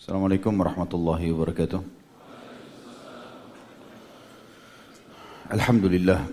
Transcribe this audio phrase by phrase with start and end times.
[0.00, 1.80] Assalamualaikum warahmatullahi wabarakatuh.
[5.52, 6.24] Alhamdulillah.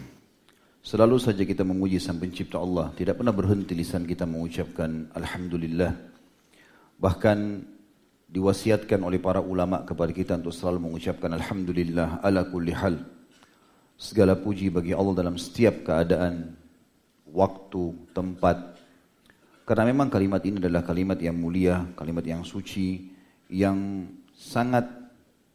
[0.80, 2.88] Selalu saja kita memuji Sang Pencipta Allah.
[2.96, 5.92] Tidak pernah berhenti lisan kita mengucapkan Alhamdulillah.
[6.96, 7.38] Bahkan
[8.32, 12.96] diwasiatkan oleh para ulama kepada kita untuk selalu mengucapkan Alhamdulillah ala kulli hal.
[14.00, 16.56] Segala puji bagi Allah dalam setiap keadaan,
[17.28, 18.71] waktu, tempat,
[19.62, 23.14] karena memang kalimat ini adalah kalimat yang mulia, kalimat yang suci,
[23.46, 24.90] yang sangat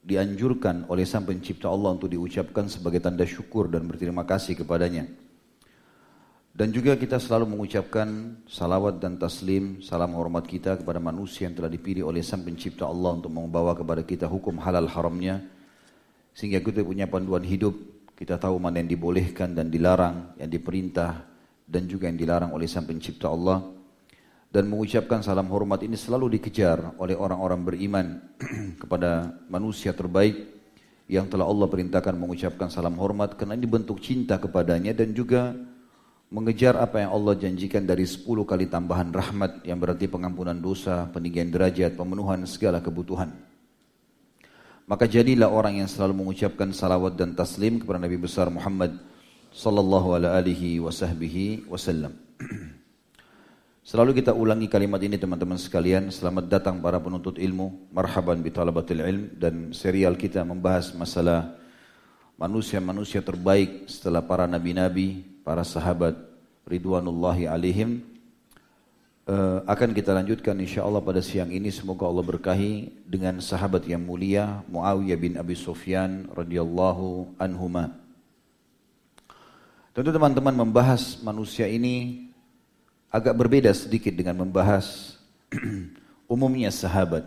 [0.07, 5.03] dianjurkan oleh Sang Pencipta Allah untuk diucapkan sebagai tanda syukur dan berterima kasih kepadanya.
[6.57, 11.69] Dan juga kita selalu mengucapkan salawat dan taslim, salam hormat kita kepada manusia yang telah
[11.69, 15.43] dipilih oleh Sang Pencipta Allah untuk membawa kepada kita hukum halal haramnya.
[16.33, 17.75] Sehingga kita punya panduan hidup,
[18.15, 21.27] kita tahu mana yang dibolehkan dan dilarang, yang diperintah
[21.67, 23.76] dan juga yang dilarang oleh Sang Pencipta Allah
[24.47, 28.07] dan mengucapkan salam hormat ini selalu dikejar oleh orang-orang beriman
[28.81, 30.55] kepada manusia terbaik
[31.07, 35.55] yang telah Allah perintahkan mengucapkan salam hormat karena ini bentuk cinta kepadanya dan juga
[36.27, 41.47] mengejar apa yang Allah janjikan dari 10 kali tambahan rahmat yang berarti pengampunan dosa, peninggian
[41.47, 43.31] derajat, pemenuhan segala kebutuhan.
[44.87, 48.95] Maka jadilah orang yang selalu mengucapkan salawat dan taslim kepada Nabi besar Muhammad
[49.51, 52.15] sallallahu alaihi wasallam.
[53.87, 56.11] Selalu kita ulangi kalimat ini teman-teman sekalian.
[56.11, 57.87] Selamat datang para penuntut ilmu.
[57.95, 59.31] Marhaban bi talabatil ilm.
[59.39, 61.55] Dan serial kita membahas masalah
[62.35, 66.19] manusia-manusia terbaik setelah para nabi-nabi, para sahabat
[66.67, 68.03] ridwanullahi alaihim.
[69.23, 74.03] Uh, akan kita lanjutkan insya Allah pada siang ini semoga Allah berkahi dengan sahabat yang
[74.03, 77.95] mulia Muawiyah bin Abi Sufyan radhiyallahu anhuma.
[79.95, 82.26] Tentu teman-teman membahas manusia ini
[83.17, 85.17] agak berbeda sedikit dengan membahas
[86.33, 87.25] umumnya sahabat.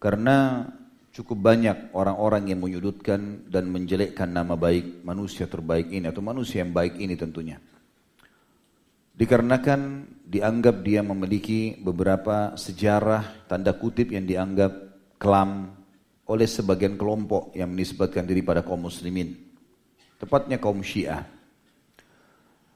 [0.00, 0.68] Karena
[1.14, 6.72] cukup banyak orang-orang yang menyudutkan dan menjelekkan nama baik manusia terbaik ini atau manusia yang
[6.72, 7.60] baik ini tentunya.
[9.14, 14.74] Dikarenakan dianggap dia memiliki beberapa sejarah tanda kutip yang dianggap
[15.22, 15.70] kelam
[16.26, 19.38] oleh sebagian kelompok yang menisbatkan diri pada kaum muslimin.
[20.18, 21.22] Tepatnya kaum syiah.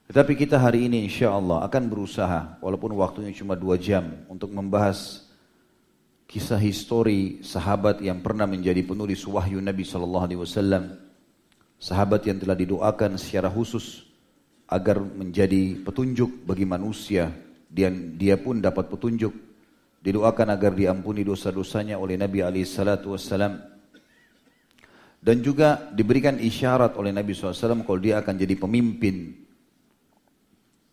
[0.09, 5.29] Tetapi kita hari ini insya Allah akan berusaha, walaupun waktunya cuma dua jam, untuk membahas
[6.25, 10.97] kisah histori sahabat yang pernah menjadi penulis wahyu Nabi Sallallahu Alaihi Wasallam,
[11.77, 14.09] sahabat yang telah didoakan secara khusus
[14.73, 17.29] agar menjadi petunjuk bagi manusia,
[17.69, 19.37] dan dia pun dapat petunjuk,
[20.01, 23.61] didoakan agar diampuni dosa-dosanya oleh Nabi Alaihi Wasallam,
[25.21, 29.48] dan juga diberikan isyarat oleh Nabi SAW kalau dia akan jadi pemimpin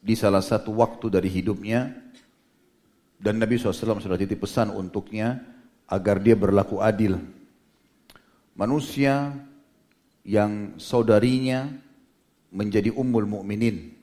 [0.06, 1.90] di salah satu waktu dari hidupnya
[3.18, 5.42] dan Nabi SAW sudah titip pesan untuknya
[5.90, 7.18] agar dia berlaku adil.
[8.54, 9.34] Manusia
[10.22, 11.74] yang saudarinya
[12.54, 13.98] menjadi ummul mukminin,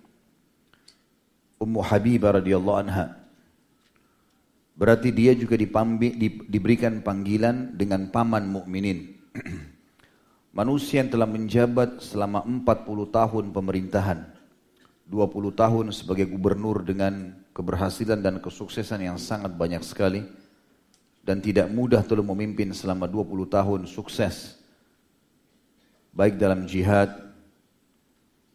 [1.62, 3.22] Ummu Habibah radhiyallahu anha.
[4.74, 9.14] Berarti dia juga dipambi, di, diberikan panggilan dengan paman mukminin.
[10.58, 12.66] Manusia yang telah menjabat selama 40
[13.14, 14.41] tahun pemerintahan
[15.12, 20.24] 20 tahun sebagai gubernur dengan keberhasilan dan kesuksesan yang sangat banyak sekali
[21.20, 24.56] dan tidak mudah telah memimpin selama 20 tahun sukses
[26.16, 27.12] baik dalam jihad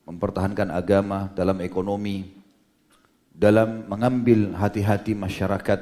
[0.09, 2.33] mempertahankan agama dalam ekonomi
[3.29, 5.77] dalam mengambil hati-hati masyarakat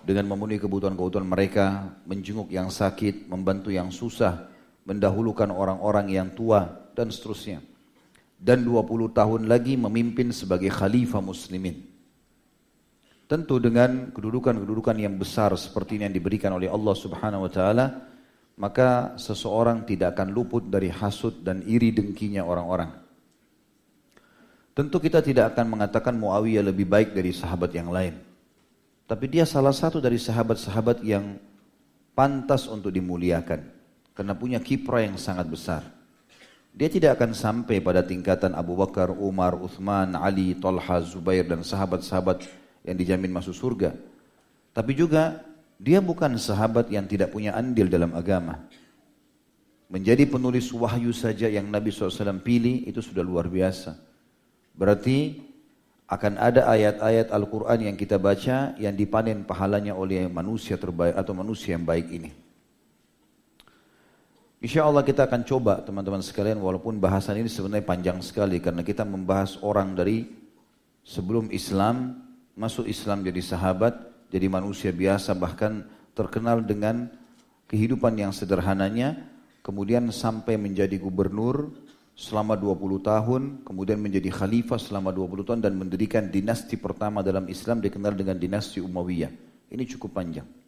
[0.00, 4.48] dengan memenuhi kebutuhan-kebutuhan mereka menjenguk yang sakit membantu yang susah
[4.88, 7.60] mendahulukan orang-orang yang tua dan seterusnya
[8.40, 11.84] dan 20 tahun lagi memimpin sebagai khalifah muslimin.
[13.28, 17.86] Tentu dengan kedudukan-kedudukan yang besar seperti ini yang diberikan oleh Allah Subhanahu wa taala,
[18.58, 22.90] maka seseorang tidak akan luput dari hasut dan iri dengkinya orang-orang.
[24.74, 28.18] Tentu kita tidak akan mengatakan Muawiyah lebih baik dari sahabat yang lain.
[29.04, 31.36] Tapi dia salah satu dari sahabat-sahabat yang
[32.16, 33.60] pantas untuk dimuliakan
[34.16, 35.99] karena punya kiprah yang sangat besar.
[36.70, 42.46] Dia tidak akan sampai pada tingkatan Abu Bakar, Umar, Uthman, Ali, Talha, Zubair dan sahabat-sahabat
[42.86, 43.90] yang dijamin masuk surga.
[44.70, 45.42] Tapi juga
[45.80, 48.62] dia bukan sahabat yang tidak punya andil dalam agama.
[49.90, 53.98] Menjadi penulis wahyu saja yang Nabi SAW pilih itu sudah luar biasa.
[54.70, 55.42] Berarti
[56.06, 61.74] akan ada ayat-ayat Al-Quran yang kita baca yang dipanen pahalanya oleh manusia terbaik atau manusia
[61.74, 62.49] yang baik ini.
[64.60, 69.08] Insya Allah kita akan coba teman-teman sekalian walaupun bahasan ini sebenarnya panjang sekali karena kita
[69.08, 70.28] membahas orang dari
[71.00, 72.20] sebelum Islam
[72.60, 73.96] masuk Islam jadi sahabat
[74.28, 77.08] jadi manusia biasa bahkan terkenal dengan
[77.72, 79.16] kehidupan yang sederhananya,
[79.64, 81.72] kemudian sampai menjadi gubernur
[82.12, 87.80] selama 20 tahun, kemudian menjadi khalifah selama 20 tahun dan mendirikan dinasti pertama dalam Islam
[87.80, 89.32] dikenal dengan dinasti Umayyah.
[89.72, 90.59] Ini cukup panjang.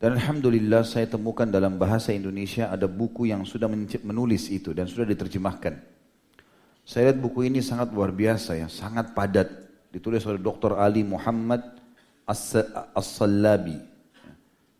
[0.00, 3.68] Dan Alhamdulillah saya temukan dalam bahasa Indonesia ada buku yang sudah
[4.00, 5.76] menulis itu dan sudah diterjemahkan.
[6.88, 9.52] Saya lihat buku ini sangat luar biasa ya, sangat padat.
[9.92, 10.80] Ditulis oleh Dr.
[10.80, 11.60] Ali Muhammad
[12.24, 13.76] As-Sallabi.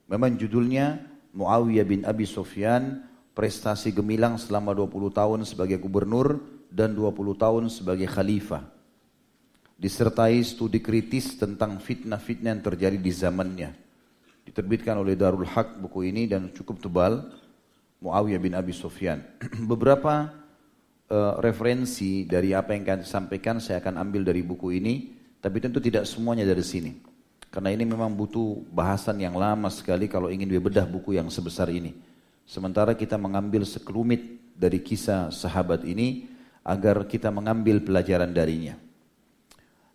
[0.08, 1.04] Memang judulnya
[1.36, 3.04] Muawiyah bin Abi Sufyan
[3.36, 6.40] prestasi gemilang selama 20 tahun sebagai gubernur
[6.72, 8.64] dan 20 tahun sebagai khalifah.
[9.76, 13.89] Disertai studi kritis tentang fitnah-fitnah yang terjadi di zamannya.
[14.50, 17.22] Diterbitkan oleh Darul Haq buku ini dan cukup tebal.
[18.02, 19.22] Muawiyah bin Abi Sufyan.
[19.70, 20.26] Beberapa
[21.06, 25.78] uh, referensi dari apa yang akan sampaikan saya akan ambil dari buku ini, tapi tentu
[25.78, 26.98] tidak semuanya dari sini.
[27.46, 31.94] Karena ini memang butuh bahasan yang lama sekali kalau ingin bedah buku yang sebesar ini.
[32.42, 36.26] Sementara kita mengambil sekelumit dari kisah sahabat ini
[36.66, 38.74] agar kita mengambil pelajaran darinya.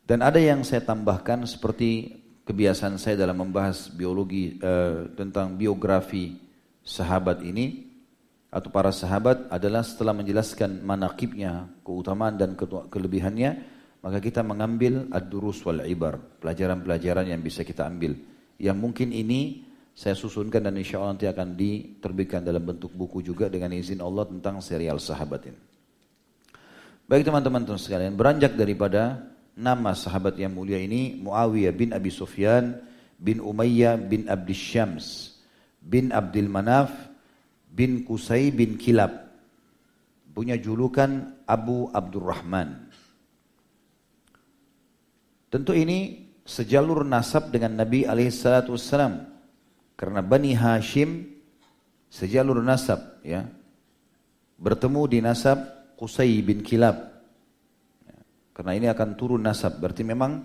[0.07, 6.37] Dan ada yang saya tambahkan seperti kebiasaan saya dalam membahas biologi eh, tentang biografi
[6.85, 7.85] sahabat ini
[8.53, 12.55] atau para sahabat adalah setelah menjelaskan manakibnya, keutamaan dan
[12.87, 13.51] kelebihannya,
[13.99, 18.15] maka kita mengambil ad-durus wal ibar, pelajaran-pelajaran yang bisa kita ambil.
[18.55, 23.51] Yang mungkin ini saya susunkan dan insya Allah nanti akan diterbitkan dalam bentuk buku juga
[23.51, 25.59] dengan izin Allah tentang serial sahabat ini.
[27.11, 32.75] Baik teman-teman sekalian, beranjak daripada nama sahabat yang mulia ini Muawiyah bin Abi Sufyan
[33.15, 35.39] bin Umayyah bin Abdi Syams
[35.79, 36.91] bin Abdul Manaf
[37.71, 39.25] bin Kusai bin Kilab
[40.35, 42.91] punya julukan Abu Abdurrahman.
[45.47, 49.23] Tentu ini sejalur nasab dengan Nabi alaihi salatu wassalam
[49.95, 51.31] karena Bani Hashim
[52.11, 53.47] sejalur nasab ya.
[54.59, 55.63] Bertemu di nasab
[55.95, 57.14] Qusay bin Kilab.
[58.55, 59.83] Karena ini akan turun nasab.
[59.83, 60.39] Berarti memang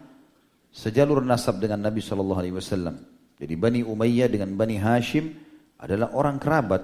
[0.75, 2.99] sejalur nasab dengan Nabi Shallallahu Alaihi Wasallam.
[3.39, 5.31] Jadi Bani Umayyah dengan Bani Hashim
[5.79, 6.83] adalah orang kerabat.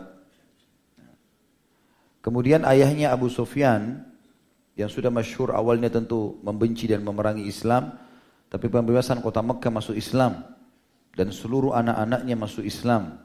[2.23, 4.06] Kemudian ayahnya Abu Sufyan
[4.78, 7.90] yang sudah masyhur awalnya tentu membenci dan memerangi Islam,
[8.46, 10.46] tapi pembebasan kota Mekah masuk Islam
[11.19, 13.19] dan seluruh anak-anaknya masuk Islam.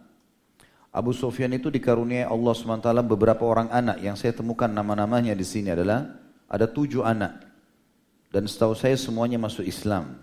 [0.92, 5.72] Abu Sufyan itu dikaruniai Allah SWT beberapa orang anak yang saya temukan nama-namanya di sini
[5.72, 6.04] adalah
[6.52, 7.51] ada tujuh anak
[8.32, 10.18] dan setahu saya semuanya masuk Islam.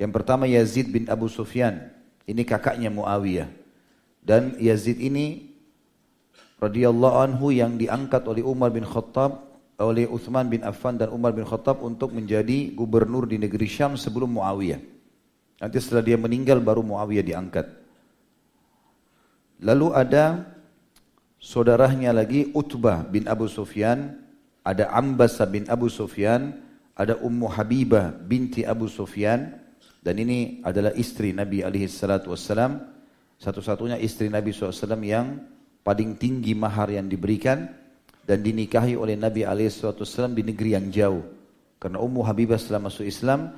[0.00, 1.92] Yang pertama Yazid bin Abu Sufyan,
[2.24, 3.52] ini kakaknya Muawiyah.
[4.24, 5.52] Dan Yazid ini
[6.58, 9.48] radhiyallahu anhu yang diangkat oleh Umar bin Khattab
[9.78, 14.34] oleh Uthman bin Affan dan Umar bin Khattab untuk menjadi gubernur di negeri Syam sebelum
[14.34, 14.82] Muawiyah.
[15.62, 17.66] Nanti setelah dia meninggal baru Muawiyah diangkat.
[19.62, 20.46] Lalu ada
[21.38, 24.18] saudaranya lagi Utbah bin Abu Sufyan,
[24.66, 26.58] ada Ambasa bin Abu Sufyan,
[26.98, 29.54] ada Ummu Habibah binti Abu Sufyan
[30.02, 32.34] dan ini adalah istri Nabi alaihi salatu
[33.38, 35.38] satu-satunya istri Nabi SAW yang
[35.86, 37.70] paling tinggi mahar yang diberikan
[38.26, 41.22] dan dinikahi oleh Nabi wassalam di negeri yang jauh.
[41.78, 43.54] Karena Ummu Habibah setelah masuk Islam,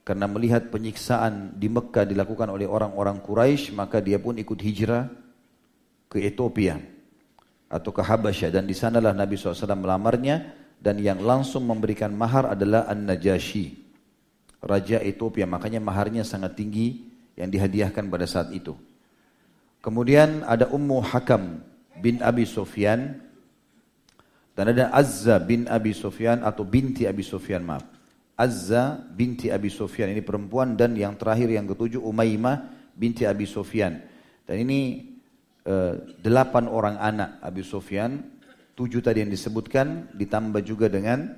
[0.00, 5.12] karena melihat penyiksaan di Mekah dilakukan oleh orang-orang Quraisy, maka dia pun ikut hijrah
[6.08, 6.80] ke Ethiopia
[7.70, 12.88] atau ke Habasyah dan di sanalah Nabi SAW melamarnya dan yang langsung memberikan mahar adalah
[12.88, 13.76] An-Najasyi,
[14.64, 15.44] raja Ethiopia.
[15.44, 17.04] Makanya maharnya sangat tinggi
[17.36, 18.72] yang dihadiahkan pada saat itu.
[19.84, 21.60] Kemudian ada Ummu Hakam
[22.00, 23.20] bin Abi Sufyan
[24.56, 27.84] dan ada Azza bin Abi Sufyan atau binti Abi Sufyan maaf.
[28.40, 34.00] Azza binti Abi Sufyan ini perempuan dan yang terakhir yang ketujuh Umaymah binti Abi Sufyan.
[34.48, 35.12] Dan ini
[35.68, 38.39] uh, delapan orang anak Abi Sufyan,
[38.80, 41.36] tujuh tadi yang disebutkan ditambah juga dengan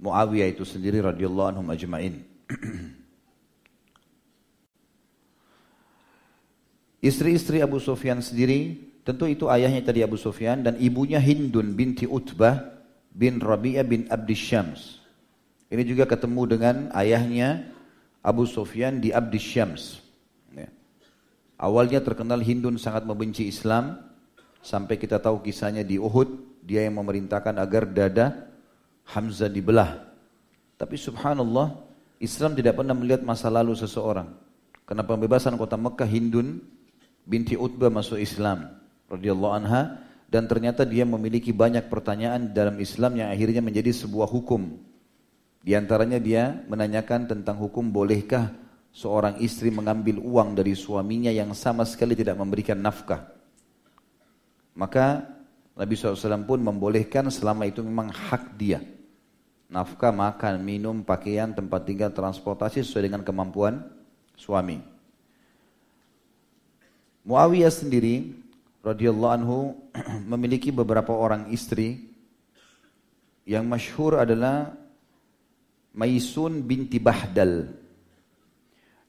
[0.00, 2.24] Muawiyah itu sendiri radhiyallahu anhum ajmain.
[7.04, 12.64] Istri-istri Abu Sufyan sendiri, tentu itu ayahnya tadi Abu Sufyan dan ibunya Hindun binti Utbah
[13.12, 15.04] bin Rabi'ah bin Abdi Syams.
[15.68, 17.68] Ini juga ketemu dengan ayahnya
[18.24, 20.00] Abu Sufyan di Abdi Syams.
[20.56, 20.72] Ya.
[21.60, 24.00] Awalnya terkenal Hindun sangat membenci Islam.
[24.60, 26.62] Sampai kita tahu kisahnya di Uhud.
[26.64, 28.48] Dia yang memerintahkan agar dada
[29.10, 30.06] Hamzah dibelah.
[30.76, 31.76] Tapi subhanallah
[32.20, 34.28] Islam tidak pernah melihat masa lalu seseorang.
[34.84, 36.60] Karena pembebasan kota Mekah Hindun
[37.24, 38.70] binti Utbah masuk Islam
[39.08, 44.78] radhiyallahu anha dan ternyata dia memiliki banyak pertanyaan dalam Islam yang akhirnya menjadi sebuah hukum
[45.60, 48.48] di antaranya dia menanyakan tentang hukum bolehkah
[48.96, 53.28] seorang istri mengambil uang dari suaminya yang sama sekali tidak memberikan nafkah.
[54.74, 55.26] Maka
[55.74, 58.82] Nabi SAW pun membolehkan selama itu memang hak dia.
[59.70, 63.86] Nafkah, makan, minum, pakaian, tempat tinggal, transportasi sesuai dengan kemampuan
[64.34, 64.82] suami.
[67.22, 68.34] Muawiyah sendiri
[68.82, 69.58] radhiyallahu anhu
[70.32, 72.10] memiliki beberapa orang istri
[73.46, 74.74] yang masyhur adalah
[75.90, 77.80] Maisun binti Bahdal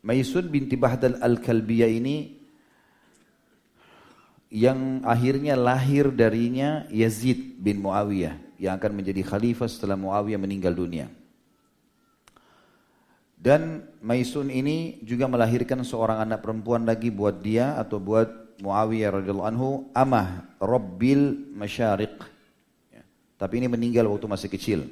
[0.01, 2.40] Maisun binti Bahdal Al-Kalbiyah ini
[4.51, 11.07] yang akhirnya lahir darinya Yazid bin Muawiyah yang akan menjadi khalifah setelah Muawiyah meninggal dunia.
[13.41, 19.49] Dan Maisun ini juga melahirkan seorang anak perempuan lagi buat dia atau buat Muawiyah radhiyallahu
[19.49, 22.21] anhu amah Rabbil Masyariq.
[22.93, 23.01] Ya.
[23.41, 24.85] Tapi ini meninggal waktu masih kecil.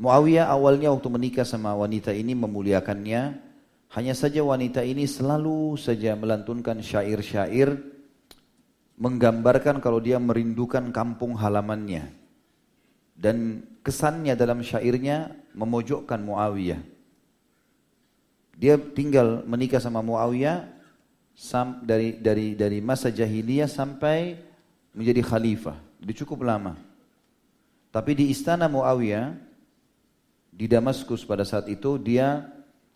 [0.00, 3.36] Muawiyah awalnya waktu menikah sama wanita ini memuliakannya
[3.92, 7.99] hanya saja wanita ini selalu saja melantunkan syair-syair
[9.00, 12.12] menggambarkan kalau dia merindukan kampung halamannya.
[13.16, 16.80] Dan kesannya dalam syairnya memojokkan Muawiyah.
[18.60, 20.68] Dia tinggal menikah sama Muawiyah
[21.80, 24.36] dari dari dari masa jahiliyah sampai
[24.92, 25.76] menjadi khalifah.
[26.00, 26.76] Dia cukup lama.
[27.88, 29.32] Tapi di istana Muawiyah
[30.52, 32.44] di Damaskus pada saat itu dia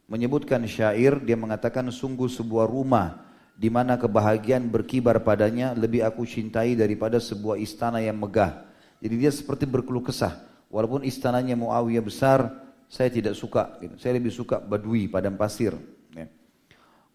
[0.05, 3.24] menyebutkan syair dia mengatakan sungguh sebuah rumah
[3.55, 8.67] di mana kebahagiaan berkibar padanya lebih aku cintai daripada sebuah istana yang megah.
[8.99, 10.43] Jadi dia seperti berkeluh kesah.
[10.75, 12.51] Walaupun istananya Muawiyah besar,
[12.91, 13.79] saya tidak suka.
[13.79, 13.95] Gitu.
[14.03, 15.71] Saya lebih suka badui, padang pasir.
[16.11, 16.27] Ya.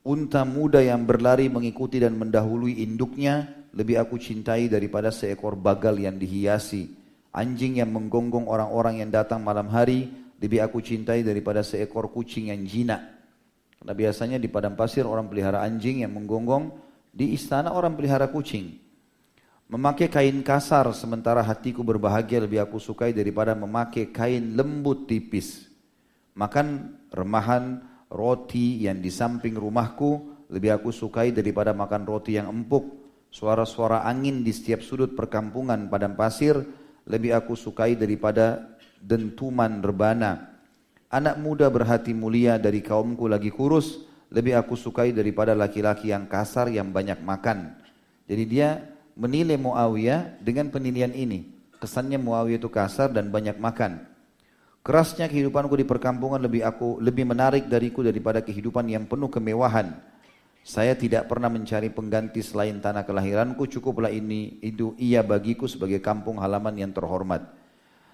[0.07, 6.15] Unta muda yang berlari mengikuti dan mendahului induknya lebih aku cintai daripada seekor bagal yang
[6.15, 6.95] dihiasi.
[7.35, 10.07] Anjing yang menggonggong orang-orang yang datang malam hari
[10.39, 13.18] lebih aku cintai daripada seekor kucing yang jinak.
[13.79, 16.75] Karena biasanya di padang pasir orang pelihara anjing yang menggonggong,
[17.15, 18.75] di istana orang pelihara kucing.
[19.69, 25.69] Memakai kain kasar sementara hatiku berbahagia lebih aku sukai daripada memakai kain lembut tipis.
[26.33, 27.77] Makan remahan
[28.09, 32.97] roti yang di samping rumahku lebih aku sukai daripada makan roti yang empuk.
[33.29, 36.57] Suara-suara angin di setiap sudut perkampungan padang pasir
[37.05, 40.48] lebih aku sukai daripada dentuman rebana.
[41.09, 46.69] Anak muda berhati mulia dari kaumku lagi kurus, lebih aku sukai daripada laki-laki yang kasar
[46.69, 47.73] yang banyak makan.
[48.29, 48.77] Jadi dia
[49.17, 51.49] menilai Muawiyah dengan penilaian ini.
[51.81, 54.05] Kesannya Muawiyah itu kasar dan banyak makan.
[54.85, 59.97] Kerasnya kehidupanku di perkampungan lebih aku lebih menarik dariku daripada kehidupan yang penuh kemewahan.
[60.61, 66.37] Saya tidak pernah mencari pengganti selain tanah kelahiranku, cukuplah ini itu ia bagiku sebagai kampung
[66.37, 67.58] halaman yang terhormat.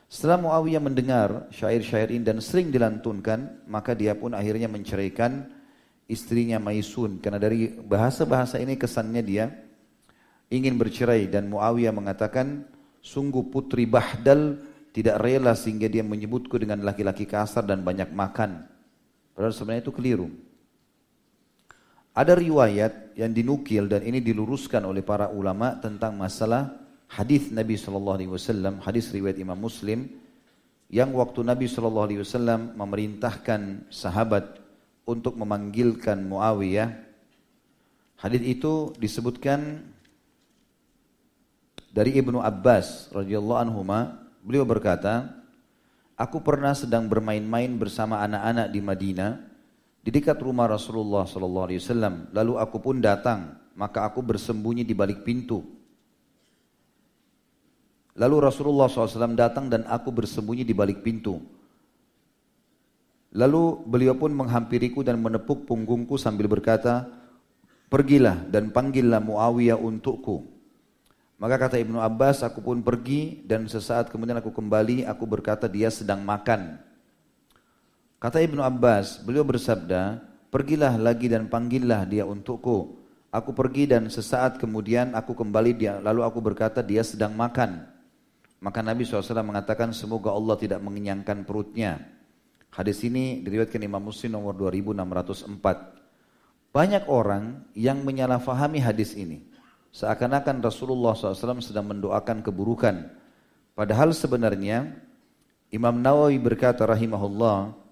[0.05, 5.49] Setelah Muawiyah mendengar syair-syair ini dan sering dilantunkan, maka dia pun akhirnya menceraikan
[6.05, 7.17] istrinya Maisun.
[7.17, 9.49] Karena dari bahasa-bahasa ini kesannya dia
[10.53, 12.69] ingin bercerai dan Muawiyah mengatakan,
[13.01, 14.61] sungguh putri Bahdal
[14.93, 18.63] tidak rela sehingga dia menyebutku dengan laki-laki kasar dan banyak makan.
[19.35, 20.29] Padahal sebenarnya itu keliru.
[22.15, 28.17] Ada riwayat yang dinukil dan ini diluruskan oleh para ulama tentang masalah hadis Nabi Shallallahu
[28.21, 30.09] Alaihi Wasallam, hadis riwayat Imam Muslim,
[30.89, 34.61] yang waktu Nabi Shallallahu Alaihi Wasallam memerintahkan sahabat
[35.05, 36.89] untuk memanggilkan Muawiyah,
[38.21, 39.85] hadis itu disebutkan
[41.95, 43.81] dari Ibnu Abbas radhiyallahu anhu
[44.43, 45.31] beliau berkata,
[46.19, 49.31] aku pernah sedang bermain-main bersama anak-anak di Madinah
[50.05, 52.29] di dekat rumah Rasulullah sallallahu alaihi wasallam.
[52.29, 55.74] Lalu aku pun datang, maka aku bersembunyi di balik pintu
[58.15, 61.43] Lalu Rasulullah SAW datang dan aku bersembunyi di balik pintu.
[63.35, 67.11] Lalu beliau pun menghampiriku dan menepuk punggungku sambil berkata,
[67.91, 70.47] Pergilah dan panggillah Muawiyah untukku.
[71.35, 75.91] Maka kata Ibnu Abbas, aku pun pergi dan sesaat kemudian aku kembali, aku berkata dia
[75.91, 76.79] sedang makan.
[78.23, 83.03] Kata Ibnu Abbas, beliau bersabda, pergilah lagi dan panggillah dia untukku.
[83.35, 87.94] Aku pergi dan sesaat kemudian aku kembali dia, lalu aku berkata dia sedang makan.
[88.63, 91.99] Maka Nabi SAW mengatakan semoga Allah tidak mengenyangkan perutnya.
[92.71, 95.95] Hadis ini diriwayatkan Imam Muslim nomor 2604.
[96.75, 99.47] Banyak orang yang menyalahfahami hadis ini.
[99.95, 103.15] Seakan-akan Rasulullah SAW sedang mendoakan keburukan.
[103.75, 104.91] Padahal sebenarnya
[105.71, 107.85] Imam Nawawi berkata rahimahullah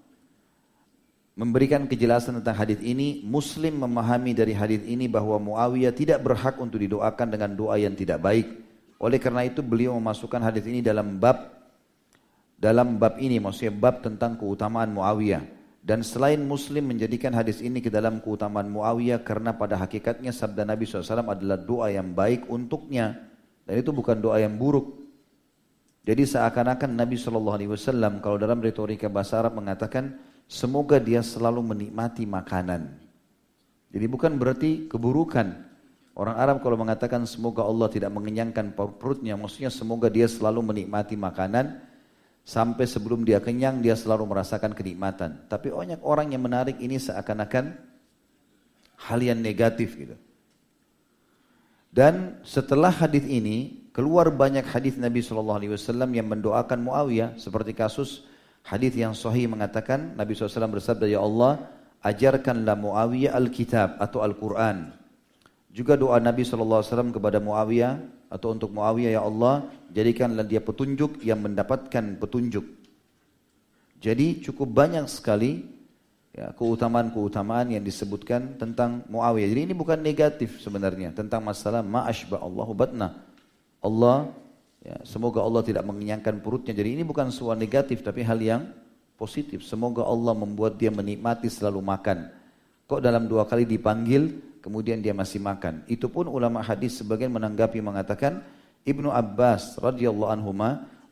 [1.34, 6.78] memberikan kejelasan tentang hadis ini, Muslim memahami dari hadis ini bahwa Muawiyah tidak berhak untuk
[6.78, 8.46] didoakan dengan doa yang tidak baik.
[9.04, 11.52] Oleh karena itu beliau memasukkan hadis ini dalam bab
[12.56, 15.44] dalam bab ini maksudnya bab tentang keutamaan Muawiyah
[15.84, 20.88] Dan selain Muslim menjadikan hadis ini ke dalam keutamaan Muawiyah karena pada hakikatnya sabda Nabi
[20.88, 23.12] SAW adalah doa yang baik untuknya.
[23.68, 24.96] Dan itu bukan doa yang buruk.
[26.08, 30.16] Jadi seakan-akan Nabi SAW kalau dalam retorika bahasa Arab mengatakan
[30.48, 32.88] semoga dia selalu menikmati makanan.
[33.92, 35.73] Jadi bukan berarti keburukan.
[36.14, 41.82] Orang Arab kalau mengatakan semoga Allah tidak mengenyangkan perutnya, maksudnya semoga dia selalu menikmati makanan
[42.44, 45.48] Sampai sebelum dia kenyang, dia selalu merasakan kenikmatan.
[45.48, 47.72] Tapi banyak orang yang menarik ini seakan-akan
[49.08, 50.12] hal yang negatif gitu.
[51.88, 55.56] Dan setelah hadis ini, keluar banyak hadis Nabi SAW
[56.12, 57.40] yang mendoakan Muawiyah.
[57.40, 58.28] Seperti kasus
[58.60, 61.64] hadis yang sahih mengatakan, Nabi SAW bersabda, Ya Allah,
[62.04, 64.92] ajarkanlah Muawiyah Alkitab atau Al-Quran.
[65.74, 67.98] Juga doa Nabi SAW kepada Muawiyah,
[68.30, 72.62] atau untuk Muawiyah ya Allah jadikanlah dia petunjuk yang mendapatkan petunjuk.
[73.98, 75.66] Jadi cukup banyak sekali
[76.30, 79.50] ya, keutamaan-keutamaan yang disebutkan tentang Muawiyah.
[79.50, 83.10] Jadi ini bukan negatif sebenarnya tentang masalah ma'ashba Allahu batna.
[83.82, 84.30] Allah
[84.78, 86.70] ya, semoga Allah tidak mengenyangkan perutnya.
[86.70, 88.62] Jadi ini bukan sesuatu negatif tapi hal yang
[89.18, 89.66] positif.
[89.66, 92.30] Semoga Allah membuat dia menikmati selalu makan.
[92.86, 95.84] Kok dalam dua kali dipanggil kemudian dia masih makan.
[95.84, 98.40] Itu pun ulama hadis sebagian menanggapi mengatakan
[98.88, 100.56] Ibnu Abbas radhiyallahu anhu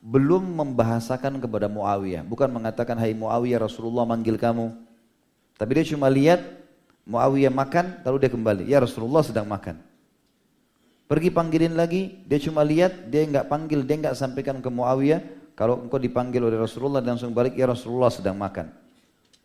[0.01, 4.73] belum membahasakan kepada Muawiyah, bukan mengatakan hai Muawiyah Rasulullah manggil kamu.
[5.61, 6.41] Tapi dia cuma lihat
[7.05, 9.77] Muawiyah makan lalu dia kembali, ya Rasulullah sedang makan.
[11.07, 15.21] Pergi panggilin lagi, dia cuma lihat, dia enggak panggil, dia enggak sampaikan ke Muawiyah,
[15.53, 18.73] kalau engkau dipanggil oleh Rasulullah dan langsung balik, ya Rasulullah sedang makan.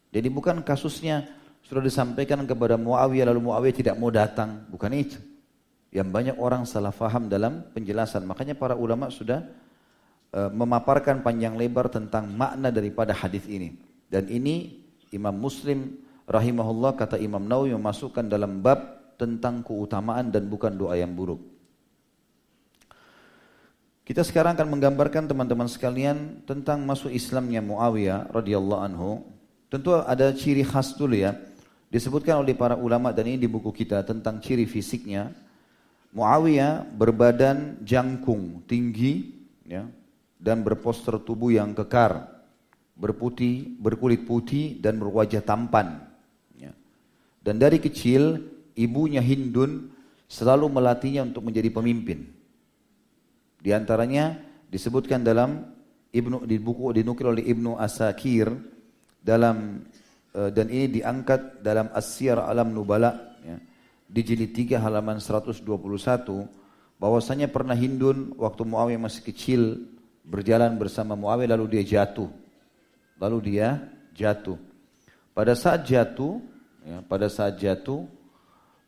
[0.09, 1.27] Jadi bukan kasusnya
[1.67, 4.63] sudah disampaikan kepada Muawiyah lalu Muawiyah tidak mau datang.
[4.71, 5.19] Bukan itu.
[5.91, 8.23] Yang banyak orang salah faham dalam penjelasan.
[8.23, 9.43] Makanya para ulama sudah
[10.31, 13.75] uh, memaparkan panjang lebar tentang makna daripada hadis ini.
[14.07, 14.79] Dan ini
[15.11, 21.11] Imam Muslim rahimahullah kata Imam Nawawi memasukkan dalam bab tentang keutamaan dan bukan doa yang
[21.11, 21.43] buruk.
[24.07, 29.27] Kita sekarang akan menggambarkan teman-teman sekalian tentang masuk Islamnya Muawiyah radhiyallahu anhu.
[29.67, 31.35] Tentu ada ciri khas dulu ya.
[31.87, 35.31] Disebutkan oleh para ulama dan ini di buku kita tentang ciri fisiknya.
[36.11, 39.31] Muawiyah berbadan jangkung, tinggi,
[39.63, 39.87] ya,
[40.39, 42.27] dan berposter tubuh yang kekar,
[42.95, 46.03] berputih, berkulit putih dan berwajah tampan.
[46.59, 46.75] Ya.
[47.39, 48.43] Dan dari kecil
[48.75, 49.93] ibunya Hindun
[50.27, 52.27] selalu melatihnya untuk menjadi pemimpin.
[53.63, 55.63] Di antaranya disebutkan dalam
[56.11, 58.47] Ibnu di buku dinukil oleh Ibnu Asakir
[59.19, 59.83] dalam
[60.37, 63.57] dan ini diangkat dalam Asyar Alam Nubala ya,
[64.05, 65.65] di jilid 3 halaman 121
[67.01, 69.61] bahwasanya pernah Hindun waktu Muawiyah masih kecil
[70.21, 72.29] berjalan bersama Muawiyah lalu dia jatuh.
[73.17, 73.81] Lalu dia
[74.13, 74.61] jatuh.
[75.33, 76.37] Pada saat jatuh,
[76.85, 78.05] ya, pada saat jatuh,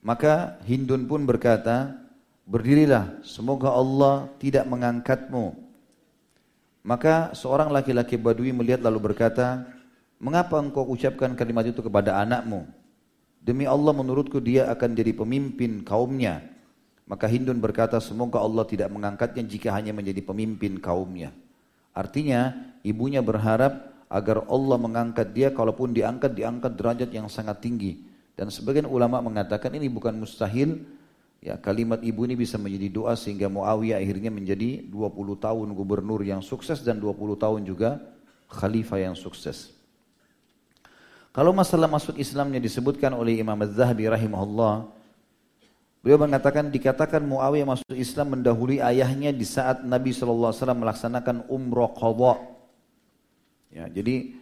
[0.05, 1.97] maka Hindun pun berkata,
[2.45, 5.57] berdirilah, semoga Allah tidak mengangkatmu.
[6.85, 9.78] Maka seorang laki-laki badui melihat lalu berkata,
[10.19, 12.67] Mengapa engkau ucapkan kalimat itu kepada anakmu?
[13.39, 16.43] Demi Allah menurutku dia akan jadi pemimpin kaumnya.
[17.07, 21.31] Maka Hindun berkata semoga Allah tidak mengangkatnya jika hanya menjadi pemimpin kaumnya.
[21.95, 22.51] Artinya
[22.83, 28.03] ibunya berharap agar Allah mengangkat dia kalaupun diangkat diangkat derajat yang sangat tinggi.
[28.35, 30.83] Dan sebagian ulama mengatakan ini bukan mustahil
[31.39, 36.43] ya kalimat ibu ini bisa menjadi doa sehingga Muawiyah akhirnya menjadi 20 tahun gubernur yang
[36.43, 38.03] sukses dan 20 tahun juga
[38.51, 39.78] khalifah yang sukses.
[41.29, 44.89] Kalau masalah masuk Islamnya disebutkan oleh Imam Az-Zahabi rahimahullah,
[46.01, 52.33] beliau mengatakan dikatakan Muawiyah masuk Islam mendahului ayahnya di saat Nabi SAW melaksanakan umrah qadha.
[53.69, 54.33] Ya, jadi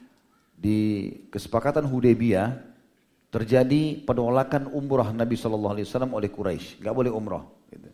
[0.55, 0.79] di
[1.27, 2.55] kesepakatan Hudaybiyah
[3.27, 5.75] terjadi penolakan umrah Nabi SAW
[6.15, 7.43] oleh Quraisy, nggak boleh umrah.
[7.67, 7.91] Gitu.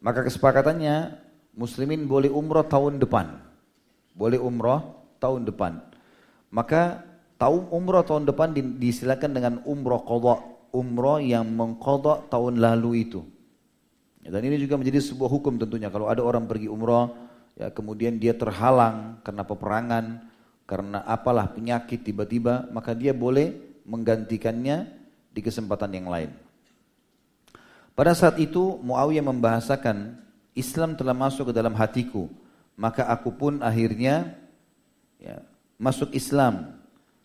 [0.00, 1.20] Maka kesepakatannya
[1.52, 3.38] Muslimin boleh umrah tahun depan,
[4.16, 4.82] boleh umrah
[5.20, 5.84] tahun depan.
[6.48, 10.38] Maka Tahun umrah tahun depan disilakan dengan umrah qadha,
[10.70, 13.20] umrah yang mengqadha tahun lalu itu.
[14.24, 17.12] Dan ini juga menjadi sebuah hukum tentunya kalau ada orang pergi umrah
[17.54, 20.04] ya kemudian dia terhalang karena peperangan,
[20.64, 23.52] karena apalah penyakit tiba-tiba, maka dia boleh
[23.84, 24.88] menggantikannya
[25.30, 26.30] di kesempatan yang lain.
[27.94, 30.18] Pada saat itu Muawiyah membahasakan
[30.58, 32.26] Islam telah masuk ke dalam hatiku,
[32.74, 34.34] maka aku pun akhirnya
[35.22, 35.42] ya,
[35.78, 36.73] masuk Islam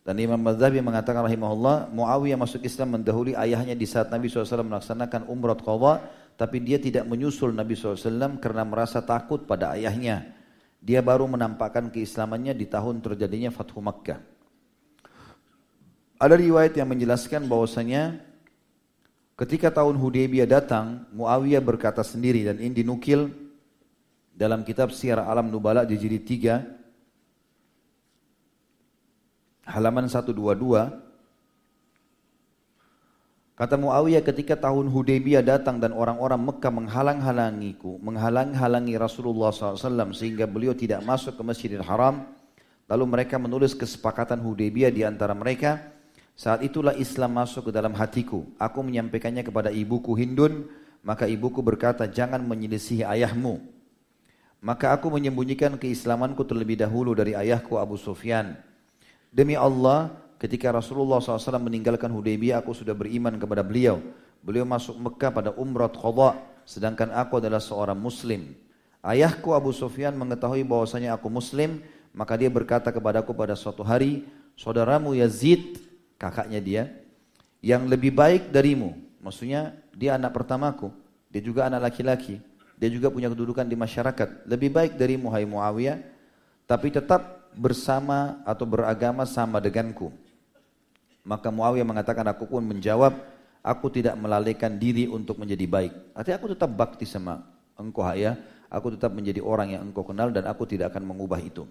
[0.10, 5.30] dan Imam Madzhabi mengatakan rahimahullah, Muawiyah masuk Islam mendahului ayahnya di saat Nabi SAW melaksanakan
[5.30, 6.02] umrah qadha,
[6.34, 10.34] tapi dia tidak menyusul Nabi SAW karena merasa takut pada ayahnya.
[10.82, 14.17] Dia baru menampakkan keislamannya di tahun terjadinya Fathu Makkah.
[16.17, 18.17] Ada riwayat yang menjelaskan bahwasanya
[19.38, 23.30] ketika tahun Hudaybiyah datang, Muawiyah berkata sendiri dan ini dinukil
[24.34, 26.79] dalam kitab Syiar Alam Nubala di jilid 3
[29.70, 31.10] halaman 122
[33.60, 40.72] Kata Muawiyah ketika tahun Hudaybiyah datang dan orang-orang Mekah menghalang-halangiku, menghalang-halangi Rasulullah SAW sehingga beliau
[40.72, 42.24] tidak masuk ke Masjidil Haram.
[42.88, 45.92] Lalu mereka menulis kesepakatan Hudaybiyah di antara mereka.
[46.40, 48.48] Saat itulah Islam masuk ke dalam hatiku.
[48.56, 50.72] Aku menyampaikannya kepada ibuku Hindun,
[51.04, 53.60] maka ibuku berkata, jangan menyelisihi ayahmu.
[54.64, 58.69] Maka aku menyembunyikan keislamanku terlebih dahulu dari ayahku Abu Sufyan.
[59.30, 60.10] Demi Allah,
[60.42, 64.02] ketika Rasulullah SAW meninggalkan Hudaybiyah, aku sudah beriman kepada beliau.
[64.42, 68.58] Beliau masuk Mekah pada umrat khada, sedangkan aku adalah seorang muslim.
[69.06, 71.80] Ayahku Abu Sufyan mengetahui bahwasanya aku muslim,
[72.12, 74.26] maka dia berkata kepadaku pada suatu hari,
[74.58, 75.78] saudaramu Yazid,
[76.18, 76.84] kakaknya dia,
[77.62, 78.98] yang lebih baik darimu.
[79.22, 80.89] Maksudnya dia anak pertamaku,
[81.30, 82.42] dia juga anak laki-laki,
[82.80, 84.50] dia juga punya kedudukan di masyarakat.
[84.50, 86.00] Lebih baik darimu hai Muawiyah,
[86.65, 90.14] tapi tetap bersama atau beragama sama denganku.
[91.24, 93.14] Maka Muawiyah mengatakan aku pun menjawab,
[93.62, 95.94] aku tidak melalaikan diri untuk menjadi baik.
[96.18, 97.44] Artinya aku tetap bakti sama
[97.78, 98.36] engkau ya,
[98.72, 101.68] aku tetap menjadi orang yang engkau kenal dan aku tidak akan mengubah itu.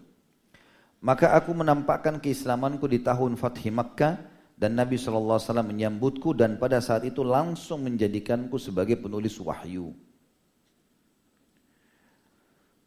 [0.99, 4.19] Maka aku menampakkan keislamanku di tahun Fathi Makkah
[4.59, 9.95] dan Nabi SAW menyambutku dan pada saat itu langsung menjadikanku sebagai penulis wahyu.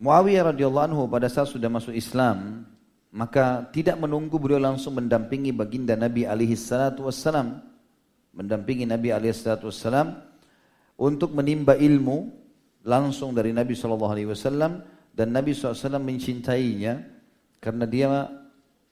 [0.02, 2.68] Muawiyah radhiyallahu anhu pada saat sudah masuk Islam,
[3.12, 7.60] maka tidak menunggu beliau langsung mendampingi baginda Nabi alaihi salatu wassalam
[8.32, 10.16] mendampingi Nabi alaihi salatu wassalam
[10.96, 12.32] untuk menimba ilmu
[12.88, 17.04] langsung dari Nabi sallallahu alaihi wasallam dan Nabi SAW mencintainya
[17.60, 18.08] karena dia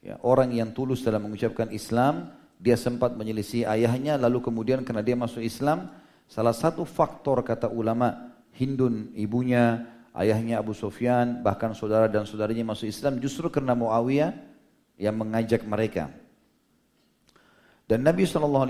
[0.03, 2.35] ya, orang yang tulus dalam mengucapkan Islam.
[2.59, 5.87] Dia sempat menyelisih ayahnya lalu kemudian karena dia masuk Islam
[6.27, 12.89] salah satu faktor kata ulama Hindun ibunya ayahnya Abu Sufyan, bahkan saudara dan saudaranya masuk
[12.89, 14.33] Islam justru karena Muawiyah
[14.99, 16.11] yang mengajak mereka.
[17.89, 18.69] Dan Nabi SAW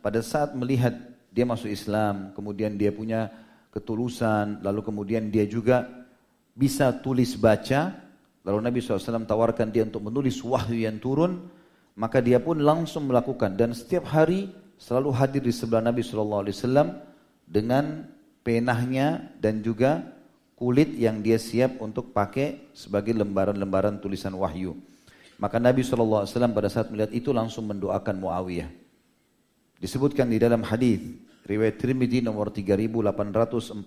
[0.00, 0.96] pada saat melihat
[1.28, 3.28] dia masuk Islam, kemudian dia punya
[3.70, 5.84] ketulusan, lalu kemudian dia juga
[6.56, 7.94] bisa tulis baca,
[8.42, 11.52] lalu Nabi SAW tawarkan dia untuk menulis wahyu yang turun,
[12.00, 14.48] maka dia pun langsung melakukan dan setiap hari
[14.80, 16.48] selalu hadir di sebelah Nabi SAW
[17.44, 18.08] dengan
[18.40, 20.00] penahnya dan juga
[20.60, 24.76] kulit yang dia siap untuk pakai sebagai lembaran-lembaran tulisan wahyu.
[25.40, 28.68] Maka Nabi SAW pada saat melihat itu langsung mendoakan Muawiyah.
[29.80, 31.00] Disebutkan di dalam hadis
[31.48, 33.80] riwayat Tirmidzi nomor 3842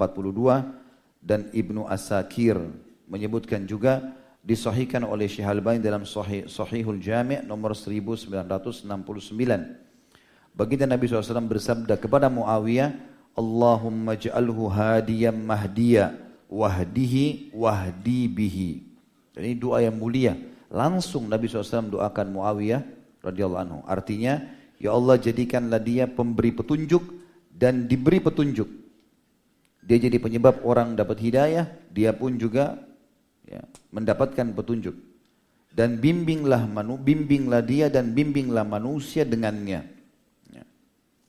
[1.21, 2.57] dan Ibnu Asakir
[3.05, 8.89] menyebutkan juga disahihkan oleh Syekh Al-Albani dalam Sahih Sahihul Jami' nomor 1969.
[10.57, 12.97] Baginda Nabi SAW bersabda kepada Muawiyah,
[13.38, 16.22] Allahumma ja'alhu hadiyan mahdiya
[16.53, 18.69] wahdihi wahdi bihi.
[19.33, 20.37] Ini doa yang mulia.
[20.69, 22.81] Langsung Nabi SAW doakan Muawiyah
[23.25, 23.79] radhiyallahu anhu.
[23.89, 24.45] Artinya,
[24.77, 27.01] ya Allah jadikanlah dia pemberi petunjuk
[27.49, 28.69] dan diberi petunjuk.
[29.83, 32.77] Dia jadi penyebab orang dapat hidayah, dia pun juga
[33.49, 34.95] ya, mendapatkan petunjuk.
[35.73, 39.81] Dan bimbinglah manu, bimbinglah dia dan bimbinglah manusia dengannya.
[40.53, 40.63] Ya.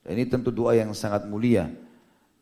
[0.05, 1.73] Ini tentu doa yang sangat mulia.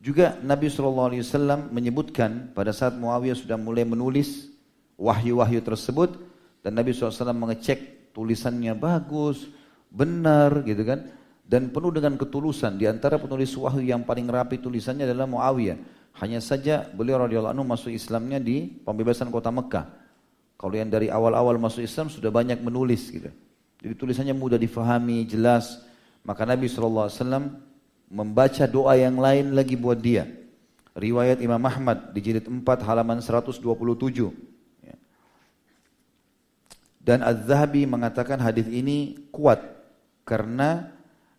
[0.02, 4.50] Juga Nabi SAW menyebutkan pada saat Muawiyah sudah mulai menulis
[4.98, 6.18] wahyu-wahyu tersebut
[6.66, 9.46] dan Nabi SAW mengecek tulisannya bagus,
[9.94, 11.06] benar gitu kan
[11.46, 15.78] dan penuh dengan ketulusan di antara penulis wahyu yang paling rapi tulisannya adalah Muawiyah.
[16.18, 19.86] Hanya saja beliau radhiyallahu anhu masuk Islamnya di pembebasan kota Mekah.
[20.58, 23.30] Kalau yang dari awal-awal masuk Islam sudah banyak menulis gitu.
[23.82, 25.82] Jadi tulisannya mudah difahami, jelas.
[26.22, 27.10] Maka Nabi SAW
[28.12, 30.28] membaca doa yang lain lagi buat dia.
[30.92, 33.64] Riwayat Imam Ahmad di jilid 4 halaman 127.
[34.84, 34.96] Ya.
[37.00, 39.64] Dan Az-Zahabi mengatakan hadis ini kuat
[40.28, 40.92] karena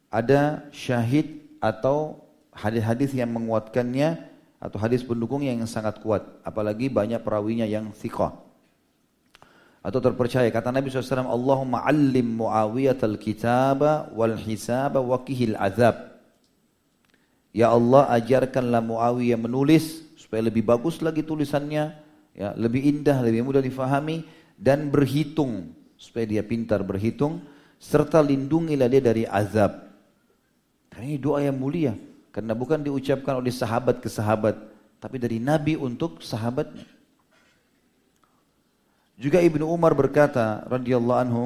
[0.09, 6.25] ada syahid atau hadis-hadis yang menguatkannya atau hadis pendukungnya yang sangat kuat.
[6.41, 8.33] Apalagi banyak perawinya yang thiqah.
[9.85, 10.49] Atau terpercaya.
[10.49, 16.12] Kata Nabi SAW, Allahumma allim Muawiyah al-kitaba wal hisaba wa kihil azab.
[17.53, 21.93] Ya Allah ajarkanlah Muawiyah menulis supaya lebih bagus lagi tulisannya,
[22.33, 24.25] ya, lebih indah, lebih mudah difahami
[24.57, 27.45] dan berhitung supaya dia pintar berhitung
[27.77, 29.85] serta lindungilah dia dari azab.
[30.89, 31.93] Karena ini doa yang mulia
[32.33, 34.57] karena bukan diucapkan oleh sahabat ke sahabat
[34.97, 36.89] tapi dari Nabi untuk sahabatnya.
[39.13, 41.45] Juga Ibnu Umar berkata radhiyallahu anhu,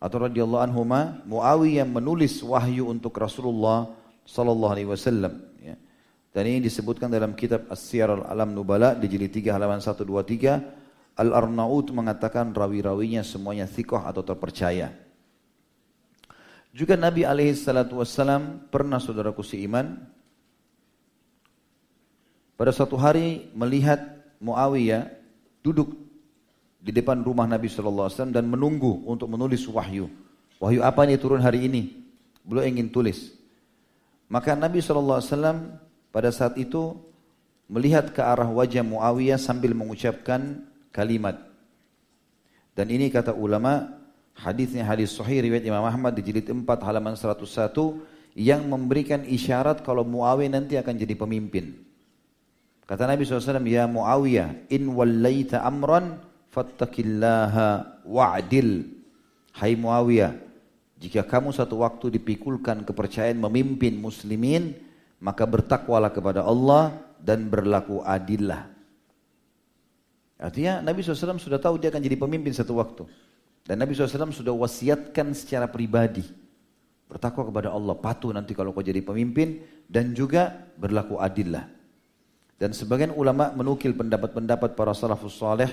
[0.00, 0.80] atau radhiyallahu anhu
[1.28, 3.92] Muawiyah menulis wahyu untuk Rasulullah
[4.24, 5.76] sallallahu alaihi wasallam ya.
[6.34, 12.50] Dan ini disebutkan dalam kitab As-Siyar Al-Alam Nubala di jilid 3 halaman 123 Al-Arnaud mengatakan
[12.50, 14.90] rawi-rawinya semuanya thikoh atau terpercaya.
[16.74, 19.94] Juga Nabi alaihi salatu wassalam pernah saudaraku seiman
[22.58, 24.02] pada suatu hari melihat
[24.42, 25.06] Muawiyah
[25.62, 25.94] duduk
[26.82, 30.10] di depan rumah Nabi SAW dan menunggu untuk menulis wahyu.
[30.58, 32.04] Wahyu apa nih turun hari ini?
[32.44, 33.32] Beliau ingin tulis.
[34.28, 35.20] Maka Nabi SAW
[36.14, 36.96] pada saat itu
[37.68, 41.40] melihat ke arah wajah Muawiyah sambil mengucapkan kalimat.
[42.74, 43.86] Dan ini kata ulama,
[44.34, 47.40] hadisnya hadis sahih riwayat Imam Ahmad di jilid 4 halaman 101
[48.34, 51.84] yang memberikan isyarat kalau Muawiyah nanti akan jadi pemimpin.
[52.84, 56.20] Kata Nabi SAW, Ya Muawiyah, in wallaita amran
[56.52, 58.90] fattakillaha wa'dil.
[59.54, 60.34] Hai Muawiyah,
[61.04, 64.72] jika kamu satu waktu dipikulkan kepercayaan memimpin muslimin,
[65.20, 68.72] maka bertakwalah kepada Allah dan berlaku adillah.
[70.40, 73.04] Artinya Nabi SAW sudah tahu dia akan jadi pemimpin satu waktu.
[73.68, 76.24] Dan Nabi SAW sudah wasiatkan secara pribadi.
[77.04, 79.60] Bertakwa kepada Allah, patuh nanti kalau kau jadi pemimpin.
[79.84, 81.68] Dan juga berlaku adillah.
[82.56, 85.68] Dan sebagian ulama menukil pendapat-pendapat para salafus saleh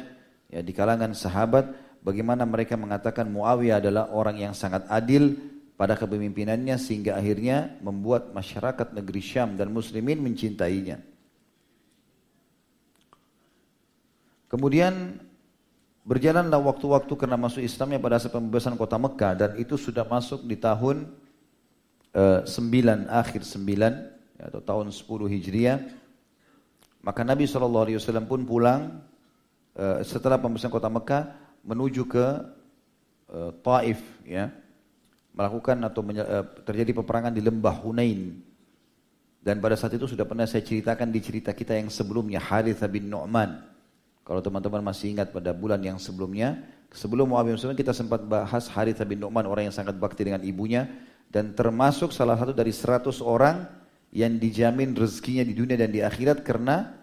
[0.52, 5.38] ya di kalangan sahabat bagaimana mereka mengatakan Muawiyah adalah orang yang sangat adil
[5.78, 11.02] pada kepemimpinannya sehingga akhirnya membuat masyarakat negeri Syam dan muslimin mencintainya.
[14.46, 15.18] Kemudian
[16.04, 20.60] berjalanlah waktu-waktu karena masuk Islamnya pada saat pembebasan kota Mekah dan itu sudah masuk di
[20.60, 21.08] tahun
[22.14, 25.78] uh, eh, 9 akhir 9 atau tahun 10 Hijriah.
[27.02, 29.02] Maka Nabi SAW pun pulang
[29.72, 32.26] Eh, setelah pembebasan kota Mekah menuju ke
[33.32, 34.50] uh, Taif ya.
[35.32, 38.44] Melakukan atau uh, terjadi peperangan di lembah Hunain.
[39.42, 43.10] Dan pada saat itu sudah pernah saya ceritakan di cerita kita yang sebelumnya Harith bin
[43.10, 43.58] Nu'man.
[44.22, 46.62] Kalau teman-teman masih ingat pada bulan yang sebelumnya
[46.94, 50.86] sebelum Muawiyah bin kita sempat bahas Harith bin Nu'man orang yang sangat bakti dengan ibunya.
[51.32, 53.66] Dan termasuk salah satu dari 100 orang
[54.12, 57.01] yang dijamin rezekinya di dunia dan di akhirat karena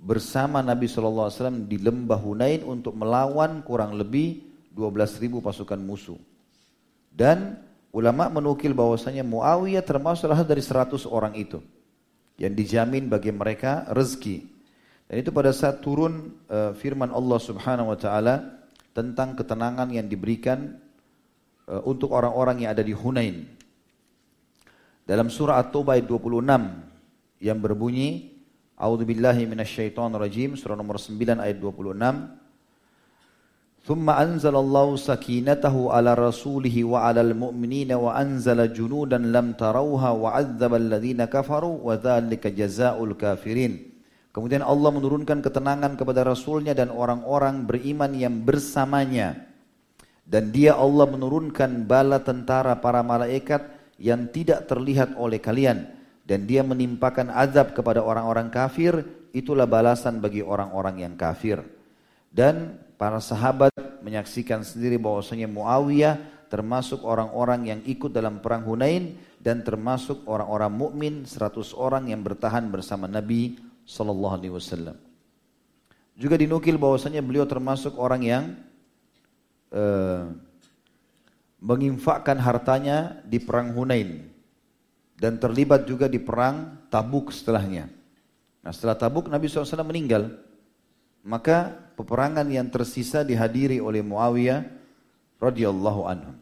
[0.00, 4.40] bersama Nabi SAW di lembah Hunain untuk melawan kurang lebih
[4.72, 6.16] 12.000 pasukan musuh.
[7.12, 7.60] Dan
[7.92, 11.60] ulama menukil bahwasanya Muawiyah termasuk salah dari 100 orang itu
[12.40, 14.48] yang dijamin bagi mereka rezeki.
[15.04, 18.62] Dan itu pada saat turun uh, firman Allah Subhanahu wa taala
[18.96, 20.80] tentang ketenangan yang diberikan
[21.68, 23.44] uh, untuk orang-orang yang ada di Hunain.
[25.04, 28.29] Dalam surah At-Taubah ayat 26 yang berbunyi
[28.80, 32.00] A'udzu billahi minasyaitonir rajim surah nomor 9 ayat 26.
[33.84, 40.80] Thumma anzalallahu sakinatahu ala rasulihi wa ala al-mu'minina wa anzala junudan lam tarawha wa 'adzaba
[40.80, 43.84] alladhina kafaru wa dzalika jazaa'ul kafirin.
[44.32, 49.44] Kemudian Allah menurunkan ketenangan kepada Rasulnya dan orang-orang beriman yang bersamanya.
[50.24, 53.60] Dan dia Allah menurunkan bala tentara para malaikat
[54.00, 55.99] yang tidak terlihat oleh kalian
[56.30, 59.02] dan dia menimpakan azab kepada orang-orang kafir,
[59.34, 61.58] itulah balasan bagi orang-orang yang kafir.
[62.30, 63.74] Dan para sahabat
[64.06, 71.14] menyaksikan sendiri bahwasanya Muawiyah termasuk orang-orang yang ikut dalam perang Hunain dan termasuk orang-orang mukmin
[71.26, 74.94] 100 orang yang bertahan bersama Nabi sallallahu alaihi wasallam.
[76.14, 78.44] Juga dinukil bahwasanya beliau termasuk orang yang
[79.74, 80.30] uh,
[81.58, 84.29] menginfakkan hartanya di perang Hunain
[85.20, 87.92] dan terlibat juga di perang Tabuk setelahnya.
[88.64, 90.32] Nah setelah Tabuk Nabi SAW meninggal,
[91.20, 94.64] maka peperangan yang tersisa dihadiri oleh Muawiyah
[95.36, 96.32] radhiyallahu anhu.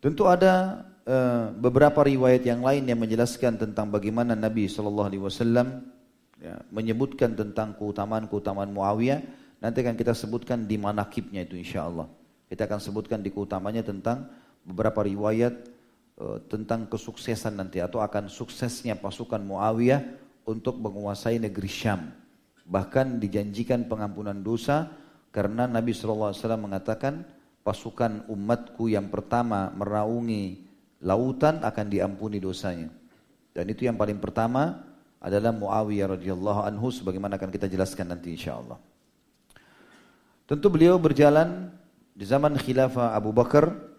[0.00, 5.84] Tentu ada uh, beberapa riwayat yang lain yang menjelaskan tentang bagaimana Nabi Wasallam
[6.40, 9.20] ya, menyebutkan tentang keutamaan-keutamaan Muawiyah.
[9.64, 12.04] Nanti akan kita sebutkan di manakibnya itu insya Allah.
[12.52, 14.28] Kita akan sebutkan di keutamanya tentang
[14.60, 15.73] beberapa riwayat
[16.14, 19.98] Eh, tentang kesuksesan nanti atau akan suksesnya pasukan Muawiyah
[20.46, 22.06] untuk menguasai negeri Syam.
[22.70, 24.94] Bahkan dijanjikan pengampunan dosa
[25.34, 27.26] karena Nabi SAW mengatakan
[27.66, 30.62] pasukan umatku yang pertama meraungi
[31.02, 32.94] lautan akan diampuni dosanya.
[33.50, 34.86] Dan itu yang paling pertama
[35.18, 38.78] adalah Muawiyah radhiyallahu anhu sebagaimana akan kita jelaskan nanti insyaallah.
[40.46, 41.74] Tentu beliau berjalan
[42.14, 43.93] di zaman khilafah Abu Bakar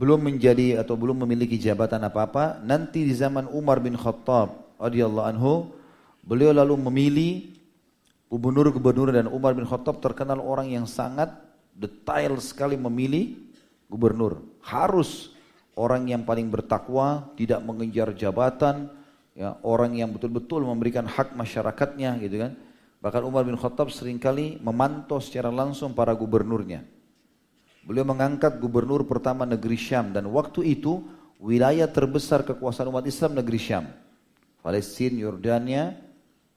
[0.00, 5.68] belum menjadi atau belum memiliki jabatan apa-apa, nanti di zaman Umar bin Khattab radhiyallahu anhu,
[6.24, 7.52] beliau lalu memilih
[8.32, 11.28] gubernur-gubernur dan Umar bin Khattab terkenal orang yang sangat
[11.76, 13.36] detail sekali memilih
[13.92, 14.40] gubernur.
[14.64, 15.36] Harus
[15.76, 18.88] orang yang paling bertakwa, tidak mengejar jabatan,
[19.36, 22.56] ya, orang yang betul-betul memberikan hak masyarakatnya gitu kan.
[23.04, 26.99] Bahkan Umar bin Khattab sering kali memantau secara langsung para gubernurnya.
[27.80, 31.00] Beliau mengangkat gubernur pertama negeri Syam dan waktu itu
[31.40, 33.88] wilayah terbesar kekuasaan umat Islam negeri Syam.
[34.60, 35.96] Palestina, Yordania,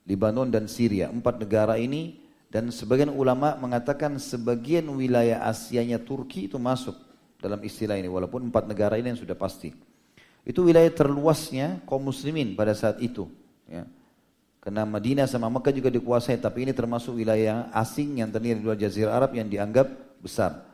[0.04, 1.08] Libanon dan Syria.
[1.08, 2.20] Empat negara ini
[2.52, 7.00] dan sebagian ulama mengatakan sebagian wilayah Asianya Turki itu masuk
[7.40, 9.72] dalam istilah ini walaupun empat negara ini yang sudah pasti.
[10.44, 13.32] Itu wilayah terluasnya kaum muslimin pada saat itu.
[13.64, 13.88] Ya.
[14.60, 18.80] Karena Madinah sama Mekah juga dikuasai, tapi ini termasuk wilayah asing yang terdiri dari luar
[18.80, 19.92] Jazirah Arab yang dianggap
[20.24, 20.73] besar.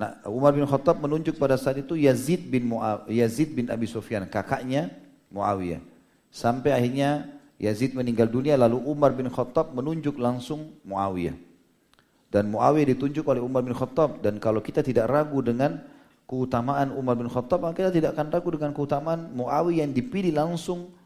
[0.00, 2.72] Nah, Umar bin Khattab menunjuk pada saat itu Yazid bin
[3.04, 4.88] Yazid bin Abi Sufyan, kakaknya
[5.28, 5.84] Muawiyah.
[6.32, 7.28] Sampai akhirnya
[7.60, 11.36] Yazid meninggal dunia lalu Umar bin Khattab menunjuk langsung Muawiyah.
[12.32, 15.84] Dan Muawiyah ditunjuk oleh Umar bin Khattab dan kalau kita tidak ragu dengan
[16.24, 20.96] keutamaan Umar bin Khattab, maka kita tidak akan ragu dengan keutamaan Muawiyah yang dipilih langsung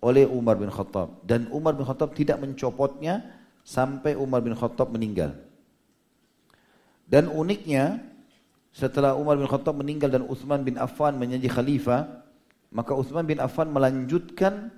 [0.00, 3.20] oleh Umar bin Khattab dan Umar bin Khattab tidak mencopotnya
[3.68, 5.36] sampai Umar bin Khattab meninggal.
[7.04, 8.13] Dan uniknya
[8.74, 12.10] setelah Umar bin Khattab meninggal dan Uthman bin Affan menjadi khalifah,
[12.74, 14.74] maka Uthman bin Affan melanjutkan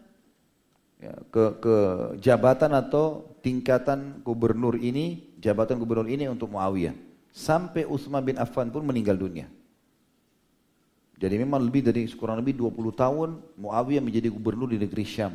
[1.01, 1.77] ya, ke, ke
[2.21, 6.93] jabatan atau tingkatan gubernur ini, jabatan gubernur ini untuk Muawiyah.
[7.33, 9.49] Sampai Uthman bin Affan pun meninggal dunia.
[11.17, 15.33] Jadi memang lebih dari kurang lebih 20 tahun Muawiyah menjadi gubernur di negeri Syam.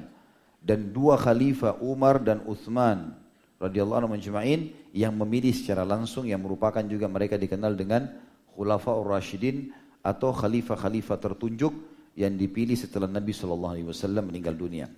[0.62, 3.18] Dan dua khalifah Umar dan Uthman
[3.58, 9.72] radhiyallahu anhu majma'in yang memilih secara langsung yang merupakan juga mereka dikenal dengan Khulafaur Rashidin
[10.02, 11.74] atau khalifah-khalifah tertunjuk
[12.18, 14.92] yang dipilih setelah Nabi Shallallahu Alaihi Wasallam meninggal dunia.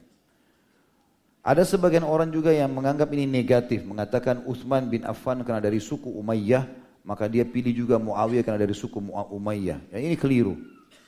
[1.44, 6.08] Ada sebagian orang juga yang menganggap ini negatif, mengatakan Uthman bin Affan karena dari suku
[6.08, 6.64] Umayyah,
[7.04, 9.92] maka dia pilih juga Muawiyah karena dari suku Umayyah.
[9.92, 10.56] Yang ini keliru.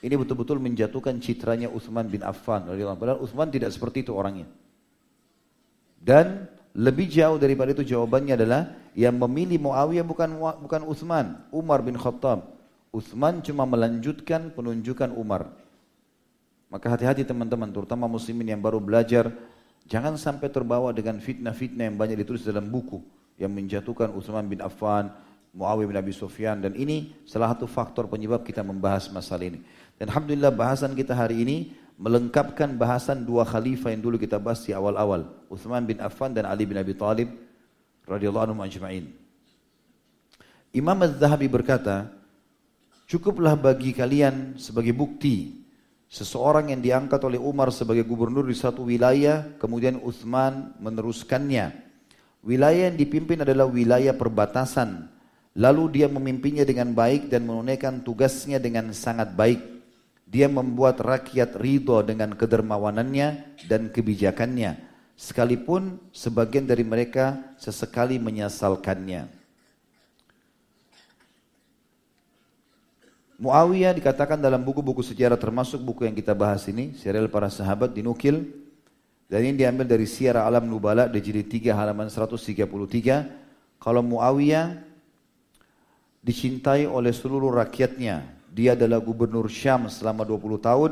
[0.03, 2.67] Ini betul-betul menjatuhkan citranya Uthman bin Affan.
[2.67, 4.45] Padahal Uthman tidak seperti itu orangnya.
[5.97, 8.61] Dan lebih jauh daripada itu jawabannya adalah
[8.91, 12.51] yang memilih Muawiyah bukan bukan Utsman, Umar bin Khattab.
[12.91, 15.51] Utsman cuma melanjutkan penunjukan Umar.
[16.67, 19.31] Maka hati-hati teman-teman, terutama muslimin yang baru belajar,
[19.87, 22.99] jangan sampai terbawa dengan fitnah-fitnah yang banyak ditulis dalam buku
[23.39, 25.11] yang menjatuhkan Utsman bin Affan,
[25.55, 29.63] Muawiyah bin Abi Sufyan dan ini salah satu faktor penyebab kita membahas masalah ini.
[29.95, 31.57] Dan alhamdulillah bahasan kita hari ini
[31.95, 36.67] melengkapkan bahasan dua khalifah yang dulu kita bahas di awal-awal, Uthman bin Affan dan Ali
[36.67, 37.31] bin Abi Thalib
[38.03, 39.05] radhiyallahu anhum ajma'in.
[40.75, 42.11] Imam Az-Zahabi berkata,
[43.07, 45.63] cukuplah bagi kalian sebagai bukti
[46.11, 51.83] seseorang yang diangkat oleh Umar sebagai gubernur di satu wilayah, kemudian Uthman meneruskannya.
[52.45, 55.09] Wilayah yang dipimpin adalah wilayah perbatasan.
[55.55, 59.74] Lalu dia memimpinnya dengan baik dan menunaikan tugasnya dengan sangat baik.
[60.25, 64.81] Dia membuat rakyat ridho dengan kedermawanannya dan kebijakannya.
[65.15, 69.31] Sekalipun sebagian dari mereka sesekali menyesalkannya.
[73.35, 78.47] Muawiyah dikatakan dalam buku-buku sejarah termasuk buku yang kita bahas ini, serial para sahabat dinukil
[79.25, 83.81] dan ini diambil dari Syiar Alam Nubala di jilid 3 halaman 133.
[83.81, 84.77] Kalau Muawiyah
[86.21, 88.23] dicintai oleh seluruh rakyatnya,
[88.55, 90.91] dia adalah gubernur Syam selama 20 tahun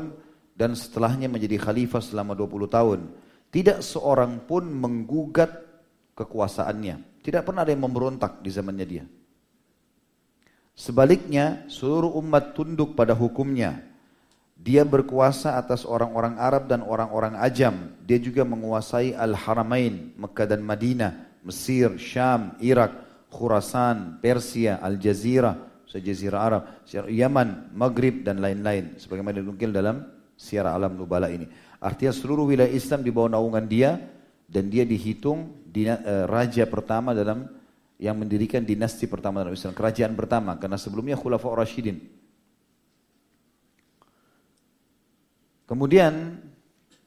[0.52, 3.00] dan setelahnya menjadi khalifah selama 20 tahun.
[3.48, 5.48] Tidak seorang pun menggugat
[6.12, 7.24] kekuasaannya.
[7.24, 9.04] Tidak pernah ada yang memberontak di zamannya dia.
[10.76, 13.80] Sebaliknya, seluruh umat tunduk pada hukumnya.
[14.60, 17.96] Dia berkuasa atas orang-orang Arab dan orang-orang Ajam.
[18.04, 22.92] Dia juga menguasai Al-Haramain, Mekah dan Madinah, Mesir, Syam, Irak,
[23.32, 26.62] Khurasan, Persia, Al-Jazirah, sejazirah Arab,
[27.06, 28.98] Yaman, Maghrib dan lain-lain.
[28.98, 30.02] Sebagaimana dinukil dalam
[30.34, 31.46] siara alam nubala ini.
[31.78, 34.02] Artinya seluruh wilayah Islam di bawah naungan dia
[34.50, 37.46] dan dia dihitung di, uh, raja pertama dalam
[38.02, 42.02] yang mendirikan dinasti pertama dalam Islam, kerajaan pertama karena sebelumnya Khulafa Rashidin.
[45.64, 46.42] Kemudian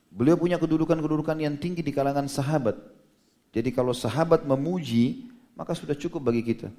[0.09, 2.79] beliau punya kedudukan-kedudukan yang tinggi di kalangan sahabat.
[3.51, 6.71] Jadi kalau sahabat memuji, maka sudah cukup bagi kita.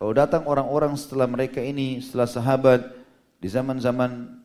[0.00, 2.88] Kalau datang orang-orang setelah mereka ini, setelah sahabat,
[3.36, 4.40] di zaman-zaman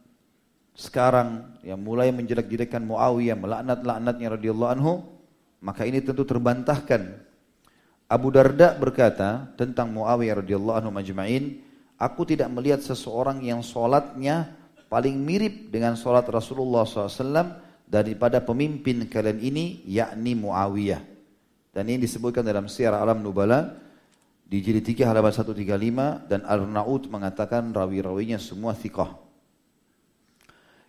[0.75, 5.07] sekarang yang mulai menjelek-jelekkan Muawiyah, melaknat-laknatnya radhiyallahu anhu,
[5.63, 7.23] maka ini tentu terbantahkan.
[8.11, 11.63] Abu Darda berkata tentang Muawiyah radhiyallahu anhu majma'in,
[11.95, 14.51] aku tidak melihat seseorang yang solatnya
[14.91, 20.99] paling mirip dengan solat Rasulullah SAW daripada pemimpin kalian ini, yakni Muawiyah.
[21.71, 23.84] Dan ini disebutkan dalam Syiar Alam Nubala,
[24.45, 29.17] di jilid 3 halaman 135 dan Al-Naud mengatakan rawi-rawinya semua thiqah.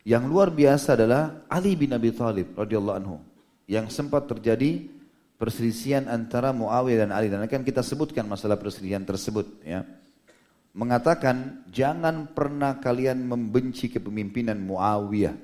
[0.06, 3.16] Yang luar biasa adalah Ali bin Abi Thalib radhiyallahu anhu
[3.66, 4.86] yang sempat terjadi
[5.40, 9.82] perselisihan antara Muawiyah dan Ali dan akan kita sebutkan masalah perselisihan tersebut ya.
[10.76, 15.34] Mengatakan jangan pernah kalian membenci kepemimpinan Muawiyah.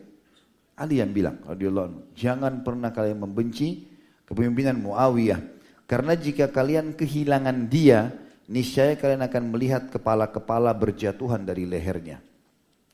[0.77, 3.89] Ali yang bilang radhiyallahu anhu, jangan pernah kalian membenci
[4.29, 5.62] kepemimpinan Muawiyah
[5.93, 8.17] karena jika kalian kehilangan dia,
[8.49, 12.17] niscaya kalian akan melihat kepala-kepala berjatuhan dari lehernya.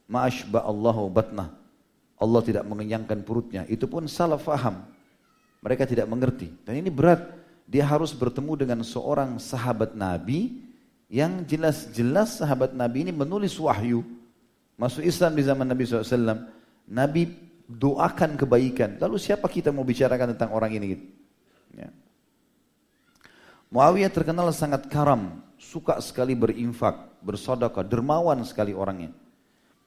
[0.07, 1.53] Ma'ashba Allahu batnah.
[2.15, 3.67] Allah tidak mengenyangkan perutnya.
[3.67, 4.87] Itu pun salah faham.
[5.61, 6.49] Mereka tidak mengerti.
[6.65, 7.21] Dan ini berat.
[7.69, 10.59] Dia harus bertemu dengan seorang sahabat Nabi
[11.07, 14.03] yang jelas-jelas sahabat Nabi ini menulis wahyu.
[14.75, 16.49] Masuk Islam di zaman Nabi SAW.
[16.89, 17.31] Nabi
[17.69, 18.99] doakan kebaikan.
[18.99, 20.99] Lalu siapa kita mau bicarakan tentang orang ini?
[21.77, 21.87] Ya.
[23.71, 29.15] Muawiyah terkenal sangat karam, suka sekali berinfak, bersodakah, dermawan sekali orangnya.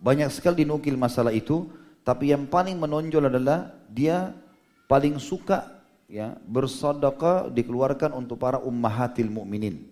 [0.01, 1.69] Banyak sekali dinukil masalah itu,
[2.01, 4.33] tapi yang paling menonjol adalah dia
[4.87, 9.89] paling suka ya bersedekah dikeluarkan untuk para ummahatil mukminin.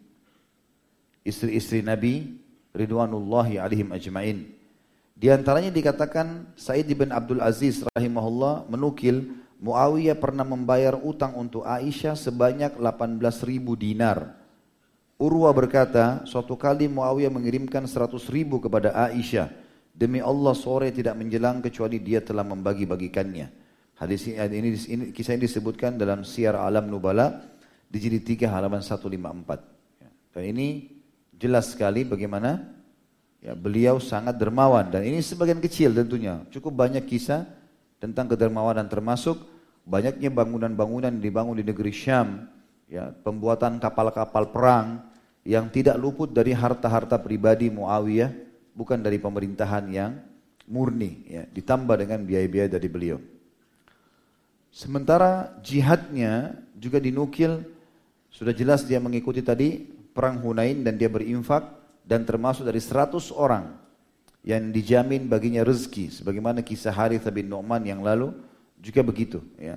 [1.23, 2.39] Istri-istri Nabi
[2.75, 4.51] ridwanullahi alaihim ajmain.
[5.13, 12.19] Di antaranya dikatakan Said bin Abdul Aziz rahimahullah menukil Muawiyah pernah membayar utang untuk Aisyah
[12.19, 14.35] sebanyak 18 ribu dinar.
[15.23, 19.55] Urwa berkata, suatu kali Muawiyah mengirimkan 100 ribu kepada Aisyah.
[19.95, 23.62] Demi Allah sore tidak menjelang kecuali dia telah membagi-bagikannya.
[24.03, 27.39] Hadis ini, ini, ini kisah ini disebutkan dalam Syiar Alam Nubala
[27.87, 29.07] di jilid 3 halaman 154.
[30.03, 30.11] Ya.
[30.35, 30.91] Dan ini
[31.39, 32.67] jelas sekali bagaimana
[33.39, 36.43] ya, beliau sangat dermawan dan ini sebagian kecil tentunya.
[36.51, 37.47] Cukup banyak kisah
[38.03, 39.39] tentang kedermawanan termasuk
[39.87, 42.51] banyaknya bangunan-bangunan dibangun di negeri Syam,
[42.91, 45.07] ya, pembuatan kapal-kapal perang
[45.47, 48.35] yang tidak luput dari harta-harta pribadi Muawiyah,
[48.75, 50.19] bukan dari pemerintahan yang
[50.67, 53.23] murni, ya, ditambah dengan biaya-biaya dari beliau.
[54.73, 57.61] Sementara jihadnya juga dinukil
[58.33, 59.85] sudah jelas dia mengikuti tadi
[60.17, 61.69] perang Hunain dan dia berinfak
[62.09, 63.77] dan termasuk dari 100 orang
[64.41, 68.33] yang dijamin baginya rezeki sebagaimana kisah Harith bin Nu'man yang lalu
[68.81, 69.77] juga begitu ya.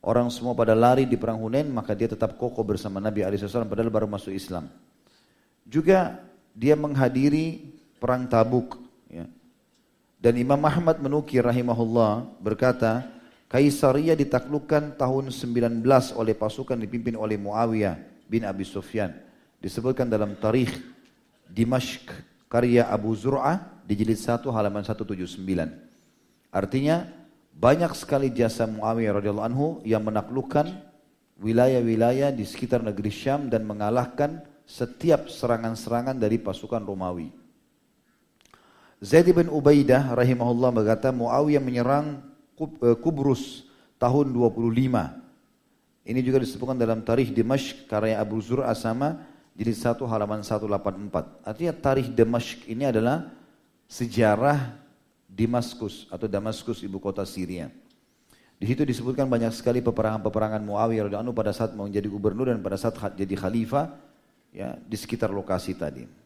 [0.00, 3.92] Orang semua pada lari di perang Hunain maka dia tetap kokoh bersama Nabi SAW padahal
[3.92, 4.72] baru masuk Islam.
[5.68, 6.16] Juga
[6.56, 8.80] dia menghadiri perang Tabuk
[9.12, 9.28] ya.
[10.16, 13.13] Dan Imam Ahmad menukir rahimahullah berkata,
[13.54, 15.86] Kaisaria ditaklukkan tahun 19
[16.18, 19.14] oleh pasukan dipimpin oleh Muawiyah bin Abi Sufyan.
[19.62, 20.74] Disebutkan dalam tarikh
[21.46, 22.02] Dimashq
[22.50, 25.38] karya Abu Zur'ah di jilid 1 halaman 179.
[26.50, 27.06] Artinya
[27.54, 30.74] banyak sekali jasa Muawiyah radhiyallahu anhu yang menaklukkan
[31.38, 37.30] wilayah-wilayah di sekitar negeri Syam dan mengalahkan setiap serangan-serangan dari pasukan Romawi.
[38.98, 42.33] Zaid bin Ubaidah rahimahullah berkata Muawiyah menyerang
[43.00, 43.66] Kubrus
[43.98, 44.64] tahun 25.
[46.04, 49.24] Ini juga disebutkan dalam tarikh Dimashq karya Abu Zur Asama
[49.54, 51.46] jadi satu halaman 184.
[51.46, 53.30] Artinya tarikh Dimashq ini adalah
[53.88, 54.84] sejarah
[55.34, 57.66] Damaskus atau Damaskus ibu kota Syria.
[58.54, 62.78] Di situ disebutkan banyak sekali peperangan-peperangan Muawiyah radhiyallahu pada saat mau jadi gubernur dan pada
[62.78, 63.90] saat jadi khalifah
[64.54, 66.23] ya di sekitar lokasi tadi.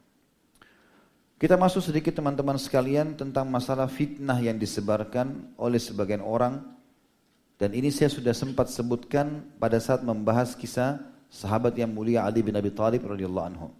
[1.39, 6.59] Kita masuk sedikit teman-teman sekalian tentang masalah fitnah yang disebarkan oleh sebagian orang
[7.63, 10.99] dan ini saya sudah sempat sebutkan pada saat membahas kisah
[11.31, 13.71] sahabat yang mulia Ali bin Abi Thalib radhiyallahu anhu.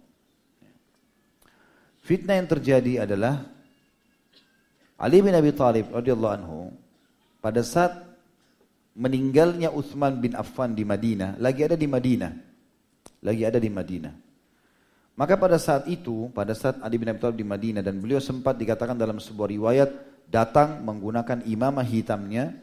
[1.99, 3.43] Fitnah yang terjadi adalah
[4.95, 6.71] Ali bin Abi Thalib radhiyallahu anhu
[7.43, 7.91] pada saat
[8.95, 12.31] meninggalnya Utsman bin Affan di Madinah, lagi ada di Madinah.
[13.19, 14.28] Lagi ada di Madinah.
[15.19, 18.55] Maka pada saat itu, pada saat Ali bin Abi Thalib di Madinah dan beliau sempat
[18.55, 19.89] dikatakan dalam sebuah riwayat
[20.31, 22.55] datang menggunakan imamah hitamnya,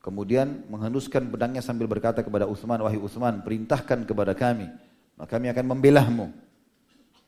[0.00, 4.72] kemudian menghenduskan pedangnya sambil berkata kepada Utsman, "Wahai Utsman, perintahkan kepada kami,
[5.20, 6.26] maka kami akan membelahmu."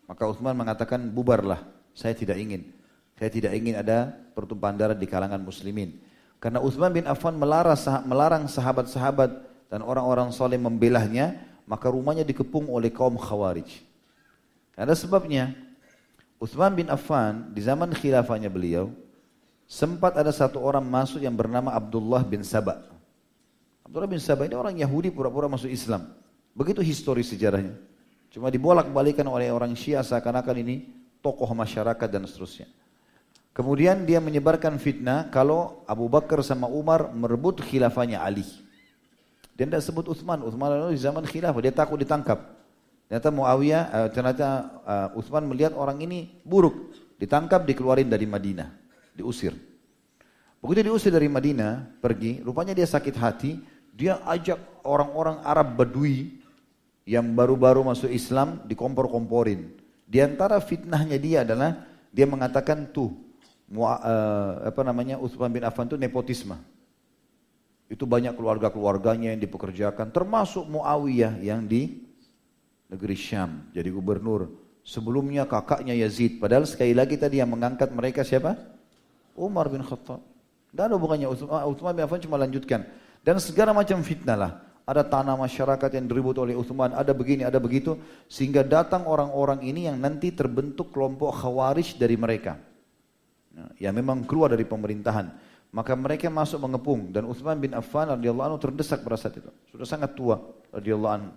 [0.08, 1.60] Maka Utsman mengatakan, "Bubarlah,
[1.92, 2.72] saya tidak ingin."
[3.20, 6.00] Saya tidak ingin ada pertumpahan darah di kalangan muslimin.
[6.40, 9.30] Karena Utsman bin Affan melarang sahabat-sahabat
[9.68, 11.36] dan orang-orang soleh membelahnya,
[11.68, 13.91] maka rumahnya dikepung oleh kaum khawarij.
[14.72, 15.52] Ada sebabnya,
[16.40, 18.90] Utsman bin Affan di zaman khilafahnya beliau,
[19.68, 22.80] sempat ada satu orang masuk yang bernama Abdullah bin Sabah.
[23.84, 26.08] Abdullah bin Sabah ini orang Yahudi pura-pura masuk Islam.
[26.56, 27.76] Begitu historis sejarahnya.
[28.32, 30.88] Cuma dibolak-balikan oleh orang Syiah seakan-akan ini
[31.20, 32.68] tokoh masyarakat dan seterusnya.
[33.52, 38.48] Kemudian dia menyebarkan fitnah kalau Abu Bakar sama Umar merebut khilafahnya Ali.
[39.52, 40.40] Dia tidak sebut Uthman.
[40.40, 42.61] Uthman di zaman khilafah, dia takut ditangkap.
[43.12, 44.48] Ternyata Muawiyah, uh, ternyata
[44.88, 46.96] uh, Uthman melihat orang ini buruk.
[47.20, 48.72] Ditangkap, dikeluarin dari Madinah.
[49.12, 49.52] Diusir.
[50.64, 53.60] Begitu diusir dari Madinah, pergi, rupanya dia sakit hati.
[53.92, 56.40] Dia ajak orang-orang Arab Badui
[57.04, 59.76] yang baru-baru masuk Islam dikompor-komporin.
[60.08, 63.12] Di antara fitnahnya dia adalah dia mengatakan tuh
[63.76, 66.56] uh, apa namanya Utsman bin Affan itu nepotisme.
[67.92, 72.08] Itu banyak keluarga-keluarganya yang dipekerjakan, termasuk Muawiyah yang di
[72.92, 74.52] negeri Syam jadi gubernur.
[74.84, 78.58] Sebelumnya kakaknya Yazid, padahal sekali lagi tadi yang mengangkat mereka siapa?
[79.32, 80.20] Umar bin Khattab.
[80.74, 81.30] Dan ada hubungannya
[81.68, 82.84] Utsman bin Affan cuma lanjutkan.
[83.22, 84.52] Dan segala macam fitnah lah.
[84.82, 87.94] Ada tanah masyarakat yang diribut oleh Utsman, ada begini, ada begitu.
[88.26, 92.58] Sehingga datang orang-orang ini yang nanti terbentuk kelompok khawarij dari mereka
[93.78, 95.28] yang memang keluar dari pemerintahan.
[95.72, 99.48] Maka mereka masuk mengepung dan Utsman bin Affan radhiyallahu anhu terdesak pada saat itu.
[99.72, 100.36] Sudah sangat tua
[100.68, 101.30] radhiyallahu anhu.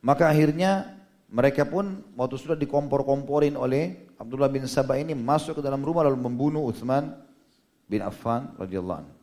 [0.00, 0.96] Maka akhirnya
[1.30, 6.18] mereka pun waktu sudah dikompor-komporin oleh Abdullah bin Sabah ini masuk ke dalam rumah lalu
[6.18, 7.14] membunuh Utsman
[7.88, 9.14] bin Affan radhiyallahu anhu.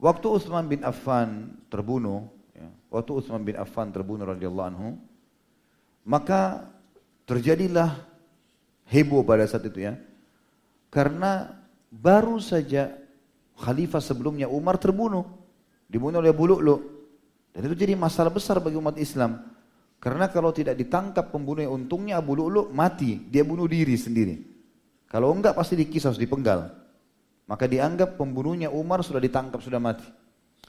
[0.00, 2.24] Waktu Utsman bin Affan terbunuh,
[2.56, 4.88] ya, waktu Utsman bin Affan terbunuh radhiyallahu anhu,
[6.06, 6.64] maka
[7.28, 8.00] terjadilah
[8.88, 9.98] heboh pada saat itu ya.
[10.90, 11.52] Karena
[11.90, 12.96] baru saja
[13.58, 15.26] khalifah sebelumnya Umar terbunuh.
[15.90, 16.76] Dibunuh oleh Bulu'lu.
[17.50, 19.49] Dan itu jadi masalah besar bagi umat Islam.
[20.00, 23.20] Karena kalau tidak ditangkap pembunuhnya, untungnya Abu Lu'lu mati.
[23.28, 24.40] Dia bunuh diri sendiri.
[25.04, 26.72] Kalau enggak pasti dikisah, dipenggal.
[27.44, 30.08] Maka dianggap pembunuhnya Umar sudah ditangkap, sudah mati.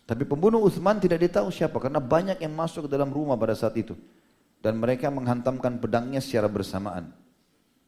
[0.04, 3.78] Tapi pembunuh Uthman tidak ditahu siapa karena banyak yang masuk ke dalam rumah pada saat
[3.80, 3.96] itu.
[4.60, 7.16] Dan mereka menghantamkan pedangnya secara bersamaan.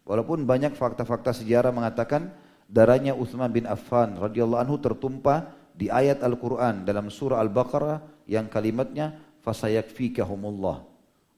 [0.07, 2.31] Walaupun banyak fakta-fakta sejarah mengatakan
[2.71, 9.19] darahnya Utsman bin Affan radhiyallahu anhu tertumpah di ayat Al-Qur'an dalam surah Al-Baqarah yang kalimatnya
[9.41, 10.92] fasayakfikahumullah.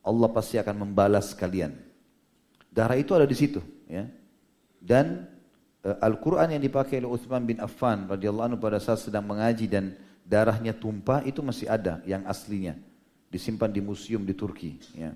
[0.06, 1.74] Allah pasti akan membalas kalian.
[2.70, 3.58] Darah itu ada di situ,
[3.90, 4.06] ya.
[4.78, 5.26] Dan
[5.82, 9.98] uh, Al-Qur'an yang dipakai oleh Utsman bin Affan radhiyallahu anhu pada saat sedang mengaji dan
[10.22, 12.78] darahnya tumpah itu masih ada yang aslinya
[13.34, 15.12] disimpan di museum di Turki, ya.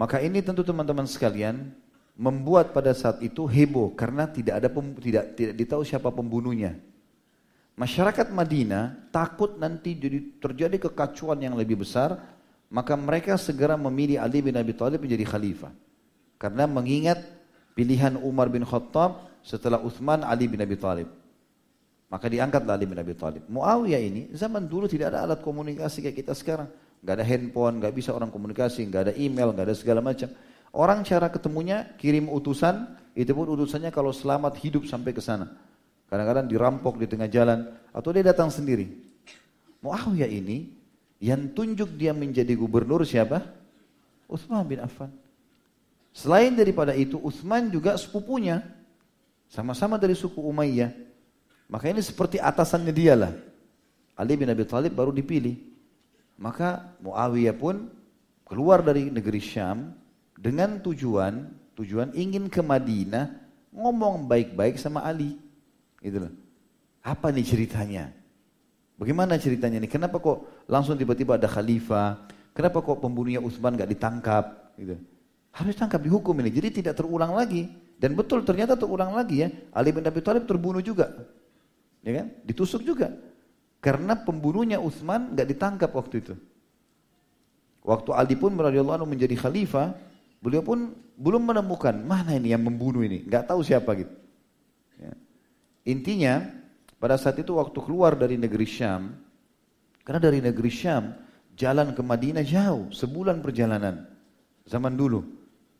[0.00, 1.76] Maka ini tentu teman-teman sekalian
[2.16, 6.80] membuat pada saat itu heboh karena tidak ada pem, tidak tidak ditahu siapa pembunuhnya.
[7.76, 12.16] Masyarakat Madinah takut nanti jadi terjadi kekacauan yang lebih besar,
[12.70, 15.74] maka mereka segera memilih Ali bin Abi Thalib menjadi khalifah.
[16.38, 17.20] Karena mengingat
[17.74, 21.10] pilihan Umar bin Khattab setelah Uthman Ali bin Abi Thalib.
[22.10, 23.42] Maka diangkatlah Ali bin Abi Thalib.
[23.50, 26.70] Muawiyah ini zaman dulu tidak ada alat komunikasi kayak kita sekarang
[27.02, 30.30] nggak ada handphone, nggak bisa orang komunikasi, nggak ada email, nggak ada segala macam.
[30.70, 32.86] Orang cara ketemunya kirim utusan,
[33.18, 35.50] itu pun utusannya kalau selamat hidup sampai ke sana.
[36.06, 38.86] Kadang-kadang dirampok di tengah jalan atau dia datang sendiri.
[39.82, 40.79] Muawiyah ini
[41.20, 43.44] yang tunjuk dia menjadi gubernur siapa?
[44.26, 45.12] Utsman bin Affan.
[46.10, 48.64] Selain daripada itu, Utsman juga sepupunya.
[49.46, 50.90] Sama-sama dari suku Umayyah.
[51.70, 53.32] Maka ini seperti atasannya dialah.
[54.18, 55.54] Ali bin Abi Thalib baru dipilih.
[56.40, 57.86] Maka Muawiyah pun
[58.48, 59.94] keluar dari negeri Syam
[60.34, 63.32] dengan tujuan tujuan ingin ke Madinah,
[63.72, 65.40] ngomong baik-baik sama Ali.
[66.04, 66.32] Loh.
[67.00, 68.12] Apa nih ceritanya?
[69.00, 69.88] Bagaimana ceritanya nih?
[69.88, 72.30] Kenapa kok langsung tiba-tiba ada khalifah?
[72.54, 74.74] Kenapa kok pembunuhnya Utsman gak ditangkap?
[74.78, 74.94] Gitu.
[75.50, 76.50] Harus ditangkap dihukum ini.
[76.54, 77.66] Jadi tidak terulang lagi.
[77.98, 79.48] Dan betul ternyata terulang lagi ya.
[79.74, 81.10] Ali bin Abi Thalib terbunuh juga.
[82.06, 82.26] Ya kan?
[82.46, 83.10] Ditusuk juga.
[83.82, 86.34] Karena pembunuhnya Utsman gak ditangkap waktu itu.
[87.80, 89.96] Waktu Ali pun radhiyallahu anhu menjadi khalifah,
[90.44, 94.12] beliau pun belum menemukan mana ini yang membunuh ini, nggak tahu siapa gitu.
[95.00, 95.12] Ya.
[95.88, 96.44] Intinya
[97.00, 99.16] pada saat itu waktu keluar dari negeri Syam,
[100.04, 101.12] karena dari negeri Syam
[101.54, 104.08] jalan ke Madinah jauh, sebulan perjalanan.
[104.64, 105.20] Zaman dulu.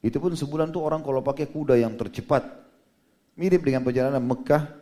[0.00, 2.42] Itu pun sebulan tuh orang kalau pakai kuda yang tercepat.
[3.36, 4.80] Mirip dengan perjalanan Mekah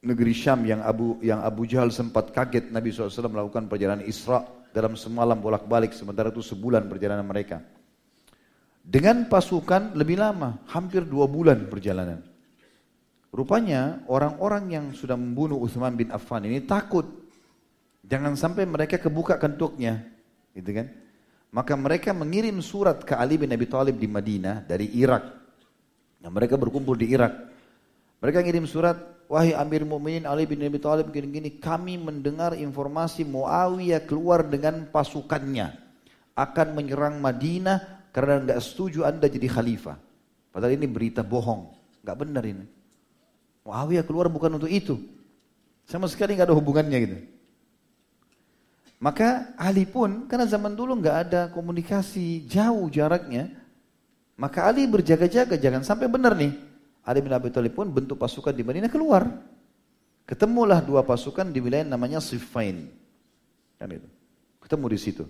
[0.00, 4.96] negeri Syam yang Abu yang Abu Jahal sempat kaget Nabi SAW melakukan perjalanan Isra dalam
[4.96, 7.60] semalam bolak-balik sementara itu sebulan perjalanan mereka.
[8.80, 12.24] Dengan pasukan lebih lama, hampir dua bulan perjalanan.
[13.30, 17.19] Rupanya orang-orang yang sudah membunuh Utsman bin Affan ini takut.
[18.10, 20.02] Jangan sampai mereka kebuka kentuknya.
[20.50, 20.90] Gitu kan?
[21.54, 25.22] Maka mereka mengirim surat ke Ali bin Abi Thalib di Madinah dari Irak.
[26.18, 27.32] Nah, mereka berkumpul di Irak.
[28.20, 28.98] Mereka ngirim surat,
[29.30, 35.72] wahai Amir Mu'minin Ali bin Abi Thalib gini-gini, kami mendengar informasi Muawiyah keluar dengan pasukannya
[36.36, 39.96] akan menyerang Madinah karena nggak setuju Anda jadi khalifah.
[40.50, 41.72] Padahal ini berita bohong,
[42.04, 42.66] nggak benar ini.
[43.64, 44.98] Muawiyah keluar bukan untuk itu.
[45.88, 47.16] Sama sekali nggak ada hubungannya gitu.
[49.00, 53.48] Maka Ali pun, karena zaman dulu nggak ada komunikasi jauh jaraknya,
[54.36, 56.52] maka Ali berjaga-jaga jangan sampai benar nih.
[57.00, 59.24] Ali bin Abi Thalib pun bentuk pasukan di Madinah keluar.
[60.28, 62.92] Ketemulah dua pasukan di wilayah namanya Siffin.
[63.80, 64.08] Kan itu.
[64.60, 65.24] Ketemu di situ.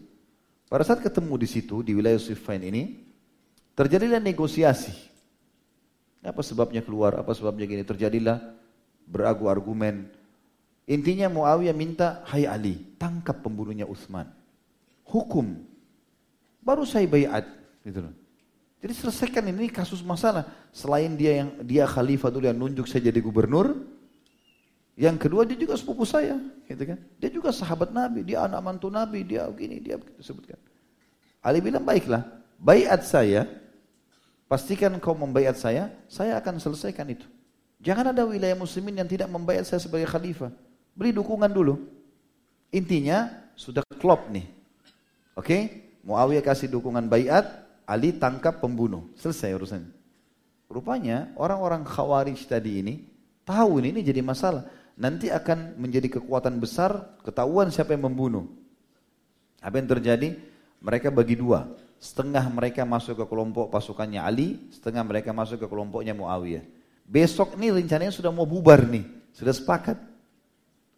[0.66, 3.00] Pada saat ketemu di situ di wilayah Siffin ini,
[3.78, 4.92] terjadilah negosiasi.
[6.26, 7.86] Apa sebabnya keluar, apa sebabnya gini.
[7.86, 8.42] Terjadilah
[9.06, 10.10] beragu argumen.
[10.90, 14.26] Intinya Muawiyah minta, hai Ali, tangkap pembunuhnya Utsman.
[15.06, 15.62] Hukum.
[16.58, 17.46] Baru saya bayat.
[17.86, 18.02] Gitu.
[18.82, 20.50] Jadi selesaikan ini kasus masalah.
[20.74, 23.86] Selain dia yang dia khalifah dulu yang nunjuk saya jadi gubernur,
[24.98, 26.98] yang kedua dia juga sepupu saya, gitu kan?
[27.22, 30.58] Dia juga sahabat Nabi, dia anak mantu Nabi, dia begini, dia begitu sebutkan.
[31.38, 32.26] Ali bilang baiklah,
[32.58, 33.46] bayat saya
[34.50, 37.22] Pastikan kau membayar saya, saya akan selesaikan itu.
[37.78, 40.50] Jangan ada wilayah muslimin yang tidak membayar saya sebagai khalifah.
[41.00, 41.80] Beri dukungan dulu.
[42.76, 44.44] Intinya sudah klop nih.
[45.32, 45.48] Oke?
[45.48, 45.62] Okay?
[46.04, 47.48] Muawiyah kasih dukungan bayat,
[47.88, 49.08] Ali tangkap pembunuh.
[49.16, 49.82] Selesai urusan.
[50.68, 52.94] Rupanya orang-orang khawarij tadi ini
[53.48, 54.68] tahu ini, ini jadi masalah.
[55.00, 58.44] Nanti akan menjadi kekuatan besar, ketahuan siapa yang membunuh.
[59.64, 60.36] Apa yang terjadi?
[60.84, 61.64] Mereka bagi dua.
[61.96, 66.64] Setengah mereka masuk ke kelompok pasukannya Ali, setengah mereka masuk ke kelompoknya Muawiyah.
[67.08, 70.09] Besok nih rencananya sudah mau bubar nih, sudah sepakat.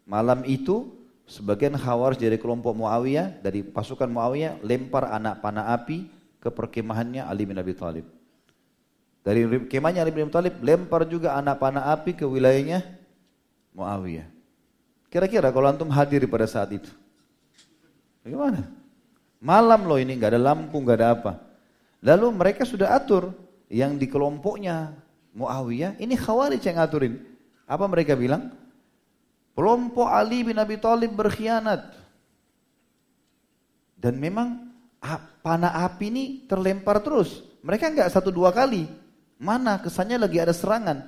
[0.02, 0.90] Malam itu
[1.26, 6.10] sebagian khawarij dari kelompok Muawiyah, dari pasukan Muawiyah lempar anak panah api
[6.42, 8.06] ke perkemahannya Ali bin Abi Thalib.
[9.22, 12.82] Dari kemahnya Ali bin Abi Thalib lempar juga anak panah api ke wilayahnya
[13.72, 14.26] Muawiyah.
[15.12, 16.88] Kira-kira kalau antum hadir pada saat itu,
[18.24, 18.64] bagaimana?
[19.42, 21.32] Malam loh ini, nggak ada lampu, nggak ada apa.
[22.00, 23.30] Lalu mereka sudah atur
[23.68, 24.96] yang di kelompoknya
[25.36, 27.20] Muawiyah, ini Khawarij yang aturin.
[27.68, 28.61] Apa mereka bilang?
[29.52, 31.92] Kelompok Ali bin Abi Thalib berkhianat.
[33.96, 34.72] Dan memang
[35.44, 37.44] panah api ini terlempar terus.
[37.62, 38.88] Mereka nggak satu dua kali.
[39.38, 41.06] Mana kesannya lagi ada serangan.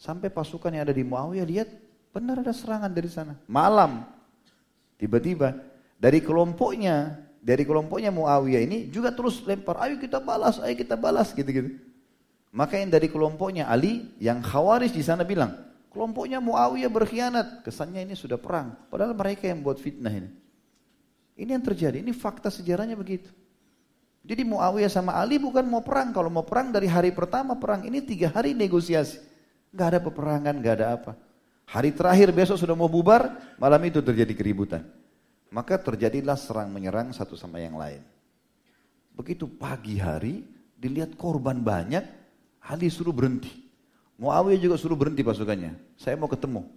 [0.00, 1.68] Sampai pasukan yang ada di Muawiyah lihat
[2.14, 3.36] benar ada serangan dari sana.
[3.44, 4.06] Malam.
[4.96, 5.60] Tiba-tiba
[6.00, 11.32] dari kelompoknya dari kelompoknya Muawiyah ini juga terus lempar, ayo kita balas, ayo kita balas
[11.32, 11.80] gitu-gitu.
[12.52, 15.56] Maka yang dari kelompoknya Ali yang khawaris di sana bilang,
[15.90, 18.78] kelompoknya Muawiyah berkhianat, kesannya ini sudah perang.
[18.88, 20.30] Padahal mereka yang buat fitnah ini.
[21.36, 23.28] Ini yang terjadi, ini fakta sejarahnya begitu.
[24.20, 28.04] Jadi Muawiyah sama Ali bukan mau perang, kalau mau perang dari hari pertama perang, ini
[28.04, 29.18] tiga hari negosiasi.
[29.72, 31.12] Gak ada peperangan, gak ada apa.
[31.70, 34.82] Hari terakhir besok sudah mau bubar, malam itu terjadi keributan.
[35.50, 38.02] Maka terjadilah serang menyerang satu sama yang lain.
[39.14, 40.44] Begitu pagi hari,
[40.76, 42.04] dilihat korban banyak,
[42.66, 43.69] Ali suruh berhenti.
[44.20, 45.96] Muawiyah juga suruh berhenti pasukannya.
[45.96, 46.68] Saya mau ketemu.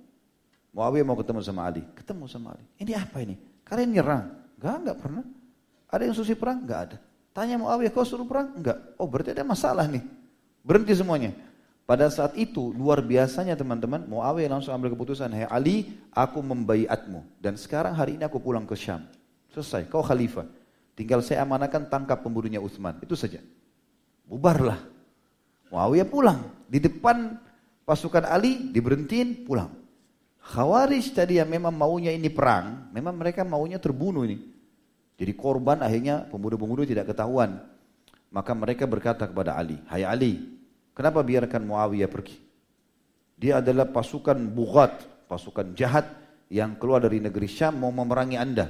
[0.72, 1.84] Muawiyah mau ketemu sama Ali.
[1.92, 2.64] Ketemu sama Ali.
[2.80, 3.36] Ini apa ini?
[3.68, 4.26] Kalian nyerang?
[4.56, 5.24] Enggak, enggak pernah.
[5.92, 6.64] Ada yang susi perang?
[6.64, 6.98] Enggak ada.
[7.36, 8.56] Tanya Muawiyah, kau suruh perang?
[8.56, 8.96] Enggak.
[8.96, 10.02] Oh berarti ada masalah nih.
[10.64, 11.36] Berhenti semuanya.
[11.84, 17.60] Pada saat itu luar biasanya teman-teman, Muawiyah langsung ambil keputusan, "Hai Ali, aku membaiatmu dan
[17.60, 19.04] sekarang hari ini aku pulang ke Syam."
[19.52, 20.48] Selesai, kau khalifah.
[20.96, 23.04] Tinggal saya amanakan tangkap pembunuhnya Utsman.
[23.04, 23.44] Itu saja.
[24.24, 24.80] Bubarlah.
[25.74, 26.40] Muawiyah pulang.
[26.70, 27.34] Di depan
[27.82, 29.74] pasukan Ali diberhentiin pulang.
[30.44, 34.38] Khawarij tadi yang memang maunya ini perang, memang mereka maunya terbunuh ini.
[35.18, 37.58] Jadi korban akhirnya pembunuh-pembunuh tidak ketahuan.
[38.30, 40.62] Maka mereka berkata kepada Ali, Hai Ali,
[40.94, 42.38] kenapa biarkan Muawiyah pergi?
[43.38, 46.06] Dia adalah pasukan bughat, pasukan jahat
[46.54, 48.70] yang keluar dari negeri Syam mau memerangi anda.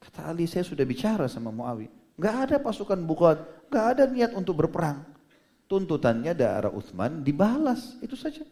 [0.00, 1.92] Kata Ali, saya sudah bicara sama Muawiyah.
[2.16, 5.15] Gak ada pasukan bughat, gak ada niat untuk berperang.
[5.66, 8.46] Tuntutannya daerah Uthman dibalas, itu saja.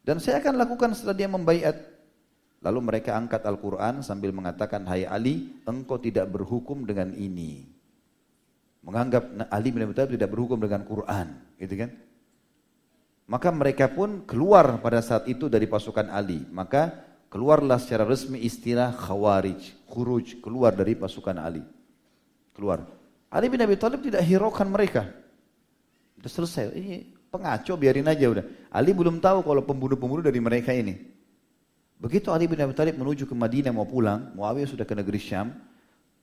[0.00, 1.76] Dan saya akan lakukan setelah dia membaiat.
[2.60, 7.68] Lalu mereka angkat Al-Quran sambil mengatakan, Hai Ali, engkau tidak berhukum dengan ini.
[8.80, 11.36] Menganggap Ali bin Abi Thalib tidak berhukum dengan Quran.
[11.60, 11.90] Gitu kan?
[13.28, 16.40] Maka mereka pun keluar pada saat itu dari pasukan Ali.
[16.48, 16.96] Maka
[17.28, 19.84] keluarlah secara resmi istilah Khawarij.
[19.84, 21.60] Khuruj, keluar dari pasukan Ali.
[22.56, 22.88] Keluar.
[23.28, 25.19] Ali bin Abi Thalib tidak hiraukan mereka.
[26.20, 26.64] Sudah selesai.
[26.76, 28.44] Ini Pengaco biarin aja udah.
[28.74, 30.98] Ali belum tahu kalau pembunuh-pembunuh dari mereka ini.
[32.02, 35.54] Begitu Ali bin Abi Thalib menuju ke Madinah mau pulang, Muawiyah sudah ke negeri Syam,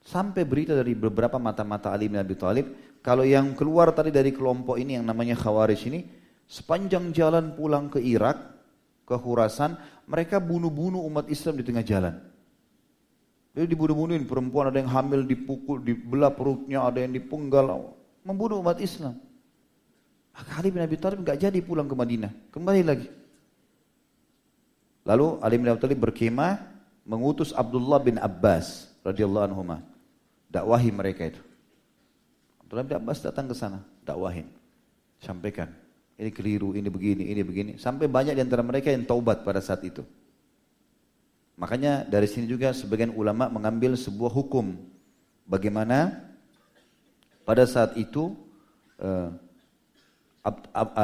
[0.04, 4.76] sampai berita dari beberapa mata-mata Ali bin Abi Thalib, kalau yang keluar tadi dari kelompok
[4.76, 6.04] ini yang namanya Khawarij ini,
[6.44, 8.36] sepanjang jalan pulang ke Irak,
[9.08, 9.80] ke Khurasan,
[10.12, 12.20] mereka bunuh-bunuh umat Islam di tengah jalan.
[13.56, 17.96] Jadi dibunuh-bunuhin perempuan, ada yang hamil dipukul, dibelah perutnya, ada yang dipenggal,
[18.28, 19.27] membunuh umat Islam.
[20.38, 23.10] Ali bin Abi Thalib nggak jadi pulang ke Madinah, kembali lagi.
[25.08, 26.62] Lalu Ali bin Abi Thalib berkemah
[27.10, 29.62] mengutus Abdullah bin Abbas radhiyallahu anhu
[30.54, 31.42] dakwahi mereka itu.
[32.62, 34.46] Abdullah bin Abbas datang ke sana, dakwahin.
[35.18, 35.74] Sampaikan,
[36.22, 37.72] ini keliru, ini begini, ini begini.
[37.82, 40.06] Sampai banyak di antara mereka yang taubat pada saat itu.
[41.58, 44.78] Makanya dari sini juga sebagian ulama mengambil sebuah hukum.
[45.50, 46.14] Bagaimana
[47.42, 48.38] pada saat itu
[49.02, 49.34] uh,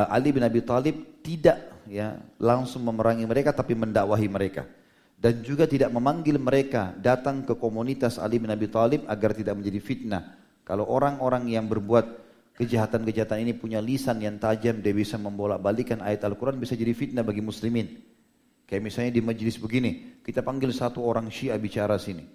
[0.10, 4.64] Ali bin Abi Thalib tidak ya langsung memerangi mereka tapi mendakwahi mereka
[5.24, 9.80] dan juga tidak memanggil mereka datang ke komunitas Ali bin Abi Thalib agar tidak menjadi
[9.80, 10.36] fitnah.
[10.68, 12.20] Kalau orang-orang yang berbuat
[12.60, 17.39] kejahatan-kejahatan ini punya lisan yang tajam, dia bisa membolak-balikan ayat Al-Quran bisa jadi fitnah bagi
[17.39, 18.04] muslimin.
[18.68, 22.28] Kayak misalnya di majelis begini, kita panggil satu orang Syiah bicara sini.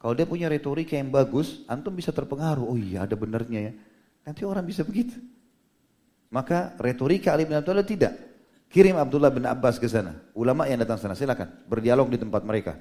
[0.00, 2.64] Kalau dia punya retorika yang bagus, antum bisa terpengaruh.
[2.64, 3.72] Oh iya, ada benernya ya.
[4.24, 5.20] Nanti orang bisa begitu.
[6.32, 8.16] Maka retorika Ali bin Abi Thalib tidak.
[8.72, 10.16] Kirim Abdullah bin Abbas ke sana.
[10.32, 12.80] Ulama yang datang sana silakan berdialog di tempat mereka.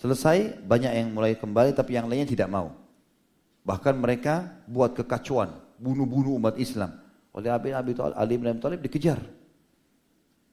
[0.00, 2.72] Selesai banyak yang mulai kembali tapi yang lainnya tidak mau.
[3.60, 6.96] Bahkan mereka buat kekacauan, bunuh-bunuh umat Islam.
[7.36, 9.20] Oleh Abi Thalib, Ali bin Abi Thalib dikejar.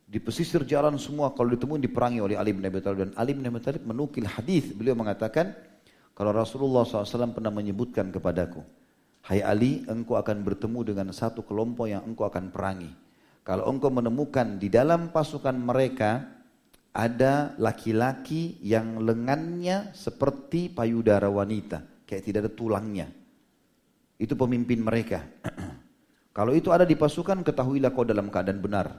[0.03, 3.47] Di pesisir jalan semua kalau ditemuin diperangi oleh Ali bin Abi Thalib dan Ali bin
[3.47, 5.55] Abi Thalib menukil hadis beliau mengatakan
[6.11, 8.59] kalau Rasulullah SAW pernah menyebutkan kepadaku
[9.28, 12.88] Hai Ali, engkau akan bertemu dengan satu kelompok yang engkau akan perangi.
[13.43, 16.23] Kalau engkau menemukan di dalam pasukan mereka
[16.95, 23.07] ada laki-laki yang lengannya seperti payudara wanita, kayak tidak ada tulangnya.
[24.15, 25.28] Itu pemimpin mereka.
[26.38, 28.95] Kalau itu ada di pasukan, ketahuilah kau dalam keadaan benar.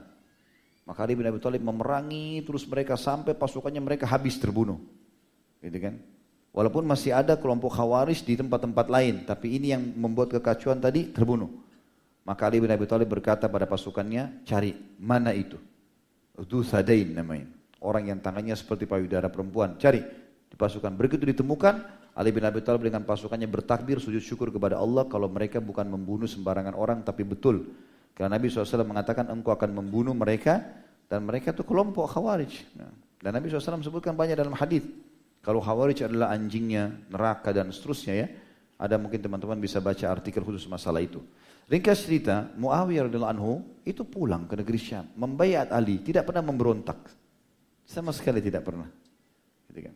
[0.85, 4.77] Maka Ali bin Abi Thalib memerangi terus mereka sampai pasukannya mereka habis terbunuh.
[5.57, 5.97] Gitu kan?
[6.49, 11.49] Walaupun masih ada kelompok khawarij di tempat-tempat lain, tapi ini yang membuat kekacauan tadi terbunuh.
[12.25, 15.57] Maka Ali bin Abi Thalib berkata pada pasukannya, cari mana itu?
[16.37, 17.49] Itu Sadain namanya.
[17.79, 19.77] Orang yang tangannya seperti payudara perempuan.
[19.77, 20.01] Cari
[20.49, 20.93] di pasukan.
[20.97, 21.75] Begitu ditemukan,
[22.17, 26.27] Ali bin Abi Thalib dengan pasukannya bertakbir sujud syukur kepada Allah kalau mereka bukan membunuh
[26.27, 27.71] sembarangan orang tapi betul.
[28.17, 30.59] Karena Nabi SAW mengatakan engkau akan membunuh mereka
[31.07, 32.51] dan mereka itu kelompok khawarij.
[32.75, 32.91] Nah,
[33.23, 34.83] dan Nabi SAW sebutkan banyak dalam hadis.
[35.49, 38.27] Kalau Khawarij adalah anjingnya, neraka dan seterusnya ya.
[38.77, 41.25] Ada mungkin teman-teman bisa baca artikel khusus masalah itu.
[41.65, 47.01] Ringkas cerita, Muawiyah radhiyallahu anhu itu pulang ke negeri Syam, membayat Ali, tidak pernah memberontak.
[47.81, 48.93] Sama sekali tidak pernah.
[49.73, 49.95] Gitu kan.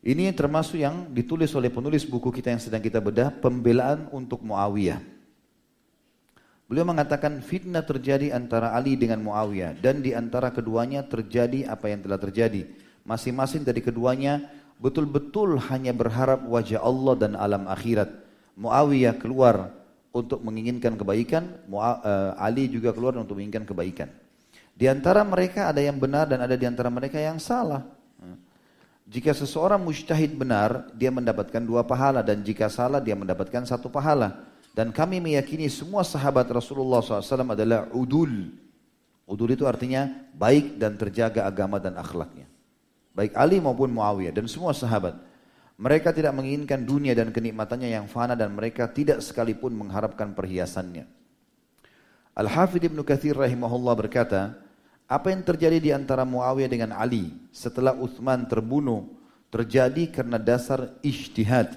[0.00, 5.12] Ini termasuk yang ditulis oleh penulis buku kita yang sedang kita bedah, pembelaan untuk Muawiyah.
[6.72, 12.00] Beliau mengatakan fitnah terjadi antara Ali dengan Muawiyah dan di antara keduanya terjadi apa yang
[12.00, 12.64] telah terjadi
[13.02, 14.46] Masing-masing dari keduanya
[14.78, 18.10] betul-betul hanya berharap wajah Allah dan alam akhirat.
[18.58, 19.72] Muawiyah keluar
[20.12, 24.08] untuk menginginkan kebaikan, eh, Ali juga keluar untuk menginginkan kebaikan.
[24.72, 27.84] Di antara mereka ada yang benar dan ada di antara mereka yang salah.
[29.12, 34.46] Jika seseorang mujtahid benar, dia mendapatkan dua pahala dan jika salah dia mendapatkan satu pahala.
[34.72, 38.56] Dan kami meyakini semua sahabat Rasulullah SAW adalah udul.
[39.28, 42.48] Udul itu artinya baik dan terjaga agama dan akhlaknya.
[43.12, 45.20] Baik Ali maupun Muawiyah dan semua sahabat.
[45.76, 51.04] Mereka tidak menginginkan dunia dan kenikmatannya yang fana dan mereka tidak sekalipun mengharapkan perhiasannya.
[52.32, 54.56] Al-Hafidh Ibn Kathir rahimahullah berkata,
[55.04, 59.12] apa yang terjadi di antara Muawiyah dengan Ali setelah Uthman terbunuh
[59.52, 61.76] terjadi karena dasar ijtihad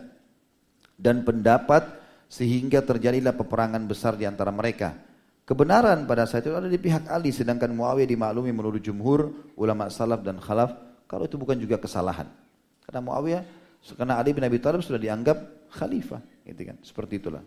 [0.95, 1.83] dan pendapat
[2.31, 4.95] sehingga terjadilah peperangan besar di antara mereka.
[5.43, 10.23] Kebenaran pada saat itu ada di pihak Ali sedangkan Muawiyah dimaklumi menurut jumhur ulama salaf
[10.23, 12.30] dan khalaf kalau itu bukan juga kesalahan.
[12.86, 13.43] Karena Muawiyah
[13.93, 16.78] karena Ali bin Abi Thalib sudah dianggap khalifah, gitu kan.
[16.82, 17.45] Seperti itulah.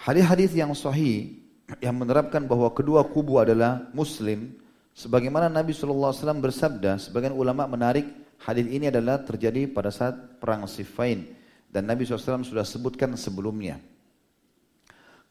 [0.00, 1.36] Hadis-hadis yang sahih
[1.78, 4.56] yang menerapkan bahwa kedua kubu adalah muslim
[4.96, 6.12] sebagaimana Nabi SAW
[6.42, 8.04] bersabda sebagian ulama menarik
[8.42, 11.32] hadis ini adalah terjadi pada saat perang Siffin
[11.70, 13.80] dan Nabi SAW sudah sebutkan sebelumnya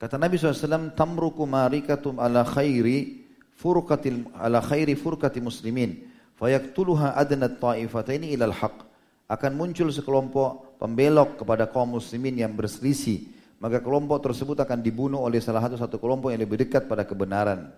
[0.01, 3.21] Kata Nabi SAW, tamruku marikatum ala khairi
[3.53, 6.09] furqatil ala khairi furqati muslimin
[6.41, 8.89] fayaktuluha adnat ta'ifataini ilal haq.
[9.29, 13.29] Akan muncul sekelompok pembelok kepada kaum muslimin yang berselisih.
[13.61, 17.69] Maka kelompok tersebut akan dibunuh oleh salah satu satu kelompok yang lebih dekat pada kebenaran.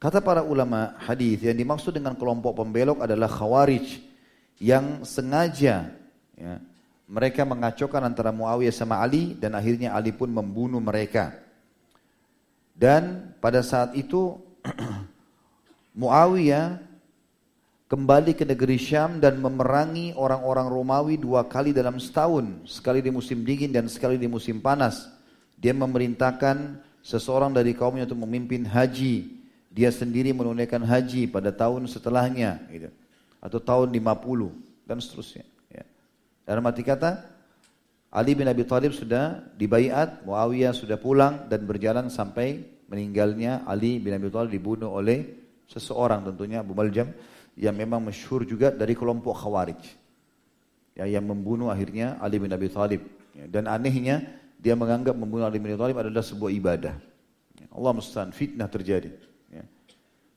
[0.00, 4.00] Kata para ulama hadis yang dimaksud dengan kelompok pembelok adalah khawarij
[4.58, 5.92] yang sengaja
[6.34, 6.54] ya,
[7.08, 11.36] mereka mengacaukan antara Muawiyah sama Ali dan akhirnya Ali pun membunuh mereka.
[12.74, 14.40] Dan pada saat itu
[16.00, 16.83] Muawiyah
[17.88, 23.44] kembali ke negeri Syam dan memerangi orang-orang Romawi dua kali dalam setahun, sekali di musim
[23.44, 25.10] dingin dan sekali di musim panas.
[25.60, 29.44] Dia memerintahkan seseorang dari kaumnya untuk memimpin haji.
[29.74, 32.88] Dia sendiri menunaikan haji pada tahun setelahnya, gitu.
[33.42, 35.44] atau tahun 50 dan seterusnya.
[36.44, 37.24] Dalam arti kata,
[38.12, 44.12] Ali bin Abi Thalib sudah dibaiat, Muawiyah sudah pulang dan berjalan sampai meninggalnya Ali bin
[44.12, 45.24] Abi Thalib dibunuh oleh
[45.64, 47.08] seseorang tentunya Abu Maljam
[47.54, 49.82] yang memang masyhur juga dari kelompok Khawarij.
[50.94, 53.02] Ya, yang membunuh akhirnya Ali bin Abi Thalib.
[53.34, 54.22] Ya, dan anehnya
[54.58, 56.94] dia menganggap membunuh Ali bin Abi Thalib adalah sebuah ibadah.
[57.58, 59.10] Ya, Allah mustahil fitnah terjadi.
[59.50, 59.64] Ya.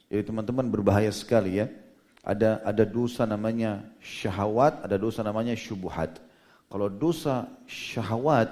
[0.10, 1.70] Jadi teman-teman berbahaya sekali ya
[2.28, 6.20] ada ada dosa namanya syahwat, ada dosa namanya syubhat.
[6.68, 8.52] Kalau dosa syahwat,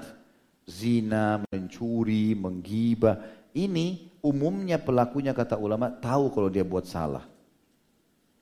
[0.64, 3.20] zina, mencuri, menggibah,
[3.52, 7.35] ini umumnya pelakunya kata ulama tahu kalau dia buat salah.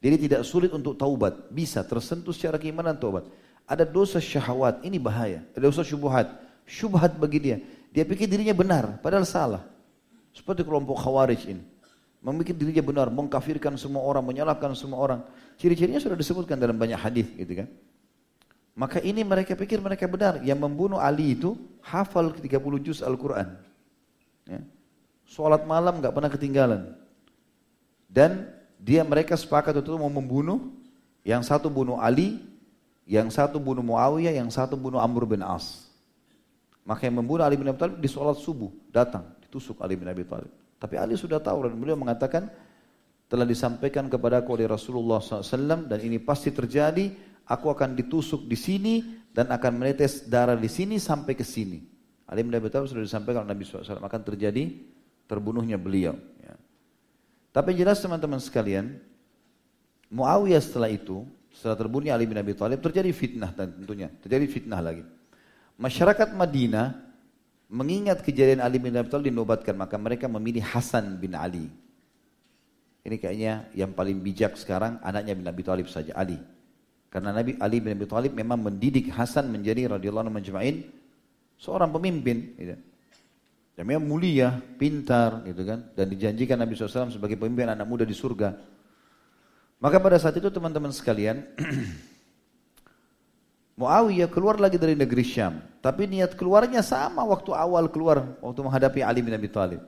[0.04, 3.24] Jadi tidak sulit untuk taubat, bisa tersentuh secara keimanan taubat.
[3.64, 5.48] Ada dosa syahwat, ini bahaya.
[5.56, 6.28] Ada dosa syubhat,
[6.68, 7.58] syubhat bagi dia.
[7.96, 9.64] Dia pikir dirinya benar, padahal salah.
[10.36, 11.64] Seperti kelompok khawarij ini
[12.24, 15.20] membuat dirinya benar, mengkafirkan semua orang, menyalahkan semua orang.
[15.60, 17.68] Ciri-cirinya sudah disebutkan dalam banyak hadis, gitu kan.
[18.74, 20.42] Maka ini mereka pikir mereka benar.
[20.42, 23.54] Yang membunuh Ali itu hafal 30 juz Al-Quran.
[24.50, 24.66] Ya.
[25.30, 26.82] Sholat malam nggak pernah ketinggalan.
[28.10, 28.50] Dan
[28.84, 30.60] dia mereka sepakat itu mau membunuh.
[31.24, 32.44] Yang satu bunuh Ali,
[33.08, 35.88] yang satu bunuh Muawiyah, yang satu bunuh Amr bin As.
[36.84, 40.28] Maka yang membunuh Ali bin Abi Thalib di sholat subuh datang, ditusuk Ali bin Abi
[40.28, 40.52] Thalib.
[40.84, 42.52] Tapi Ali sudah tahu dan beliau mengatakan
[43.32, 47.32] telah disampaikan kepada aku oleh Rasulullah SAW dan ini pasti terjadi.
[47.44, 48.96] Aku akan ditusuk di sini
[49.32, 51.80] dan akan menetes darah di sini sampai ke sini.
[52.28, 54.76] Ali bin Abi Thalib sudah disampaikan oleh Nabi SAW akan terjadi
[55.28, 56.20] terbunuhnya beliau.
[57.54, 58.98] Tapi jelas teman-teman sekalian,
[60.10, 61.22] Muawiyah setelah itu,
[61.54, 65.06] setelah terbunuhnya Ali bin Abi Thalib terjadi fitnah tentunya, terjadi fitnah lagi.
[65.78, 66.98] Masyarakat Madinah
[67.70, 71.70] mengingat kejadian Ali bin Abi Thalib dinobatkan, maka mereka memilih Hasan bin Ali.
[73.06, 76.42] Ini kayaknya yang paling bijak sekarang anaknya bin Abi Thalib saja, Ali.
[77.14, 80.42] Karena Nabi Ali bin Abi Thalib memang mendidik Hasan menjadi radhiyallahu anhu
[81.62, 82.58] seorang pemimpin.
[82.58, 82.93] Gitu.
[83.74, 85.90] Memang mulia, pintar, gitu kan.
[85.98, 88.54] Dan dijanjikan Nabi SAW sebagai pemimpin anak muda di surga.
[89.82, 91.42] Maka pada saat itu teman-teman sekalian,
[93.74, 95.58] Muawiyah keluar lagi dari negeri Syam.
[95.82, 99.82] Tapi niat keluarnya sama waktu awal keluar, waktu menghadapi Ali bin Abi Thalib.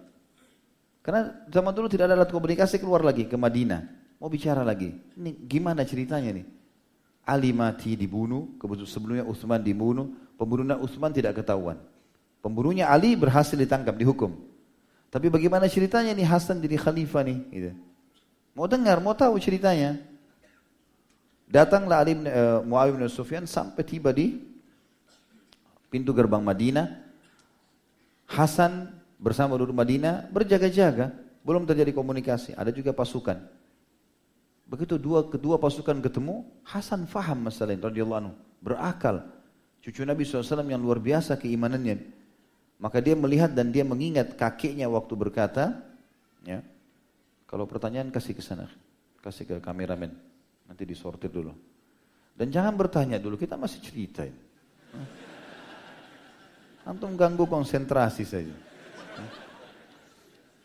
[1.05, 3.85] Karena zaman dulu tidak ada alat komunikasi keluar lagi ke Madinah.
[4.17, 4.89] Mau bicara lagi.
[4.89, 6.45] Ini gimana ceritanya nih?
[7.29, 11.77] Ali mati dibunuh, kebetulan sebelumnya Utsman dibunuh, pembunuhnya Utsman tidak ketahuan.
[12.45, 14.37] Pembunuhnya Ali berhasil ditangkap, dihukum.
[15.09, 17.39] Tapi bagaimana ceritanya nih Hasan jadi khalifah nih?
[17.49, 17.71] Gitu.
[18.53, 19.97] Mau dengar, mau tahu ceritanya.
[21.49, 24.37] Datanglah Ali bin, uh, Muawiyah bin Sufyan sampai tiba di
[25.89, 27.01] pintu gerbang Madinah.
[28.29, 32.53] Hasan bersama duduk Madinah berjaga-jaga, belum terjadi komunikasi.
[32.53, 33.41] Ada juga pasukan.
[34.69, 39.33] Begitu dua kedua pasukan ketemu, Hasan faham masalah ini radhiyallahu anhu, berakal.
[39.81, 42.14] Cucu Nabi SAW yang luar biasa keimanannya.
[42.85, 45.81] Maka dia melihat dan dia mengingat kakeknya waktu berkata,
[46.45, 46.61] ya,
[47.49, 48.69] kalau pertanyaan kasih ke sana,
[49.25, 50.13] kasih ke kameramen.
[50.69, 51.49] Nanti disortir dulu.
[52.37, 54.37] Dan jangan bertanya dulu, kita masih cerita ini.
[56.93, 58.53] Antum ganggu konsentrasi saja.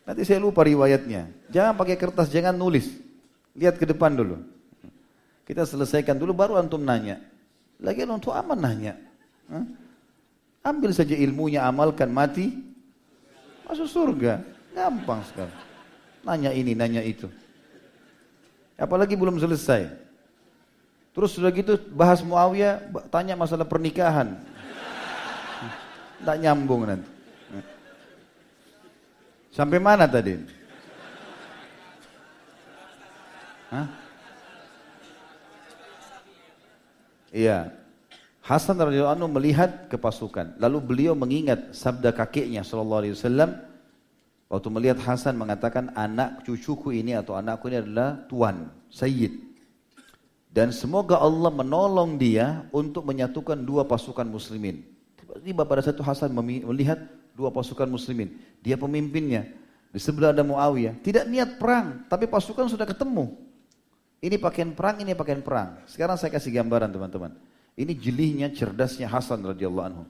[0.05, 1.49] Nanti saya lupa riwayatnya.
[1.49, 2.85] Jangan pakai kertas, jangan nulis.
[3.57, 4.37] Lihat ke depan dulu.
[5.41, 7.17] Kita selesaikan dulu baru antum nanya.
[7.81, 8.93] Lagi untuk aman nanya.
[9.49, 9.65] Hah?
[10.61, 12.53] Ambil saja ilmunya, amalkan, mati.
[13.65, 14.45] Masuk surga.
[14.77, 15.53] Gampang sekali.
[16.21, 17.25] Nanya ini, nanya itu.
[18.77, 19.89] Apalagi belum selesai.
[21.11, 24.37] Terus sudah gitu bahas Muawiyah, tanya masalah pernikahan.
[26.21, 27.09] Tidak nyambung nanti.
[29.51, 30.39] Sampai mana tadi?
[33.73, 33.87] Hah?
[37.31, 37.80] Iya.
[38.41, 40.57] Hasan radhiyallahu anhu melihat ke pasukan.
[40.57, 43.53] Lalu beliau mengingat sabda kakeknya sallallahu alaihi wasallam
[44.49, 49.37] waktu melihat Hasan mengatakan anak cucuku ini atau anakku ini adalah tuan, sayyid.
[50.51, 54.83] Dan semoga Allah menolong dia untuk menyatukan dua pasukan muslimin.
[55.15, 56.97] Tiba-tiba pada satu Hasan melihat
[57.37, 58.35] dua pasukan muslimin.
[58.59, 59.47] Dia pemimpinnya.
[59.91, 60.99] Di sebelah ada Muawiyah.
[60.99, 63.31] Tidak niat perang, tapi pasukan sudah ketemu.
[64.19, 65.83] Ini pakaian perang, ini pakaian perang.
[65.87, 67.31] Sekarang saya kasih gambaran teman-teman.
[67.81, 70.05] Ini jelinya, cerdasnya Hasan radhiyallahu anhu.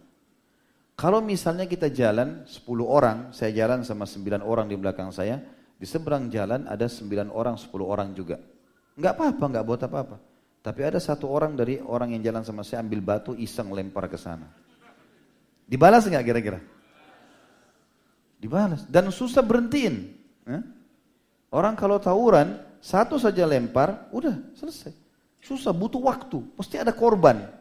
[0.99, 5.39] Kalau misalnya kita jalan 10 orang, saya jalan sama 9 orang di belakang saya,
[5.79, 8.37] di seberang jalan ada 9 orang, 10 orang juga.
[8.99, 10.17] Enggak apa-apa, enggak buat apa-apa.
[10.61, 14.19] Tapi ada satu orang dari orang yang jalan sama saya ambil batu iseng lempar ke
[14.19, 14.51] sana.
[15.65, 16.59] Dibalas enggak kira-kira?
[18.37, 18.83] Dibalas.
[18.85, 20.11] Dan susah berhentiin.
[21.49, 24.91] Orang kalau tawuran, satu saja lempar, udah selesai.
[25.41, 26.45] Susah, butuh waktu.
[26.53, 27.60] Pasti ada korban.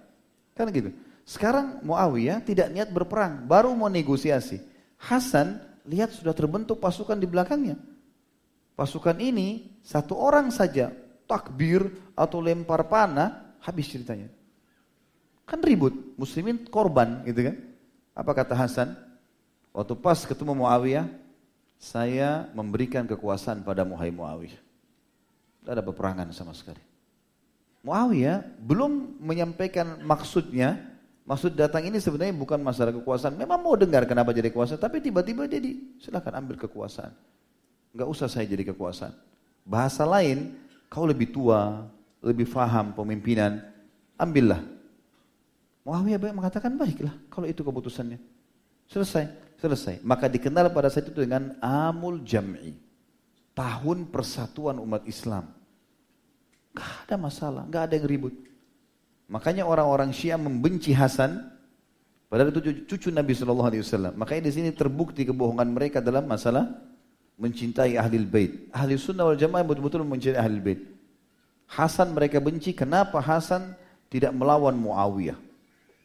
[0.55, 0.91] Kan gitu.
[1.23, 4.59] Sekarang Muawiyah tidak niat berperang, baru mau negosiasi.
[4.99, 7.79] Hasan lihat sudah terbentuk pasukan di belakangnya.
[8.75, 10.91] Pasukan ini satu orang saja
[11.31, 11.87] takbir
[12.19, 14.27] atau lempar panah, habis ceritanya.
[15.47, 17.57] Kan ribut, muslimin korban gitu kan.
[18.17, 18.99] Apa kata Hasan?
[19.71, 21.07] Waktu pas ketemu Muawiyah,
[21.79, 24.59] saya memberikan kekuasaan pada Muhai Muawiyah.
[25.63, 26.89] Tidak ada peperangan sama sekali.
[27.81, 30.76] Muawiyah belum menyampaikan maksudnya.
[31.24, 33.39] Maksud datang ini sebenarnya bukan masalah kekuasaan.
[33.39, 34.83] Memang mau dengar kenapa jadi kekuasaan.
[34.83, 37.14] Tapi tiba-tiba jadi silahkan ambil kekuasaan.
[37.95, 39.14] Enggak usah saya jadi kekuasaan.
[39.62, 40.59] Bahasa lain,
[40.91, 41.87] kau lebih tua,
[42.20, 43.62] lebih faham pemimpinan.
[44.18, 44.61] Ambillah.
[45.87, 48.20] Muawiyah mengatakan baiklah kalau itu keputusannya.
[48.91, 49.95] Selesai, selesai.
[50.03, 52.74] Maka dikenal pada saat itu dengan amul jam'i
[53.55, 55.60] tahun persatuan umat Islam.
[56.71, 58.35] Gak ada masalah, gak ada yang ribut.
[59.31, 61.39] Makanya orang-orang Syiah membenci Hasan,
[62.27, 64.14] padahal itu cucu Nabi Shallallahu Alaihi Wasallam.
[64.18, 66.66] Makanya di sini terbukti kebohongan mereka dalam masalah
[67.39, 68.71] mencintai ahli bait.
[68.75, 70.81] Ahli sunnah wal jamaah betul-betul mencintai ahli bait.
[71.71, 73.79] Hasan mereka benci, kenapa Hasan
[74.11, 75.39] tidak melawan Muawiyah?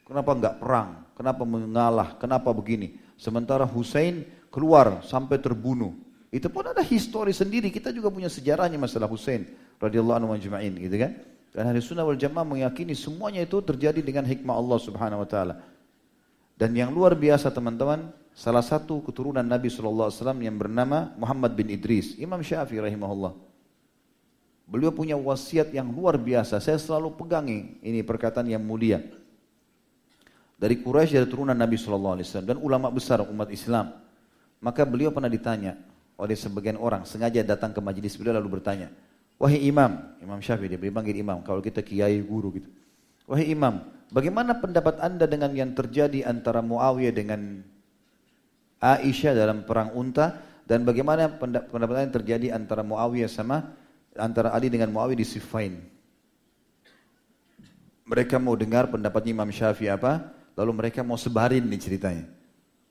[0.05, 0.89] Kenapa enggak perang?
[1.18, 2.13] Kenapa mengalah?
[2.22, 2.93] Kenapa begini?
[3.18, 4.22] Sementara Hussein
[4.53, 5.97] keluar sampai terbunuh.
[6.30, 7.74] Itu pun ada histori sendiri.
[7.74, 9.49] Kita juga punya sejarahnya masalah Hussein
[9.80, 11.11] radhiyallahu anhu majma'in gitu kan.
[11.55, 15.55] Dan hari sunnah wal jamaah meyakini semuanya itu terjadi dengan hikmah Allah subhanahu wa ta'ala.
[16.55, 20.11] Dan yang luar biasa teman-teman, salah satu keturunan Nabi SAW
[20.43, 23.36] yang bernama Muhammad bin Idris, Imam Syafi'i rahimahullah.
[24.65, 26.57] Beliau punya wasiat yang luar biasa.
[26.57, 28.99] Saya selalu pegangi ini perkataan yang mulia.
[30.55, 33.93] Dari Quraisy dari turunan Nabi SAW dan ulama besar umat Islam.
[34.63, 35.78] Maka beliau pernah ditanya,
[36.17, 38.89] oleh sebagian orang sengaja datang ke majelis beliau lalu bertanya,
[39.36, 42.69] "Wahai imam, Imam Syafi'i dia dipanggil imam, kalau kita kiai guru gitu.
[43.27, 43.83] Wahai imam,
[44.13, 47.63] bagaimana pendapat Anda dengan yang terjadi antara Muawiyah dengan
[48.79, 53.75] Aisyah dalam perang unta dan bagaimana pendapat yang terjadi antara Muawiyah sama
[54.15, 55.73] antara Ali dengan Muawiyah di Siffin?"
[58.05, 62.25] Mereka mau dengar pendapat Imam Syafi'i apa, lalu mereka mau sebarin nih ceritanya.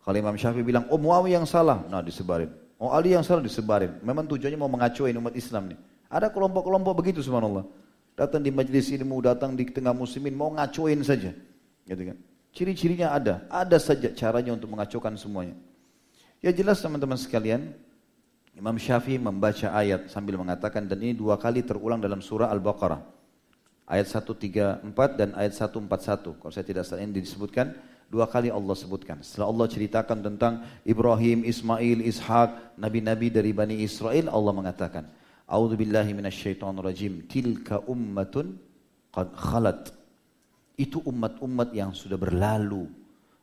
[0.02, 2.50] Kalau Imam Syafi'i bilang, oh Muawiyah yang salah, nah disebarin.
[2.76, 4.02] Oh Ali yang salah disebarin.
[4.04, 5.78] Memang tujuannya mau mengacuin umat Islam nih.
[6.14, 7.66] Ada kelompok-kelompok begitu subhanallah.
[8.14, 11.34] Datang di majelis ilmu, datang di tengah muslimin, mau ngacuin saja.
[11.82, 12.16] Gitu kan.
[12.54, 13.42] Ciri-cirinya ada.
[13.50, 15.58] Ada saja caranya untuk mengacaukan semuanya.
[16.38, 17.74] Ya jelas teman-teman sekalian,
[18.54, 23.02] Imam Syafi'i membaca ayat sambil mengatakan dan ini dua kali terulang dalam surah Al-Baqarah.
[23.90, 24.86] Ayat 134
[25.18, 26.38] dan ayat 141.
[26.38, 27.74] Kalau saya tidak salah ini disebutkan
[28.14, 29.24] Dua kali Allah sebutkan.
[29.24, 35.08] Setelah Allah ceritakan tentang Ibrahim, Ismail, Ishak, nabi-nabi dari Bani Israel, Allah mengatakan,
[35.44, 37.28] A'udzu billahi minasyaitonir rajim.
[37.28, 38.56] Tilka ummatun
[39.12, 39.92] qad khalat.
[40.74, 42.88] Itu umat-umat yang sudah berlalu.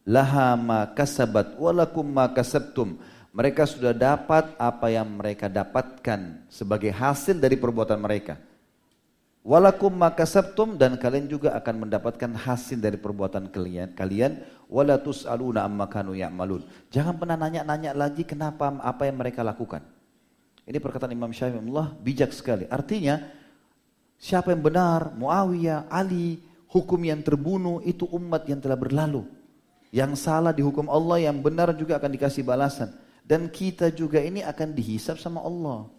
[0.09, 2.97] Laha ma kasabat walakum ma kasabtum.
[3.31, 8.35] Mereka sudah dapat apa yang mereka dapatkan sebagai hasil dari perbuatan mereka.
[9.41, 13.97] Walakum makasabtum dan kalian juga akan mendapatkan hasil dari perbuatan kalian.
[13.97, 14.37] Kalian
[14.69, 16.61] wala tus'aluna amma kanu ya'malun.
[16.93, 19.81] Jangan pernah nanya-nanya lagi kenapa apa yang mereka lakukan.
[20.65, 22.69] Ini perkataan Imam Syafi'i Allah bijak sekali.
[22.69, 23.21] Artinya
[24.15, 29.25] siapa yang benar, Muawiyah, Ali, hukum yang terbunuh itu umat yang telah berlalu.
[29.91, 32.93] Yang salah dihukum Allah, yang benar juga akan dikasih balasan.
[33.25, 35.89] Dan kita juga ini akan dihisap sama Allah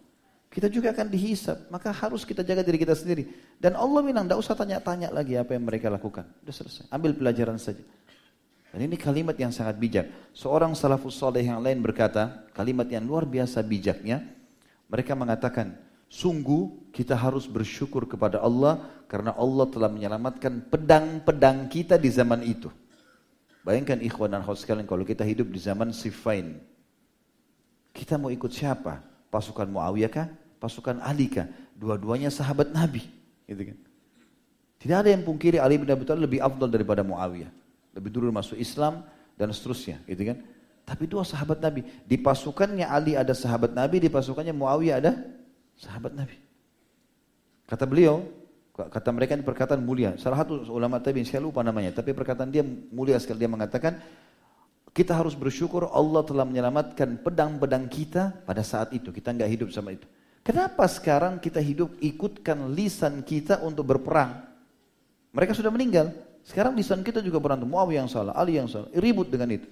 [0.52, 1.72] kita juga akan dihisap.
[1.72, 3.24] Maka harus kita jaga diri kita sendiri.
[3.56, 6.28] Dan Allah bilang, tidak usah tanya-tanya lagi apa yang mereka lakukan.
[6.44, 6.84] Sudah selesai.
[6.92, 7.80] Ambil pelajaran saja.
[8.68, 10.12] Dan ini kalimat yang sangat bijak.
[10.36, 14.20] Seorang salafus soleh yang lain berkata, kalimat yang luar biasa bijaknya.
[14.92, 15.72] Mereka mengatakan,
[16.12, 22.68] sungguh kita harus bersyukur kepada Allah karena Allah telah menyelamatkan pedang-pedang kita di zaman itu.
[23.64, 26.60] Bayangkan ikhwan dan khawat sekalian kalau kita hidup di zaman Sifain.
[27.96, 29.00] Kita mau ikut siapa?
[29.32, 30.28] Pasukan Muawiyah kah?
[30.62, 31.50] pasukan Ali kah?
[31.74, 33.02] Dua-duanya sahabat Nabi.
[33.50, 33.78] Gitu kan.
[34.78, 37.50] Tidak ada yang pungkiri Ali bin Abi Thalib lebih afdal daripada Muawiyah.
[37.98, 39.02] Lebih dulu masuk Islam
[39.34, 40.38] dan seterusnya, gitu kan.
[40.82, 41.86] Tapi dua sahabat Nabi.
[42.02, 45.12] Di pasukannya Ali ada sahabat Nabi, di pasukannya Muawiyah ada
[45.78, 46.36] sahabat Nabi.
[47.70, 48.26] Kata beliau,
[48.74, 50.18] kata mereka ini perkataan mulia.
[50.18, 53.40] Salah satu ulama tabi'in saya lupa namanya, tapi perkataan dia mulia sekali.
[53.40, 54.02] Dia mengatakan,
[54.92, 59.08] kita harus bersyukur Allah telah menyelamatkan pedang-pedang kita pada saat itu.
[59.08, 60.04] Kita nggak hidup sama itu.
[60.42, 64.42] Kenapa sekarang kita hidup ikutkan lisan kita untuk berperang?
[65.32, 66.12] Mereka sudah meninggal.
[66.42, 67.70] Sekarang lisan kita juga berantem.
[67.70, 68.90] Muawiyah yang salah, Ali yang salah.
[68.92, 69.70] Ribut dengan itu.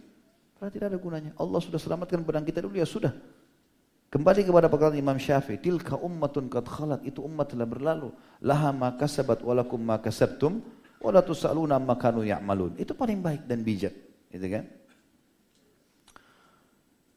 [0.61, 1.33] Karena tidak ada gunanya.
[1.41, 3.17] Allah sudah selamatkan pedang kita dulu ya sudah.
[4.13, 8.13] Kembali kepada perkataan Imam Syafi'i, tilka ummatun qad khalat, itu umat telah berlalu.
[8.45, 10.61] Laha ma kasabat walakum ma kasabtum
[11.01, 12.77] wala tusaluna ma kanu ya'malun.
[12.77, 13.97] Itu paling baik dan bijak,
[14.29, 14.69] gitu kan?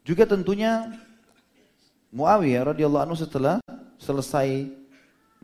[0.08, 0.88] Juga tentunya
[2.16, 3.60] Muawiyah radhiyallahu anhu setelah
[4.00, 4.72] selesai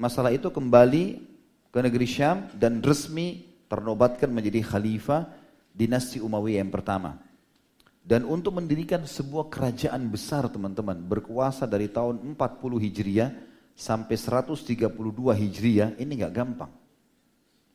[0.00, 1.20] masalah itu kembali
[1.68, 5.28] ke negeri Syam dan resmi ternobatkan menjadi khalifah
[5.76, 7.29] dinasti Umayyah yang pertama.
[8.10, 13.30] Dan untuk mendirikan sebuah kerajaan besar teman-teman, berkuasa dari tahun 40 Hijriah
[13.70, 14.90] sampai 132
[15.30, 16.74] Hijriah, ini nggak gampang.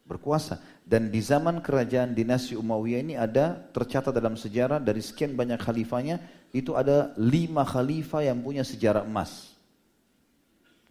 [0.04, 0.60] Berkuasa.
[0.84, 6.20] Dan di zaman kerajaan dinasti Umayyah ini ada tercatat dalam sejarah dari sekian banyak khalifahnya,
[6.52, 9.56] itu ada lima khalifah yang punya sejarah emas.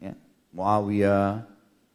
[0.00, 0.16] Ya.
[0.56, 1.44] Muawiyah,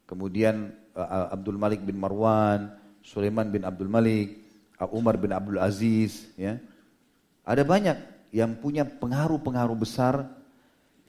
[0.06, 4.38] kemudian uh, Abdul Malik bin Marwan, Sulaiman bin Abdul Malik,
[4.78, 6.30] uh, Umar bin Abdul Aziz.
[6.38, 6.62] Ya.
[7.50, 7.98] Ada banyak
[8.30, 10.22] yang punya pengaruh-pengaruh besar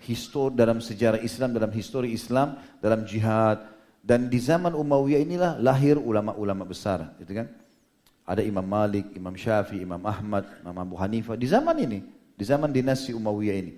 [0.00, 3.60] histori dalam sejarah Islam, dalam histori Islam, dalam jihad.
[4.00, 7.12] Dan di zaman Umayyah inilah lahir ulama-ulama besar.
[7.20, 7.52] Gitu kan?
[8.24, 11.36] Ada Imam Malik, Imam Syafi'i, Imam Ahmad, Imam Abu Hanifah.
[11.36, 12.00] Di zaman ini.
[12.32, 13.72] Di zaman dinasti Umayyah ini.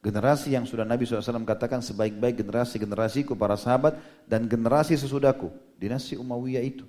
[0.00, 5.52] Generasi yang sudah Nabi SAW katakan sebaik-baik generasi-generasiku para sahabat dan generasi sesudahku.
[5.76, 6.88] Dinasti Umayyah itu.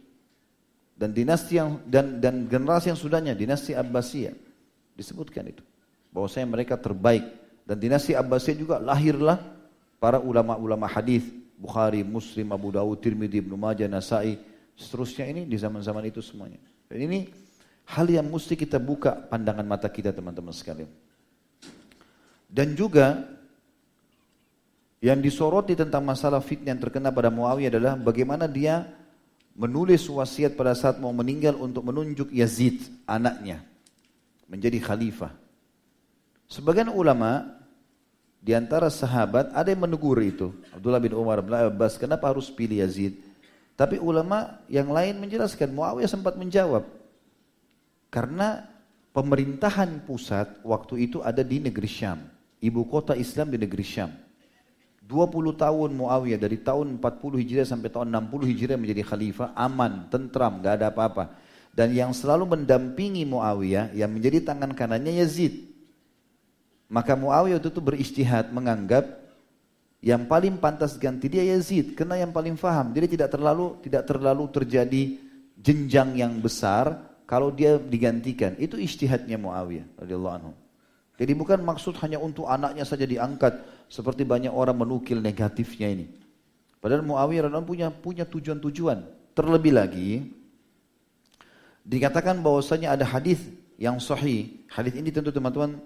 [0.96, 4.47] Dan dinasti yang dan dan generasi yang sudahnya dinasti Abbasiyah
[4.98, 5.62] disebutkan itu.
[6.10, 7.24] Bahwasanya mereka terbaik
[7.70, 9.38] dan dinasti Abbasiyah juga lahirlah
[10.02, 11.22] para ulama-ulama hadis
[11.58, 14.38] Bukhari, Muslim, Abu Dawud, Tirmidzi, Ibnu Majah, Nasai,
[14.78, 16.62] seterusnya ini di zaman-zaman itu semuanya.
[16.86, 17.30] Dan ini
[17.94, 20.90] hal yang mesti kita buka pandangan mata kita teman-teman sekalian.
[22.46, 23.26] Dan juga
[25.02, 28.86] yang disoroti tentang masalah fitnah yang terkena pada Muawiyah adalah bagaimana dia
[29.58, 33.66] menulis wasiat pada saat mau meninggal untuk menunjuk Yazid anaknya
[34.48, 35.32] menjadi khalifah.
[36.48, 37.44] Sebagian ulama
[38.40, 40.56] di antara sahabat ada yang menegur itu.
[40.72, 43.20] Abdullah bin Umar bin Abbas, kenapa harus pilih Yazid?
[43.78, 46.88] Tapi ulama yang lain menjelaskan, Muawiyah sempat menjawab.
[48.10, 48.66] Karena
[49.14, 54.12] pemerintahan pusat waktu itu ada di negeri Syam ibu kota Islam di negeri Syam.
[55.08, 60.60] 20 tahun Muawiyah dari tahun 40 Hijriah sampai tahun 60 Hijriah menjadi khalifah aman, tentram,
[60.60, 61.32] gak ada apa-apa.
[61.78, 65.70] Dan yang selalu mendampingi Muawiyah yang menjadi tangan kanannya Yazid.
[66.90, 69.06] Maka Muawiyah itu beristihad menganggap
[70.02, 72.98] yang paling pantas ganti dia Yazid karena yang paling faham.
[72.98, 75.22] Jadi tidak terlalu tidak terlalu terjadi
[75.54, 76.98] jenjang yang besar
[77.30, 78.58] kalau dia digantikan.
[78.58, 80.54] Itu istihadnya Muawiyah radhiyallahu anhu.
[81.22, 83.54] Jadi bukan maksud hanya untuk anaknya saja diangkat
[83.86, 86.10] seperti banyak orang menukil negatifnya ini.
[86.82, 89.30] Padahal Muawiyah radhiyallahu punya punya tujuan-tujuan.
[89.38, 90.10] Terlebih lagi
[91.88, 93.40] dikatakan bahwasanya ada hadis
[93.80, 94.60] yang sahih.
[94.68, 95.80] Hadis ini tentu teman-teman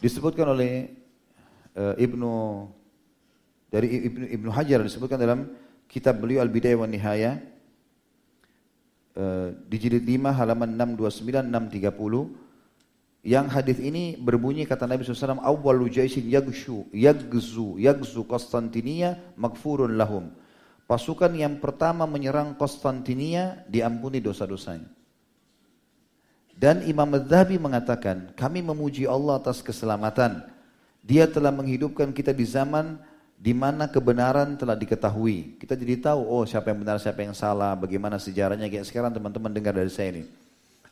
[0.00, 0.88] disebutkan oleh
[1.76, 2.32] uh, Ibnu
[3.68, 5.52] dari Ibnu Ibnu Hajar disebutkan dalam
[5.84, 7.34] kitab beliau Al-Bidayah wa Nihayah
[9.20, 12.42] uh, di jilid 5 halaman 629 630
[13.22, 20.34] yang hadis ini berbunyi kata Nabi SAW, awwalu jaisin yagshu, yagzu, yagzu Konstantinia magfurun lahum.
[20.90, 25.01] Pasukan yang pertama menyerang Konstantinia diampuni dosa-dosanya.
[26.56, 30.46] Dan Imam Madhabi mengatakan, kami memuji Allah atas keselamatan.
[31.02, 33.02] Dia telah menghidupkan kita di zaman
[33.42, 35.58] di mana kebenaran telah diketahui.
[35.58, 38.70] Kita jadi tahu, oh siapa yang benar, siapa yang salah, bagaimana sejarahnya.
[38.70, 40.30] Kayak sekarang teman-teman dengar dari saya ini.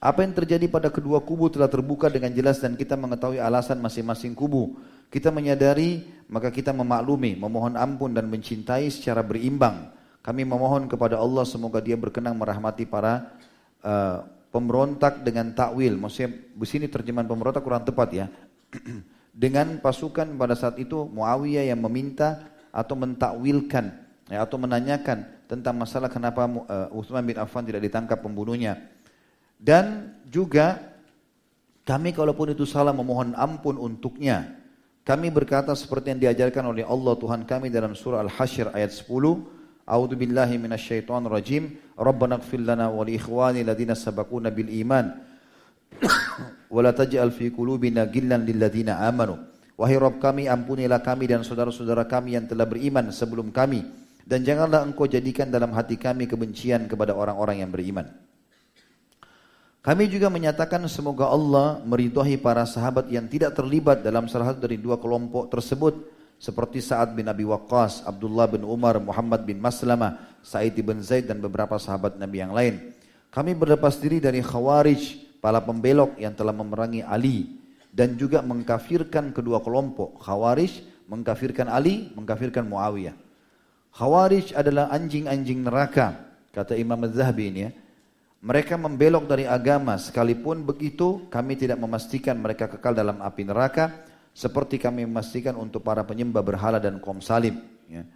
[0.02, 4.34] Apa yang terjadi pada kedua kubu telah terbuka dengan jelas dan kita mengetahui alasan masing-masing
[4.34, 4.80] kubu.
[5.12, 9.92] Kita menyadari, maka kita memaklumi, memohon ampun dan mencintai secara berimbang.
[10.24, 13.28] Kami memohon kepada Allah semoga dia berkenan merahmati para
[13.84, 15.96] uh, pemberontak dengan takwil.
[15.96, 18.26] Maksudnya di sini terjemahan pemberontak kurang tepat ya.
[19.34, 23.94] dengan pasukan pada saat itu Muawiyah yang meminta atau mentakwilkan
[24.30, 28.78] ya, atau menanyakan tentang masalah kenapa uh, Utsman bin Affan tidak ditangkap pembunuhnya.
[29.58, 30.78] Dan juga
[31.82, 34.56] kami kalaupun itu salah memohon ampun untuknya.
[35.02, 39.59] Kami berkata seperti yang diajarkan oleh Allah Tuhan kami dalam surah Al-Hasyr ayat 10.
[39.86, 41.76] A'udzu billahi minasyaitonir rajim.
[41.96, 45.06] Rabbana ighfir lana wa li ikhwani alladziina sabaquna bil iman.
[46.74, 49.36] wa la taj'al fi qulubina ghillan lil amanu.
[49.80, 53.80] Wahai Rabb kami, ampunilah kami dan saudara-saudara kami yang telah beriman sebelum kami.
[54.28, 58.04] Dan janganlah engkau jadikan dalam hati kami kebencian kepada orang-orang yang beriman.
[59.80, 64.76] Kami juga menyatakan semoga Allah meridhai para sahabat yang tidak terlibat dalam salah satu dari
[64.76, 65.96] dua kelompok tersebut
[66.40, 71.36] seperti Sa'ad bin Abi Waqqas, Abdullah bin Umar, Muhammad bin Maslamah, Sa'id bin Zaid dan
[71.44, 72.96] beberapa sahabat Nabi yang lain.
[73.28, 77.60] Kami berlepas diri dari Khawarij, para pembelok yang telah memerangi Ali
[77.92, 80.16] dan juga mengkafirkan kedua kelompok.
[80.24, 80.80] Khawarij
[81.12, 83.14] mengkafirkan Ali, mengkafirkan Muawiyah.
[83.92, 86.16] Khawarij adalah anjing-anjing neraka,
[86.56, 87.70] kata Imam Az-Zahabi ini ya
[88.40, 93.92] mereka membelok dari agama sekalipun begitu kami tidak memastikan mereka kekal dalam api neraka
[94.30, 97.58] seperti kami memastikan untuk para penyembah berhala dan kaum salim.
[97.90, 98.06] Ya.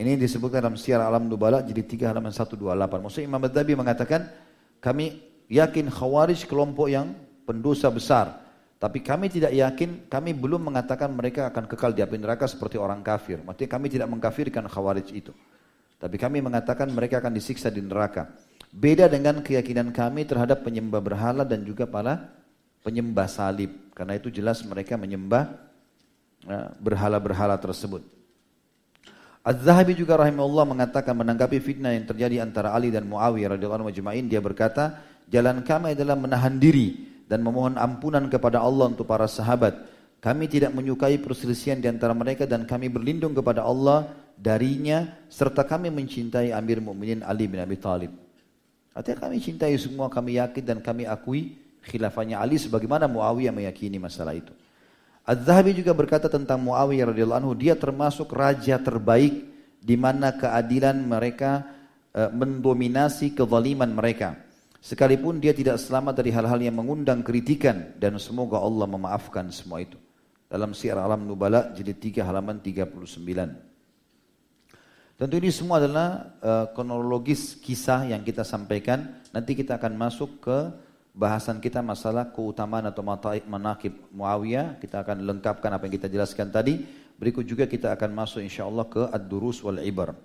[0.00, 2.56] Ini disebutkan dalam siar alam nubala jadi 3 halaman 128.
[3.04, 4.32] Maksudnya Imam Adzabi mengatakan
[4.80, 5.20] kami
[5.50, 7.12] yakin khawarij kelompok yang
[7.44, 8.40] pendosa besar.
[8.80, 13.04] Tapi kami tidak yakin, kami belum mengatakan mereka akan kekal di api neraka seperti orang
[13.04, 13.44] kafir.
[13.44, 15.36] Maksudnya kami tidak mengkafirkan khawarij itu.
[16.00, 18.32] Tapi kami mengatakan mereka akan disiksa di neraka.
[18.72, 22.39] Beda dengan keyakinan kami terhadap penyembah berhala dan juga para
[22.84, 23.92] penyembah salib.
[23.92, 25.52] Karena itu jelas mereka menyembah
[26.44, 28.04] ya, berhala-berhala tersebut.
[29.40, 34.40] Az-Zahabi juga rahimahullah mengatakan menanggapi fitnah yang terjadi antara Ali dan Muawiyah radhiyallahu anhu dia
[34.40, 35.00] berkata,
[35.32, 39.88] jalan kami adalah menahan diri dan memohon ampunan kepada Allah untuk para sahabat.
[40.20, 45.88] Kami tidak menyukai perselisihan di antara mereka dan kami berlindung kepada Allah darinya serta kami
[45.88, 48.12] mencintai Amir Mukminin Ali bin Abi Thalib.
[48.92, 54.36] Artinya kami cintai semua, kami yakin dan kami akui khilafahnya Ali sebagaimana Muawiyah meyakini masalah
[54.36, 54.52] itu.
[55.24, 59.46] Az-Zahabi juga berkata tentang Muawiyah radhiyallahu anhu, dia termasuk raja terbaik
[59.80, 61.64] di mana keadilan mereka
[62.12, 64.36] e, mendominasi kezaliman mereka.
[64.80, 70.00] Sekalipun dia tidak selamat dari hal-hal yang mengundang kritikan dan semoga Allah memaafkan semua itu.
[70.48, 73.70] Dalam Syiar Alam Nubala jilid 3 halaman 39.
[75.20, 79.20] Tentu ini semua adalah uh, kronologis kisah yang kita sampaikan.
[79.36, 80.58] Nanti kita akan masuk ke
[81.12, 83.04] bahasan kita masalah keutamaan atau
[83.46, 84.78] manakib Muawiyah.
[84.78, 86.82] Kita akan lengkapkan apa yang kita jelaskan tadi.
[87.20, 90.16] Berikut juga kita akan masuk insya Allah ke Ad-Durus wal Ibar.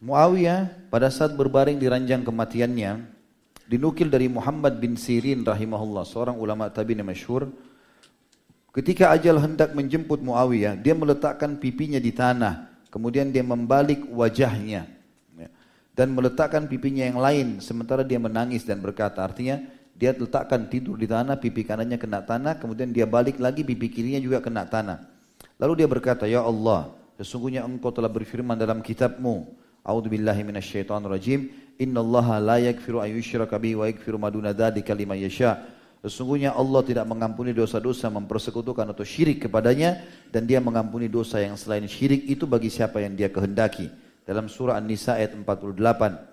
[0.00, 3.04] Muawiyah pada saat berbaring di ranjang kematiannya,
[3.68, 7.52] dinukil dari Muhammad bin Sirin rahimahullah, seorang ulama tabi'in masyhur.
[8.72, 14.99] Ketika ajal hendak menjemput Muawiyah, dia meletakkan pipinya di tanah Kemudian dia membalik wajahnya ya,
[16.00, 19.60] dan meletakkan pipinya yang lain sementara dia menangis dan berkata artinya
[20.00, 24.16] dia letakkan tidur di tanah, pipi kanannya kena tanah, kemudian dia balik lagi, pipi kirinya
[24.16, 25.04] juga kena tanah.
[25.60, 26.88] Lalu dia berkata, Ya Allah,
[27.20, 29.52] sesungguhnya engkau telah berfirman dalam kitabmu,
[29.84, 35.20] A'udhu billahi minasyaitan rajim, Inna Allah la yakfiru ayyushraka bihi wa yakfiru maduna dzalika liman
[35.20, 35.68] yasha.
[36.00, 40.00] Sesungguhnya Allah tidak mengampuni dosa-dosa mempersekutukan atau syirik kepadanya
[40.32, 43.92] dan dia mengampuni dosa yang selain syirik itu bagi siapa yang dia kehendaki.
[44.24, 46.30] Dalam surah An-Nisa ayat 48.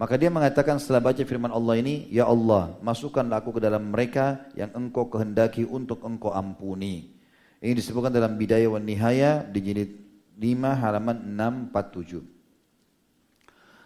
[0.00, 4.50] Maka dia mengatakan setelah baca firman Allah ini, Ya Allah, masukkanlah aku ke dalam mereka
[4.58, 7.14] yang engkau kehendaki untuk engkau ampuni.
[7.62, 9.94] Ini disebutkan dalam Bidayah wa Nihaya di jilid
[10.34, 11.22] 5 halaman
[11.70, 12.18] 647.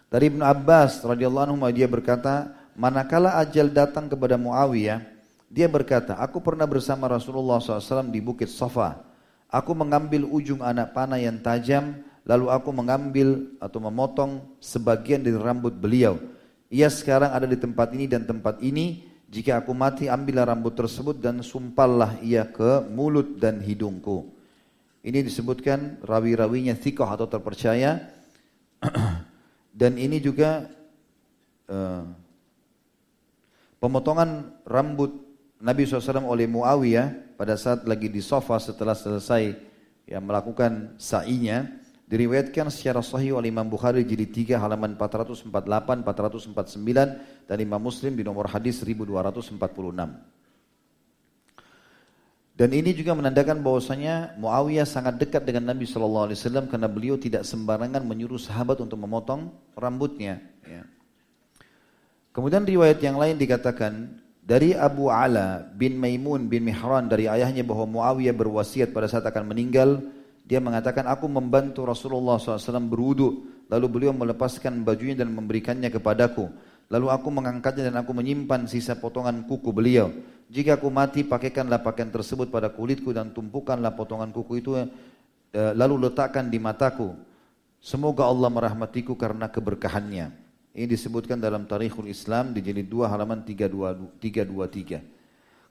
[0.09, 5.03] Dari Ibn Abbas radhiyallahu anhu dia berkata, manakala ajal datang kepada Muawiyah,
[5.51, 9.03] dia berkata, aku pernah bersama Rasulullah SAW di Bukit Safa.
[9.47, 15.71] Aku mengambil ujung anak panah yang tajam, lalu aku mengambil atau memotong sebagian dari rambut
[15.71, 16.19] beliau.
[16.67, 19.07] Ia sekarang ada di tempat ini dan tempat ini.
[19.27, 24.27] Jika aku mati, ambillah rambut tersebut dan sumpallah ia ke mulut dan hidungku.
[25.03, 28.07] Ini disebutkan rawi-rawinya thikoh atau terpercaya
[29.77, 30.65] Dan ini juga
[31.69, 32.03] uh,
[33.77, 35.13] pemotongan rambut
[35.61, 39.53] Nabi SAW oleh Muawiyah pada saat lagi di sofa setelah selesai
[40.09, 41.76] yang melakukan sa'inya
[42.07, 45.51] diriwayatkan secara sahih oleh Imam Bukhari jadi 3 halaman 448,
[46.07, 49.59] 449 dan Imam Muslim di nomor hadis 1246.
[52.57, 57.13] Dan ini juga menandakan bahwasanya Muawiyah sangat dekat dengan Nabi Shallallahu Alaihi Wasallam karena beliau
[57.13, 60.41] tidak sembarangan menyuruh sahabat untuk memotong rambutnya.
[60.65, 60.89] Ya.
[62.33, 67.85] Kemudian riwayat yang lain dikatakan dari Abu Ala bin Maimun bin Mihran dari ayahnya bahwa
[67.85, 70.16] Muawiyah berwasiat pada saat akan meninggal.
[70.47, 76.47] Dia mengatakan aku membantu Rasulullah SAW berwudu lalu beliau melepaskan bajunya dan memberikannya kepadaku.
[76.87, 80.07] Lalu aku mengangkatnya dan aku menyimpan sisa potongan kuku beliau.
[80.47, 84.87] Jika aku mati, pakaikanlah pakaian tersebut pada kulitku dan tumpukanlah potongan kuku itu eh,
[85.75, 87.11] lalu letakkan di mataku.
[87.83, 90.31] Semoga Allah merahmatiku karena keberkahannya.
[90.71, 95.16] Ini disebutkan dalam Tarikhul Islam di jilid 2 halaman 323.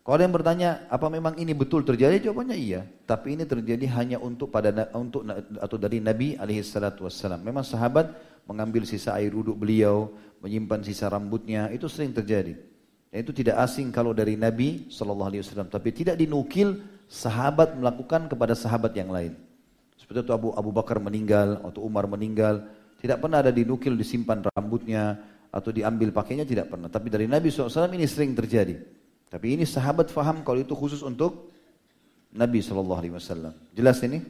[0.07, 2.31] Kalau ada yang bertanya, apa memang ini betul terjadi?
[2.31, 2.87] Jawabannya iya.
[3.11, 5.27] Tapi ini terjadi hanya untuk pada untuk
[5.59, 7.43] atau dari Nabi alaihi salatu wassalam.
[7.43, 8.15] Memang sahabat
[8.47, 10.15] mengambil sisa air wudhu beliau,
[10.47, 12.55] menyimpan sisa rambutnya, itu sering terjadi.
[13.11, 18.31] Dan itu tidak asing kalau dari Nabi Shallallahu Alaihi Wasallam, tapi tidak dinukil sahabat melakukan
[18.31, 19.35] kepada sahabat yang lain.
[19.99, 22.63] Seperti itu Abu Abu Bakar meninggal atau Umar meninggal,
[23.03, 25.19] tidak pernah ada dinukil disimpan rambutnya
[25.51, 26.87] atau diambil pakainya tidak pernah.
[26.87, 29.06] Tapi dari Nabi SAW ini sering terjadi.
[29.37, 31.53] Tapi ini sahabat faham kalau itu khusus untuk
[32.33, 33.53] Nabi Shallallahu Alaihi Wasallam.
[33.77, 34.25] Jelas ini?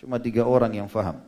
[0.00, 1.20] Cuma tiga orang yang faham.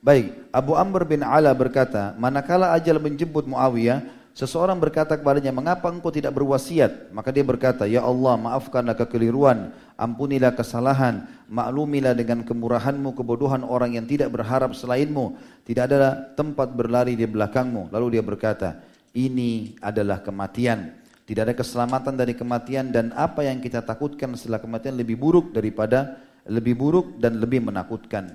[0.00, 6.08] Baik, Abu Amr bin Ala berkata, manakala ajal menjemput Muawiyah, seseorang berkata kepadanya, mengapa engkau
[6.08, 7.12] tidak berwasiat?
[7.12, 9.68] Maka dia berkata, ya Allah maafkanlah kekeliruan,
[10.00, 15.36] ampunilah kesalahan, maklumilah dengan kemurahanmu kebodohan orang yang tidak berharap selainmu,
[15.68, 17.92] tidak ada tempat berlari di belakangmu.
[17.92, 18.80] Lalu dia berkata,
[19.16, 20.92] ini adalah kematian.
[21.24, 26.20] Tidak ada keselamatan dari kematian dan apa yang kita takutkan setelah kematian lebih buruk daripada
[26.46, 28.30] lebih buruk dan lebih menakutkan.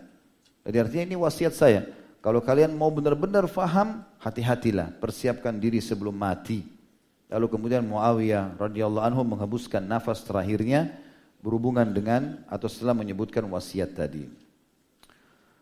[0.68, 1.88] Jadi artinya ini wasiat saya.
[2.20, 6.62] Kalau kalian mau benar-benar faham, hati-hatilah, persiapkan diri sebelum mati.
[7.32, 10.92] Lalu kemudian Muawiyah radhiyallahu anhu menghembuskan nafas terakhirnya
[11.40, 14.28] berhubungan dengan atau setelah menyebutkan wasiat tadi.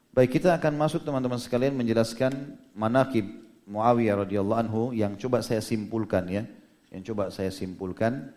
[0.10, 3.30] Baik, kita akan masuk teman-teman sekalian menjelaskan manakib
[3.70, 6.44] Muawiyah radhiyallahu anhu yang coba saya simpulkan ya.
[6.90, 8.34] Yang coba saya simpulkan.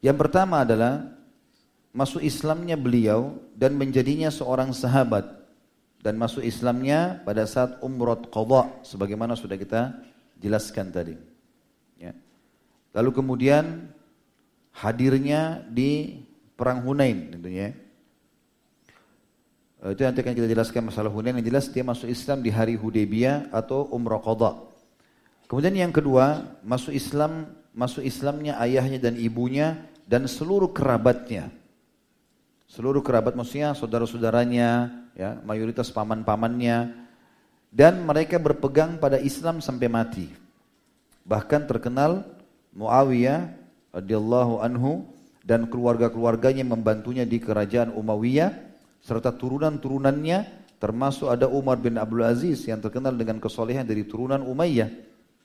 [0.00, 1.04] Yang pertama adalah
[1.92, 5.38] masuk Islamnya beliau dan menjadinya seorang sahabat
[6.00, 9.92] dan masuk Islamnya pada saat umrot qadha sebagaimana sudah kita
[10.40, 11.14] jelaskan tadi.
[12.00, 12.14] Ya.
[12.96, 13.90] Lalu kemudian
[14.72, 16.22] hadirnya di
[16.54, 17.68] perang Hunain tentunya.
[17.68, 17.87] Eh,
[19.78, 23.54] itu nanti akan kita jelaskan masalah Hunain yang jelas dia masuk Islam di hari Hudaybiyah
[23.54, 24.58] atau umrah qadha.
[25.46, 29.78] Kemudian yang kedua, masuk Islam masuk Islamnya ayahnya dan ibunya
[30.10, 31.54] dan seluruh kerabatnya.
[32.66, 37.06] Seluruh kerabat maksudnya saudara-saudaranya, ya, mayoritas paman-pamannya
[37.70, 40.26] dan mereka berpegang pada Islam sampai mati.
[41.22, 42.26] Bahkan terkenal
[42.74, 43.54] Muawiyah
[43.94, 45.06] radhiyallahu anhu
[45.46, 48.67] dan keluarga-keluarganya membantunya di kerajaan Umayyah
[49.02, 50.38] serta turunan-turunannya
[50.78, 54.90] termasuk ada Umar bin Abdul Aziz yang terkenal dengan kesolehan dari turunan Umayyah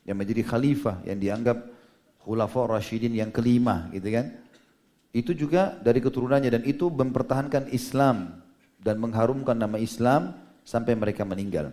[0.06, 1.58] yang menjadi khalifah yang dianggap
[2.22, 4.26] khulafa Rashidin yang kelima gitu kan.
[5.14, 8.42] Itu juga dari keturunannya dan itu mempertahankan Islam
[8.82, 10.34] dan mengharumkan nama Islam
[10.66, 11.70] sampai mereka meninggal.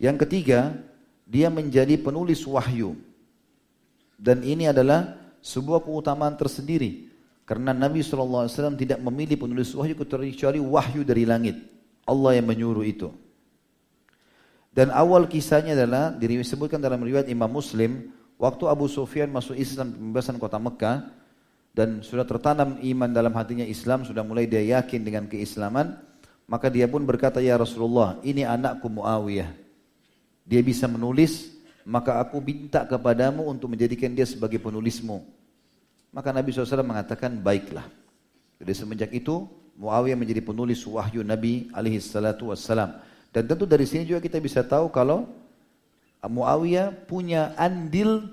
[0.00, 0.80] Yang ketiga,
[1.28, 2.96] dia menjadi penulis wahyu.
[4.16, 7.11] Dan ini adalah sebuah keutamaan tersendiri.
[7.42, 8.46] Karena Nabi SAW
[8.78, 11.58] tidak memilih penulis wahyu kecuali wahyu dari langit.
[12.06, 13.10] Allah yang menyuruh itu.
[14.72, 18.08] Dan awal kisahnya adalah disebutkan dalam riwayat Imam Muslim,
[18.40, 21.12] waktu Abu Sufyan masuk Islam pembebasan kota Mekah,
[21.76, 26.00] dan sudah tertanam iman dalam hatinya Islam, sudah mulai dia yakin dengan keislaman,
[26.48, 29.52] maka dia pun berkata, Ya Rasulullah, ini anakku Muawiyah.
[30.48, 31.52] Dia bisa menulis,
[31.84, 35.41] maka aku minta kepadamu untuk menjadikan dia sebagai penulismu.
[36.12, 37.88] Maka Nabi SAW mengatakan, baiklah.
[38.60, 39.48] Jadi semenjak itu,
[39.80, 43.00] Muawiyah menjadi penulis wahyu Nabi alaihi salatu wassalam.
[43.32, 45.24] Dan tentu dari sini juga kita bisa tahu kalau
[46.20, 48.28] Muawiyah punya andil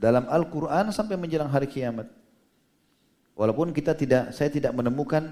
[0.00, 2.08] dalam Al-Quran sampai menjelang hari kiamat.
[3.38, 5.30] Walaupun kita tidak, saya tidak menemukan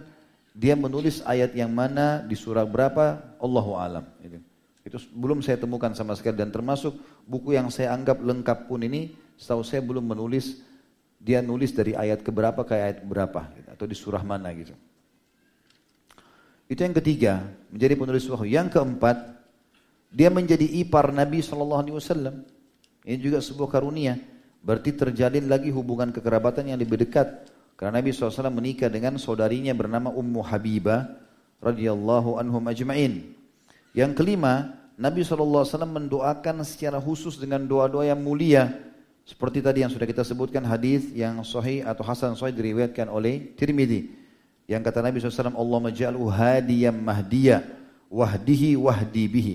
[0.54, 4.04] dia menulis ayat yang mana di surah berapa, Allahu alam.
[4.22, 4.38] Itu.
[4.86, 6.94] itu belum saya temukan sama sekali dan termasuk
[7.26, 10.62] buku yang saya anggap lengkap pun ini, setahu saya belum menulis
[11.20, 14.72] dia nulis dari ayat keberapa ke ayat berapa gitu, atau di surah mana gitu.
[16.64, 18.56] Itu yang ketiga, menjadi penulis wahyu.
[18.56, 19.16] Yang keempat,
[20.08, 22.36] dia menjadi ipar Nabi Shallallahu Alaihi Wasallam.
[23.04, 24.16] Ini juga sebuah karunia.
[24.60, 27.48] Berarti terjalin lagi hubungan kekerabatan yang lebih dekat.
[27.80, 31.16] Karena Nabi SAW menikah dengan saudarinya bernama Ummu Habibah
[31.64, 33.32] radhiyallahu anhum ajma'in.
[33.96, 38.68] Yang kelima, Nabi SAW mendoakan secara khusus dengan doa-doa yang mulia.
[39.30, 44.10] Seperti tadi yang sudah kita sebutkan hadis yang sahih atau hasan sahih diriwayatkan oleh Tirmidzi.
[44.66, 47.62] Yang kata Nabi SAW, Allah maj'alhu hadiyam mahdiya,
[48.10, 49.54] wahdihi wahdi bihi.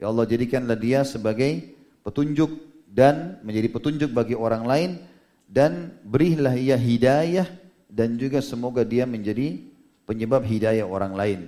[0.00, 2.56] Ya Allah jadikanlah dia sebagai petunjuk
[2.88, 4.90] dan menjadi petunjuk bagi orang lain
[5.44, 7.44] dan berilah ia hidayah
[7.92, 9.60] dan juga semoga dia menjadi
[10.08, 11.40] penyebab hidayah orang lain.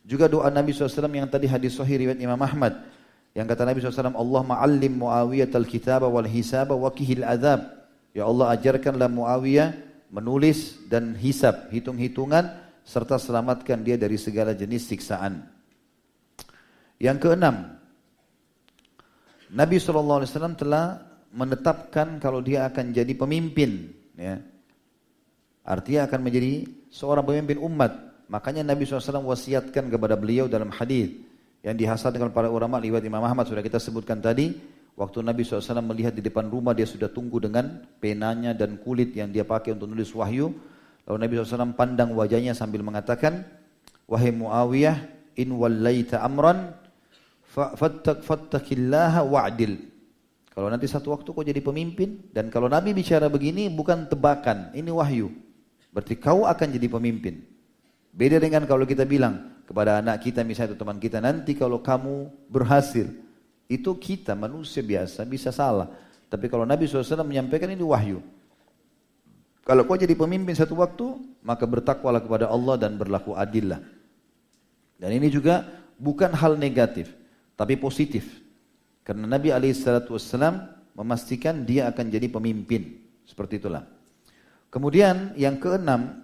[0.00, 2.95] Juga doa Nabi SAW yang tadi hadis sahih riwayat Imam Ahmad
[3.36, 7.68] yang kata Nabi SAW Allah ma'allim Muawiyah al-kitab wal hisab wa kihil azab.
[8.16, 9.76] Ya Allah ajarkanlah Muawiyah
[10.08, 12.48] menulis dan hisab, hitung-hitungan
[12.80, 15.44] serta selamatkan dia dari segala jenis siksaan.
[16.96, 17.76] Yang keenam,
[19.52, 20.24] Nabi SAW
[20.56, 23.92] telah menetapkan kalau dia akan jadi pemimpin.
[24.16, 24.40] Ya.
[25.60, 27.92] Artinya akan menjadi seorang pemimpin umat.
[28.32, 31.25] Makanya Nabi SAW wasiatkan kepada beliau dalam hadis
[31.66, 34.54] yang dihasilkan para ulama lewat Imam Ahmad sudah kita sebutkan tadi.
[34.94, 39.34] Waktu Nabi SAW melihat di depan rumah dia sudah tunggu dengan penanya dan kulit yang
[39.34, 40.54] dia pakai untuk nulis wahyu.
[41.04, 43.42] Lalu Nabi SAW pandang wajahnya sambil mengatakan,
[44.06, 44.96] Wahai Muawiyah,
[45.34, 46.70] in wallaita amran
[48.24, 49.76] fattakillaha wa'dil.
[50.54, 54.88] Kalau nanti satu waktu kau jadi pemimpin dan kalau Nabi bicara begini bukan tebakan, ini
[54.88, 55.34] wahyu.
[55.92, 57.42] Berarti kau akan jadi pemimpin.
[58.16, 63.10] Beda dengan kalau kita bilang kepada anak kita misalnya teman kita nanti kalau kamu berhasil
[63.66, 65.90] itu kita manusia biasa bisa salah.
[66.30, 68.22] Tapi kalau Nabi SAW menyampaikan ini wahyu.
[69.66, 73.82] Kalau kau jadi pemimpin satu waktu, maka bertakwalah kepada Allah dan berlaku adillah.
[74.96, 75.66] Dan ini juga
[75.98, 77.10] bukan hal negatif
[77.58, 78.46] tapi positif.
[79.02, 80.54] Karena Nabi Alaihissalam
[80.94, 83.02] memastikan dia akan jadi pemimpin.
[83.26, 83.82] Seperti itulah.
[84.70, 86.22] Kemudian yang keenam,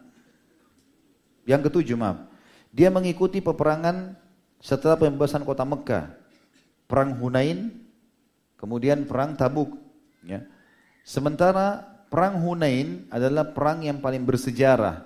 [1.47, 2.32] yang ketujuh maaf,
[2.73, 4.17] dia mengikuti peperangan
[4.57, 6.09] setelah pembebasan kota Mekah,
[6.89, 7.69] perang Hunain,
[8.57, 9.77] kemudian perang Tabuk.
[10.25, 10.49] Ya.
[11.05, 15.05] Sementara perang Hunain adalah perang yang paling bersejarah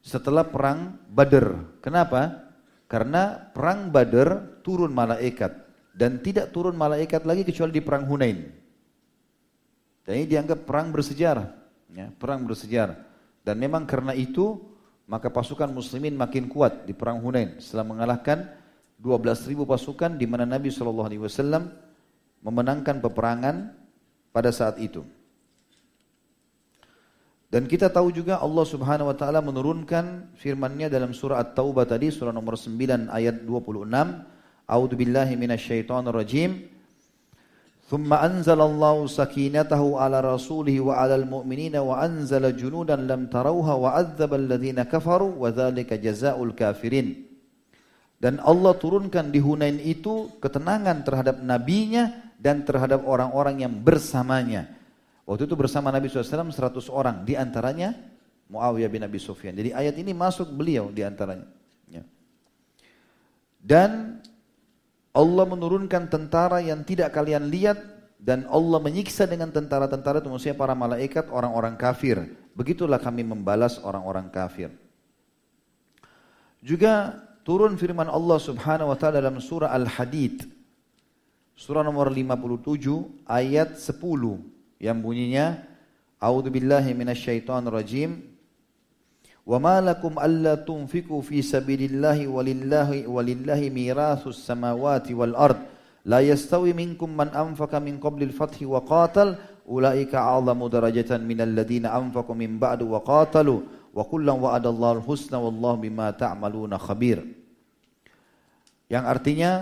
[0.00, 1.78] setelah perang Badr.
[1.84, 2.48] Kenapa?
[2.88, 5.52] Karena perang Badar turun malaikat
[5.92, 8.38] dan tidak turun malaikat lagi kecuali di perang Hunain.
[10.02, 11.46] Dan dianggap perang bersejarah,
[11.94, 12.98] ya, perang bersejarah.
[13.46, 14.71] Dan memang karena itu
[15.12, 18.48] maka pasukan muslimin makin kuat di perang Hunain setelah mengalahkan
[18.96, 21.28] 12.000 pasukan di mana Nabi SAW
[22.40, 23.76] memenangkan peperangan
[24.32, 25.04] pada saat itu.
[27.52, 32.32] Dan kita tahu juga Allah Subhanahu wa taala menurunkan firman-Nya dalam surah At-Taubah tadi surah
[32.32, 33.92] nomor 9 ayat 26,
[34.64, 35.36] A'udzu billahi
[36.08, 36.72] rajim.
[40.00, 45.52] Ala rasulihi wa ala al-mu'minina wa anzala junudan lam tarawha wa 'adzaba alladhina kafaru wa
[45.52, 47.28] dzalika jazaa'ul kafirin.
[48.16, 54.82] Dan Allah turunkan di Hunain itu ketenangan terhadap nabinya dan terhadap orang-orang yang bersamanya
[55.22, 57.94] Waktu itu bersama Nabi SAW 100 orang, di antaranya
[58.50, 59.54] Muawiyah bin Abi Sufyan.
[59.54, 61.46] Jadi ayat ini masuk beliau di antaranya.
[61.86, 62.02] Ya.
[63.62, 64.18] Dan
[65.12, 67.76] Allah menurunkan tentara yang tidak kalian lihat
[68.16, 72.22] dan Allah menyiksa dengan tentara-tentara itu maksudnya para malaikat orang-orang kafir.
[72.56, 74.72] Begitulah kami membalas orang-orang kafir.
[76.64, 80.48] Juga turun firman Allah Subhanahu wa taala dalam surah Al-Hadid.
[81.52, 84.00] Surah nomor 57 ayat 10
[84.80, 85.60] yang bunyinya
[86.22, 88.31] A'udzu billahi minasyaitonir rajim
[89.46, 95.58] وما لكم ألا تنفقوا في سبيل الله ولله ولله ميراث السماوات والأرض
[96.06, 99.34] لا يستوي منكم من أنفق من قبل الفتح وقاتل
[99.68, 103.60] أولئك أعظم درجة من الذين أنفقوا من بعد وقاتلوا
[103.94, 107.18] وكلا وعد الله الحسنى والله بما تعملون خبير.
[108.92, 109.52] Yang artinya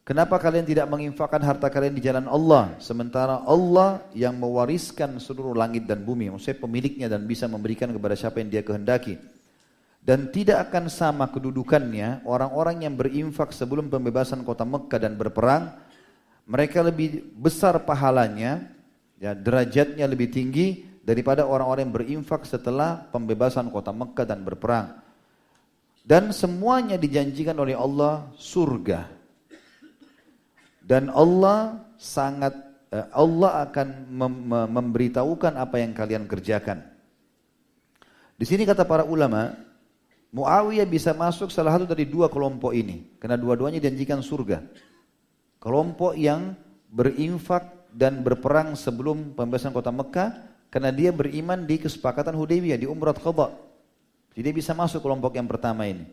[0.00, 5.84] Kenapa kalian tidak menginfakkan harta kalian di jalan Allah sementara Allah yang mewariskan seluruh langit
[5.84, 9.20] dan bumi, maksudnya pemiliknya dan bisa memberikan kepada siapa yang dia kehendaki.
[10.00, 15.76] Dan tidak akan sama kedudukannya orang-orang yang berinfak sebelum pembebasan kota Mekah dan berperang,
[16.48, 18.64] mereka lebih besar pahalanya,
[19.20, 24.96] ya derajatnya lebih tinggi daripada orang-orang yang berinfak setelah pembebasan kota Mekah dan berperang.
[26.00, 29.19] Dan semuanya dijanjikan oleh Allah surga
[30.90, 32.50] dan Allah sangat
[32.90, 34.34] eh, Allah akan mem
[34.66, 36.82] memberitahukan apa yang kalian kerjakan.
[38.34, 39.54] Di sini kata para ulama,
[40.34, 43.06] Muawiyah bisa masuk salah satu dari dua kelompok ini.
[43.22, 44.66] Karena dua-duanya janjikan surga.
[45.62, 46.58] Kelompok yang
[46.90, 50.50] berinfak dan berperang sebelum pembebasan kota Mekah.
[50.74, 53.54] Karena dia beriman di kesepakatan Hudaybiyah, di Umrah Qadha.
[54.34, 56.06] Jadi dia bisa masuk kelompok yang pertama ini.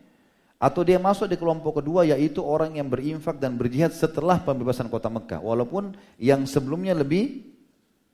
[0.58, 5.06] Atau dia masuk di kelompok kedua yaitu orang yang berinfak dan berjihad setelah pembebasan kota
[5.06, 5.38] Mekah.
[5.38, 7.46] Walaupun yang sebelumnya lebih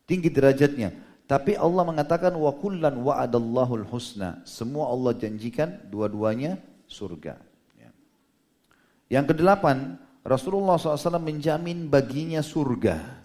[0.04, 0.92] tinggi derajatnya.
[1.24, 4.44] Tapi Allah mengatakan wa kullan wa'adallahu husna.
[4.44, 7.40] Semua Allah janjikan dua-duanya surga.
[7.80, 7.90] Ya.
[9.08, 13.24] Yang kedelapan, Rasulullah SAW menjamin baginya surga.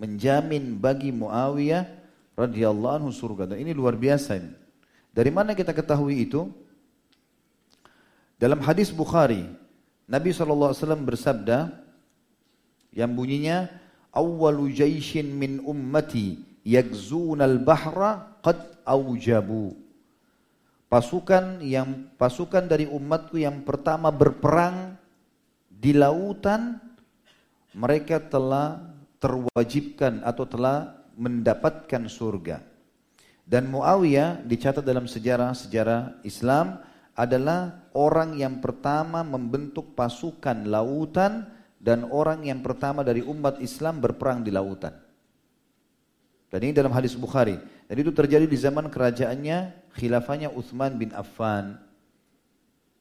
[0.00, 1.84] Menjamin bagi Muawiyah
[2.40, 3.52] radhiyallahu anhu surga.
[3.52, 4.52] Dan ini luar biasa ini.
[5.12, 6.48] Dari mana kita ketahui itu?
[8.36, 9.48] Dalam hadis Bukhari,
[10.04, 11.72] Nabi SAW bersabda
[12.92, 13.68] yang bunyinya,
[14.12, 16.40] Awwalu jaishin min ummati
[16.72, 19.76] al bahra qad aujabu.
[20.88, 24.96] Pasukan yang pasukan dari umatku yang pertama berperang
[25.68, 26.80] di lautan
[27.76, 28.80] mereka telah
[29.20, 32.64] terwajibkan atau telah mendapatkan surga.
[33.44, 36.80] Dan Muawiyah dicatat dalam sejarah-sejarah Islam
[37.16, 41.48] adalah orang yang pertama membentuk pasukan lautan
[41.80, 44.92] dan orang yang pertama dari umat Islam berperang di lautan.
[46.52, 47.56] Dan ini dalam hadis Bukhari.
[47.88, 51.78] Dan itu terjadi di zaman kerajaannya khilafahnya Uthman bin Affan.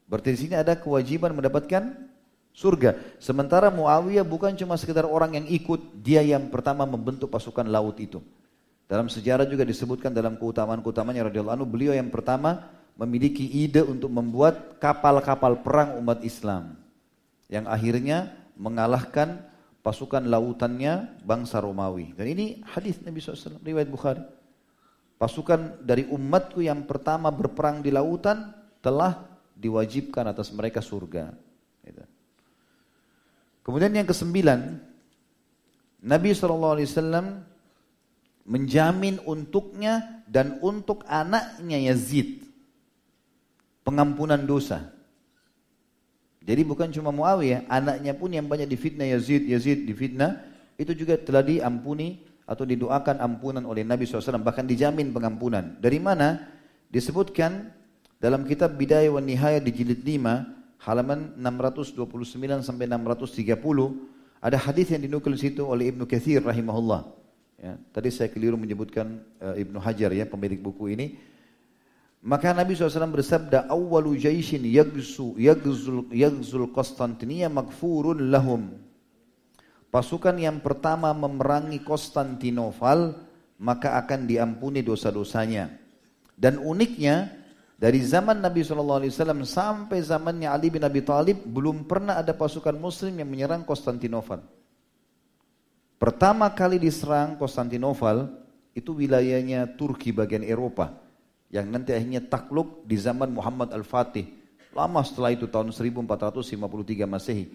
[0.06, 2.06] Berarti di sini ada kewajiban mendapatkan
[2.54, 3.18] surga.
[3.18, 8.22] Sementara Muawiyah bukan cuma sekedar orang yang ikut, dia yang pertama membentuk pasukan laut itu.
[8.86, 14.80] Dalam sejarah juga disebutkan dalam keutamaan-keutamanya radhiyallahu anhu, beliau yang pertama memiliki ide untuk membuat
[14.80, 16.80] kapal-kapal perang umat Islam
[17.52, 19.44] yang akhirnya mengalahkan
[19.84, 22.16] pasukan lautannya bangsa Romawi.
[22.16, 24.24] Dan ini hadis Nabi SAW, riwayat Bukhari.
[25.16, 28.52] Pasukan dari umatku yang pertama berperang di lautan
[28.84, 29.24] telah
[29.56, 31.32] diwajibkan atas mereka surga.
[31.86, 32.04] Gitu.
[33.64, 34.60] Kemudian yang kesembilan,
[36.04, 36.76] Nabi SAW
[38.46, 42.45] menjamin untuknya dan untuk anaknya Yazid
[43.86, 44.92] pengampunan dosa.
[46.46, 50.46] Jadi bukan cuma Muawiyah, anaknya pun yang banyak difitnah Yazid, Yazid difitnah,
[50.78, 55.78] itu juga telah diampuni atau didoakan ampunan oleh Nabi SAW, bahkan dijamin pengampunan.
[55.82, 56.46] Dari mana?
[56.94, 57.74] Disebutkan
[58.22, 62.06] dalam kitab Bidayah wa Nihayah di jilid 5, halaman 629
[62.62, 67.10] sampai 630, ada hadis yang dinukil situ oleh Ibnu Kathir rahimahullah.
[67.58, 71.18] Ya, tadi saya keliru menyebutkan uh, Ibnu Hajar ya pemilik buku ini
[72.26, 78.82] maka Nabi SAW bersabda, "Awwalu jaishin yagzu yagzul yagzul Konstantinia magfurun lahum."
[79.94, 83.14] Pasukan yang pertama memerangi Konstantinopel
[83.62, 85.70] maka akan diampuni dosa-dosanya.
[86.36, 87.30] Dan uniknya
[87.78, 89.06] dari zaman Nabi SAW
[89.46, 94.42] sampai zamannya Ali bin Abi Thalib belum pernah ada pasukan Muslim yang menyerang Konstantinopel.
[96.02, 98.28] Pertama kali diserang Konstantinopel
[98.74, 101.05] itu wilayahnya Turki bagian Eropa
[101.56, 104.28] yang nanti akhirnya takluk di zaman Muhammad Al-Fatih.
[104.76, 107.48] Lama setelah itu tahun 1453 Masehi.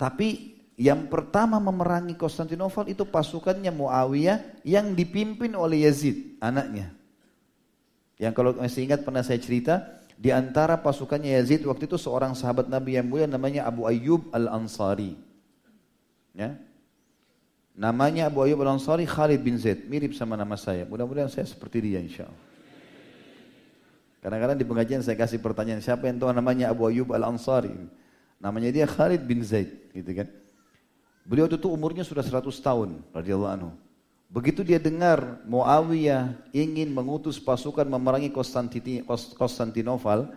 [0.00, 6.96] Tapi yang pertama memerangi Konstantinopel itu pasukannya Muawiyah yang dipimpin oleh Yazid, anaknya.
[8.16, 12.72] Yang kalau masih ingat pernah saya cerita, di antara pasukannya Yazid waktu itu seorang sahabat
[12.72, 15.20] Nabi yang mulia namanya Abu Ayyub Al-Ansari.
[16.32, 16.56] Ya.
[17.76, 20.88] Namanya Abu Ayyub Al-Ansari Khalid bin Zaid, mirip sama nama saya.
[20.88, 22.49] Mudah-mudahan saya seperti dia insya Allah.
[24.20, 27.72] Kadang-kadang di pengajian saya kasih pertanyaan, siapa yang tahu namanya Abu Ayyub Al-Ansari?
[28.36, 30.28] Namanya dia Khalid bin Zaid, gitu kan.
[31.24, 33.70] Beliau itu umurnya sudah 100 tahun, radhiyallahu anhu.
[34.30, 38.30] Begitu dia dengar Muawiyah ingin mengutus pasukan memerangi
[39.34, 40.30] Konstantinopel,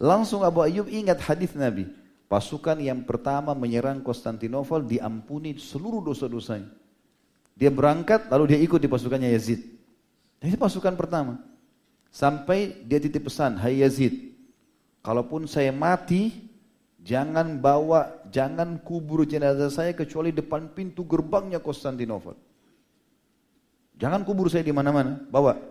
[0.00, 1.86] langsung Abu Ayyub ingat hadis Nabi.
[2.28, 6.68] Pasukan yang pertama menyerang Konstantinopel diampuni seluruh dosa-dosanya.
[7.56, 9.64] Dia berangkat lalu dia ikut di pasukannya Yazid.
[10.44, 11.40] Ini pasukan pertama.
[12.18, 14.34] Sampai dia titip pesan, Hai Yazid,
[15.06, 16.34] kalaupun saya mati,
[16.98, 22.34] jangan bawa, jangan kubur jenazah saya kecuali depan pintu gerbangnya Konstantinopel.
[24.02, 25.62] Jangan kubur saya di mana-mana, bawa.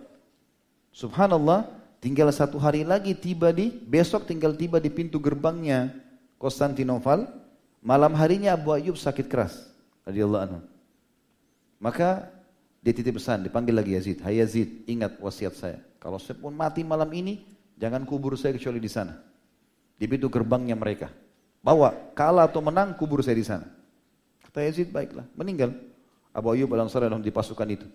[0.88, 1.68] Subhanallah,
[2.00, 5.92] tinggal satu hari lagi tiba di, besok tinggal tiba di pintu gerbangnya
[6.40, 7.28] Konstantinopel.
[7.84, 9.68] Malam harinya Abu Ayyub sakit keras.
[10.08, 10.60] Radiyallahu anhu.
[11.76, 12.32] Maka
[12.80, 14.24] dia titip pesan, dipanggil lagi Yazid.
[14.24, 15.87] Hai Yazid, ingat wasiat saya.
[15.98, 17.42] Kalau saya pun mati malam ini,
[17.74, 19.18] jangan kubur saya kecuali di sana.
[19.98, 21.10] Di pintu gerbangnya mereka.
[21.58, 23.66] Bawa, kalah atau menang, kubur saya di sana.
[24.46, 25.26] Kata Yazid, baiklah.
[25.34, 25.74] Meninggal.
[26.30, 27.86] Abu Ayyub al-Ansari di pasukan itu.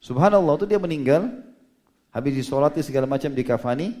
[0.00, 1.28] Subhanallah, itu dia meninggal.
[2.12, 3.92] Habis disolati segala macam di kafani.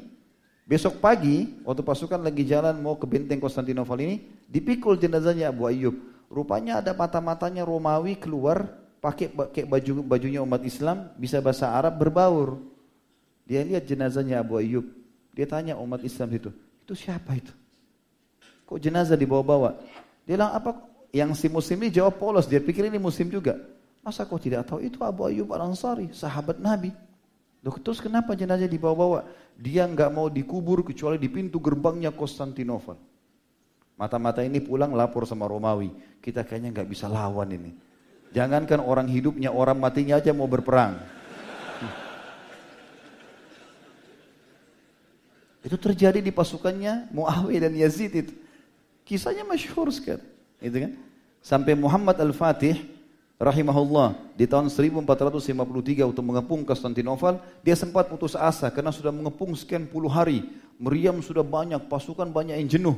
[0.64, 4.16] Besok pagi, waktu pasukan lagi jalan mau ke benteng Konstantinopel ini,
[4.48, 5.96] dipikul jenazahnya Abu Ayyub.
[6.32, 8.72] Rupanya ada mata-matanya Romawi keluar
[9.04, 12.71] pakai pakai baju bajunya umat Islam, bisa bahasa Arab berbaur.
[13.52, 14.88] Dia lihat jenazahnya Abu Ayyub.
[15.36, 16.48] Dia tanya umat Islam itu,
[16.88, 17.52] itu siapa itu?
[18.64, 19.76] Kok jenazah dibawa-bawa?
[20.24, 20.88] Dia bilang apa?
[21.12, 23.60] Yang si muslim ini jawab polos, dia pikir ini muslim juga.
[24.00, 26.96] Masa kau tidak tahu itu Abu Ayyub Al-Ansari, sahabat Nabi.
[27.60, 29.28] Loh, terus kenapa jenazah dibawa-bawa?
[29.60, 32.96] Dia nggak mau dikubur kecuali di pintu gerbangnya Konstantinopel.
[34.00, 35.92] Mata-mata ini pulang lapor sama Romawi.
[36.24, 37.76] Kita kayaknya nggak bisa lawan ini.
[38.32, 40.96] Jangankan orang hidupnya, orang matinya aja mau berperang.
[45.62, 48.34] Itu terjadi di pasukannya Muawiyah dan Yazid itu.
[49.06, 50.22] Kisahnya masyhur sekali.
[50.58, 50.92] Itu kan?
[51.42, 52.78] Sampai Muhammad Al-Fatih
[53.38, 59.86] rahimahullah di tahun 1453 untuk mengepung Konstantinopel, dia sempat putus asa karena sudah mengepung sekian
[59.86, 60.46] puluh hari.
[60.82, 62.96] Meriam sudah banyak, pasukan banyak yang jenuh.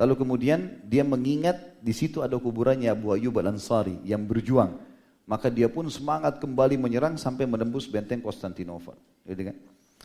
[0.00, 4.80] Lalu kemudian dia mengingat di situ ada kuburannya Abu Ayyub Al-Ansari yang berjuang.
[5.24, 8.96] Maka dia pun semangat kembali menyerang sampai menembus benteng Konstantinopel.
[9.24, 9.56] Gitu kan?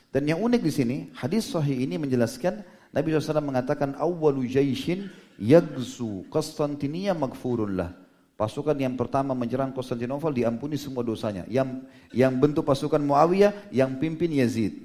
[0.09, 6.25] Dan yang unik di sini, hadis sahih ini menjelaskan Nabi SAW mengatakan awwalu jaishin yagzu
[6.33, 7.93] Konstantinia magfurun lah
[8.39, 11.43] Pasukan yang pertama menyerang Konstantinopel diampuni semua dosanya.
[11.51, 11.83] Yang
[12.15, 14.79] yang bentuk pasukan Muawiyah, yang pimpin Yazid.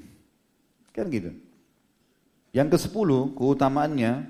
[0.90, 1.30] Kan gitu.
[2.50, 4.26] Yang ke sepuluh keutamaannya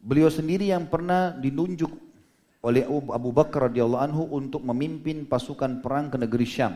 [0.00, 1.92] beliau sendiri yang pernah dinunjuk
[2.58, 6.74] oleh Abu Bakar radhiyallahu anhu untuk memimpin pasukan perang ke negeri Syam.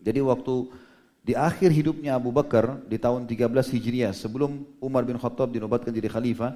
[0.00, 0.54] Jadi waktu
[1.26, 6.06] di akhir hidupnya Abu Bakar di tahun 13 Hijriah sebelum Umar bin Khattab dinobatkan jadi
[6.06, 6.54] khalifah,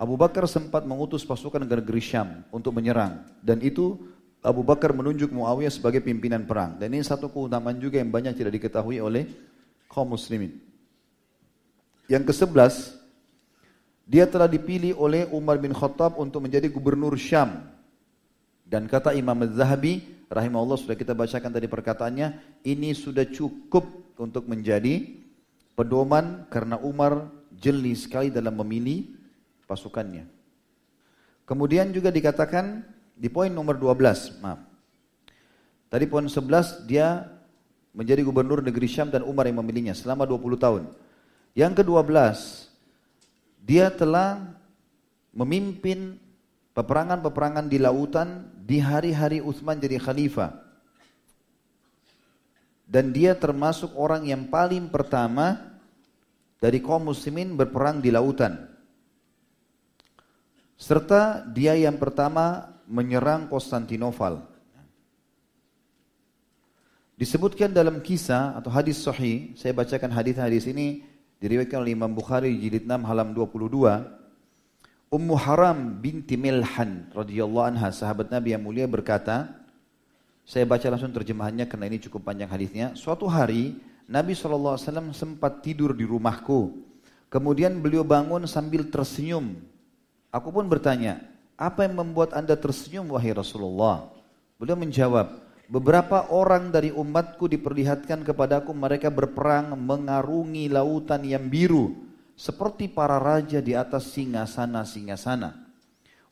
[0.00, 3.20] Abu Bakar sempat mengutus pasukan ke negeri Syam untuk menyerang.
[3.44, 4.00] Dan itu
[4.40, 6.80] Abu Bakar menunjuk Muawiyah sebagai pimpinan perang.
[6.80, 9.28] Dan ini satu keutamaan juga yang banyak tidak diketahui oleh
[9.92, 10.56] kaum muslimin.
[12.08, 12.96] Yang ke sebelas,
[14.10, 17.62] dia telah dipilih oleh Umar bin Khattab untuk menjadi gubernur Syam.
[18.66, 23.86] Dan kata Imam Az-Zahabi, rahimahullah sudah kita bacakan tadi perkataannya, ini sudah cukup
[24.18, 25.14] untuk menjadi
[25.78, 29.14] pedoman karena Umar jeli sekali dalam memilih
[29.70, 30.26] pasukannya.
[31.46, 32.82] Kemudian juga dikatakan
[33.14, 34.58] di poin nomor 12, maaf.
[35.86, 37.30] Tadi poin 11 dia
[37.94, 40.82] menjadi gubernur negeri Syam dan Umar yang memilihnya selama 20 tahun.
[41.54, 42.69] Yang ke-12
[43.60, 44.56] dia telah
[45.36, 46.16] memimpin
[46.74, 50.56] peperangan-peperangan di lautan di hari-hari Utsman jadi khalifah.
[52.90, 55.78] Dan dia termasuk orang yang paling pertama
[56.58, 58.66] dari kaum muslimin berperang di lautan.
[60.74, 64.42] Serta dia yang pertama menyerang Konstantinopel.
[67.20, 71.04] Disebutkan dalam kisah atau hadis sahih, saya bacakan hadis-hadis ini
[71.40, 75.10] diriwayatkan oleh Imam Bukhari jilid 6 halaman 22.
[75.10, 79.50] Ummu Haram binti Milhan radhiyallahu anha sahabat Nabi yang mulia berkata,
[80.46, 82.94] saya baca langsung terjemahannya karena ini cukup panjang hadisnya.
[82.94, 83.74] Suatu hari
[84.06, 84.78] Nabi SAW
[85.10, 86.86] sempat tidur di rumahku.
[87.26, 89.58] Kemudian beliau bangun sambil tersenyum
[90.30, 91.18] Aku pun bertanya,
[91.58, 94.06] apa yang membuat anda tersenyum wahai Rasulullah?
[94.62, 101.94] Beliau menjawab, beberapa orang dari umatku diperlihatkan kepadaku mereka berperang mengarungi lautan yang biru
[102.34, 105.54] seperti para raja di atas singasana-singasana.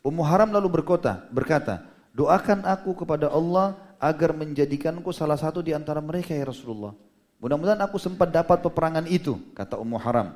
[0.02, 6.02] Ummu Haram lalu berkata, berkata, doakan aku kepada Allah agar menjadikanku salah satu di antara
[6.02, 6.94] mereka ya Rasulullah.
[7.38, 10.34] Mudah-mudahan aku sempat dapat peperangan itu, kata Ummu Haram.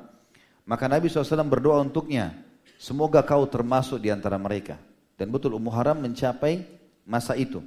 [0.63, 2.31] Maka Nabi SAW berdoa untuknya,
[2.79, 4.75] Semoga kau termasuk di antara mereka.
[5.15, 6.67] Dan betul Ummu Haram mencapai
[7.07, 7.63] masa itu.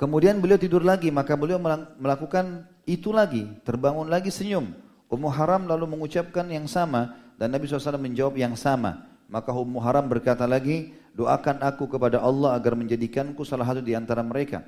[0.00, 1.60] Kemudian beliau tidur lagi, maka beliau
[2.00, 4.72] melakukan itu lagi, terbangun lagi senyum.
[5.12, 9.04] Ummu Haram lalu mengucapkan yang sama dan Nabi SAW menjawab yang sama.
[9.28, 14.24] Maka Ummu Haram berkata lagi, doakan aku kepada Allah agar menjadikanku salah satu di antara
[14.24, 14.64] mereka.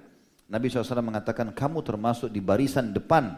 [0.52, 3.32] Nabi SAW mengatakan, kamu termasuk di barisan depan.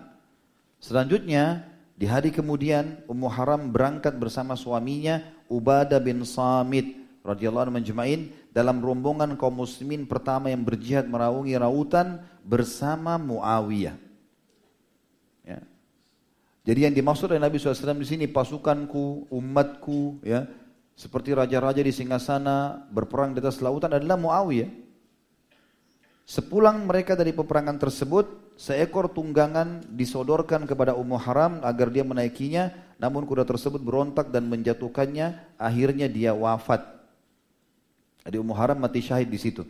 [0.82, 1.62] Selanjutnya,
[1.94, 8.84] di hari kemudian Ummu Haram berangkat bersama suaminya Ubadah bin Samit radhiyallahu anhu menjema'in dalam
[8.84, 13.96] rombongan kaum muslimin pertama yang berjihad meraungi rautan bersama Muawiyah.
[15.48, 15.58] Ya.
[16.68, 20.44] Jadi yang dimaksud oleh Nabi SAW di sini pasukanku, umatku, ya,
[20.94, 24.84] seperti raja-raja di singgasana berperang di atas lautan adalah Muawiyah.
[26.24, 33.28] Sepulang mereka dari peperangan tersebut, seekor tunggangan disodorkan kepada Ummu Haram agar dia menaikinya, namun
[33.28, 37.03] kuda tersebut berontak dan menjatuhkannya, akhirnya dia wafat.
[38.24, 39.62] Jadi Ummu Haram mati syahid di situ.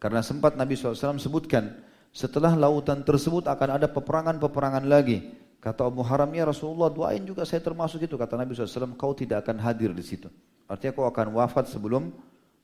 [0.00, 5.28] Karena sempat Nabi SAW sebutkan, Setelah lautan tersebut akan ada peperangan-peperangan lagi.
[5.60, 8.16] Kata Abu Haram, ya Rasulullah doain juga saya termasuk itu.
[8.16, 10.32] Kata Nabi SAW, kau tidak akan hadir di situ.
[10.64, 12.08] Artinya kau akan wafat sebelum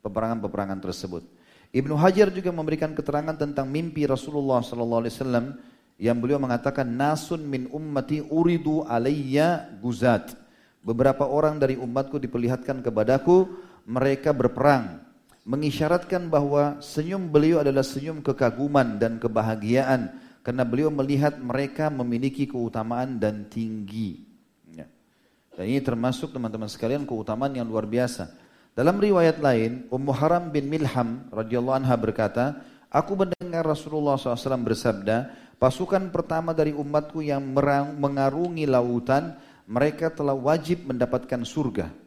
[0.01, 1.29] peperangan-peperangan tersebut.
[1.75, 5.05] Ibnu Hajar juga memberikan keterangan tentang mimpi Rasulullah SAW
[6.01, 10.39] yang beliau mengatakan nasun min ummati uridu alayya guzat.
[10.81, 13.51] Beberapa orang dari umatku diperlihatkan kepadaku
[13.85, 15.04] mereka berperang
[15.45, 23.21] mengisyaratkan bahwa senyum beliau adalah senyum kekaguman dan kebahagiaan karena beliau melihat mereka memiliki keutamaan
[23.21, 24.25] dan tinggi.
[24.73, 24.89] Ya.
[25.57, 28.29] Dan ini termasuk teman-teman sekalian keutamaan yang luar biasa.
[28.75, 32.45] Dalam riwayat lain, Ummu Haram bin Milham radhiyallahu anha berkata,
[32.91, 35.31] Aku mendengar Rasulullah SAW bersabda,
[35.63, 37.43] pasukan pertama dari umatku yang
[37.99, 39.35] mengarungi lautan,
[39.65, 42.04] mereka telah wajib mendapatkan surga.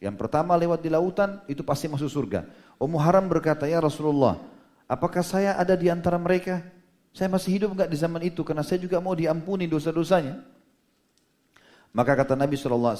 [0.00, 2.48] Yang pertama lewat di lautan itu pasti masuk surga.
[2.80, 4.40] Ummu Haram berkata, ya Rasulullah,
[4.88, 6.64] apakah saya ada di antara mereka?
[7.12, 10.40] Saya masih hidup enggak di zaman itu karena saya juga mau diampuni dosa-dosanya.
[11.92, 12.96] Maka kata Nabi SAW,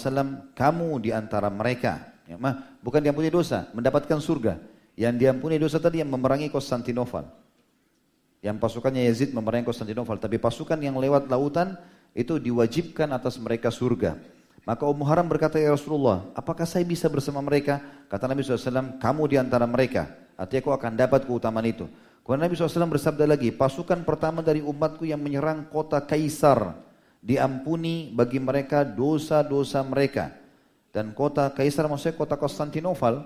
[0.52, 2.10] kamu di antara mereka.
[2.28, 4.60] Ya, mah, bukan diampuni dosa, mendapatkan surga.
[4.98, 7.24] Yang diampuni dosa tadi yang memerangi Konstantinopel.
[8.44, 10.20] Yang pasukannya Yazid memerangi Konstantinopel.
[10.20, 11.80] Tapi pasukan yang lewat lautan
[12.12, 14.18] itu diwajibkan atas mereka surga.
[14.68, 17.80] Maka Ummu Haram berkata, Ya Rasulullah, apakah saya bisa bersama mereka?
[18.12, 20.12] Kata Nabi SAW, kamu di antara mereka.
[20.36, 21.88] Artinya kau akan dapat keutamaan itu.
[22.24, 26.76] Kemudian Nabi SAW bersabda lagi, pasukan pertama dari umatku yang menyerang kota Kaisar,
[27.24, 30.32] diampuni bagi mereka dosa-dosa mereka.
[30.92, 33.24] Dan kota Kaisar maksudnya kota Konstantinopel,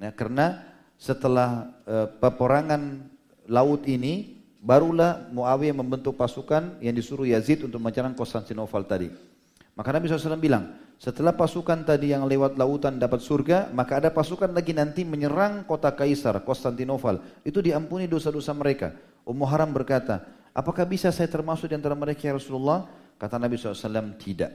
[0.00, 0.64] ya, karena
[0.96, 3.04] setelah uh, peperangan
[3.46, 9.31] laut ini, barulah Muawiyah membentuk pasukan yang disuruh Yazid untuk menyerang Konstantinopel tadi.
[9.72, 14.52] Maka Nabi SAW bilang, setelah pasukan tadi yang lewat lautan dapat surga, maka ada pasukan
[14.54, 17.18] lagi nanti menyerang kota Kaisar, Konstantinopel.
[17.42, 18.94] Itu diampuni dosa-dosa mereka.
[19.26, 20.22] Ummu Haram berkata,
[20.54, 22.86] apakah bisa saya termasuk di antara mereka ya Rasulullah?
[23.18, 24.52] Kata Nabi SAW, tidak.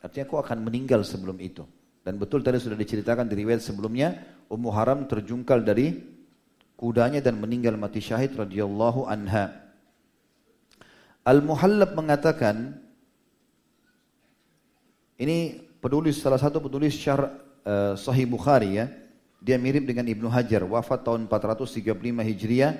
[0.00, 1.62] Artinya kau akan meninggal sebelum itu.
[2.00, 4.16] Dan betul tadi sudah diceritakan di riwayat sebelumnya,
[4.48, 5.92] Ummu Haram terjungkal dari
[6.80, 9.52] kudanya dan meninggal mati syahid radhiyallahu anha.
[11.28, 12.80] Al-Muhallab mengatakan,
[15.20, 17.28] ini penulis salah satu penulis syar
[17.68, 18.88] uh, Sahih Bukhari ya.
[19.40, 21.92] Dia mirip dengan Ibnu Hajar, wafat tahun 435
[22.24, 22.72] Hijriah.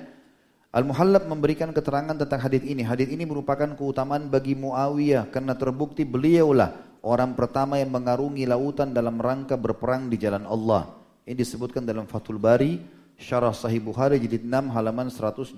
[0.73, 2.85] Al-Muhallab memberikan keterangan tentang hadis ini.
[2.85, 9.21] Hadis ini merupakan keutamaan bagi Muawiyah karena terbukti beliaulah orang pertama yang mengarungi lautan dalam
[9.21, 10.95] rangka berperang di jalan Allah.
[11.25, 12.81] Ini disebutkan dalam Fathul Bari,
[13.21, 15.57] Syarah Sahih Bukhari jilid 6 halaman 120.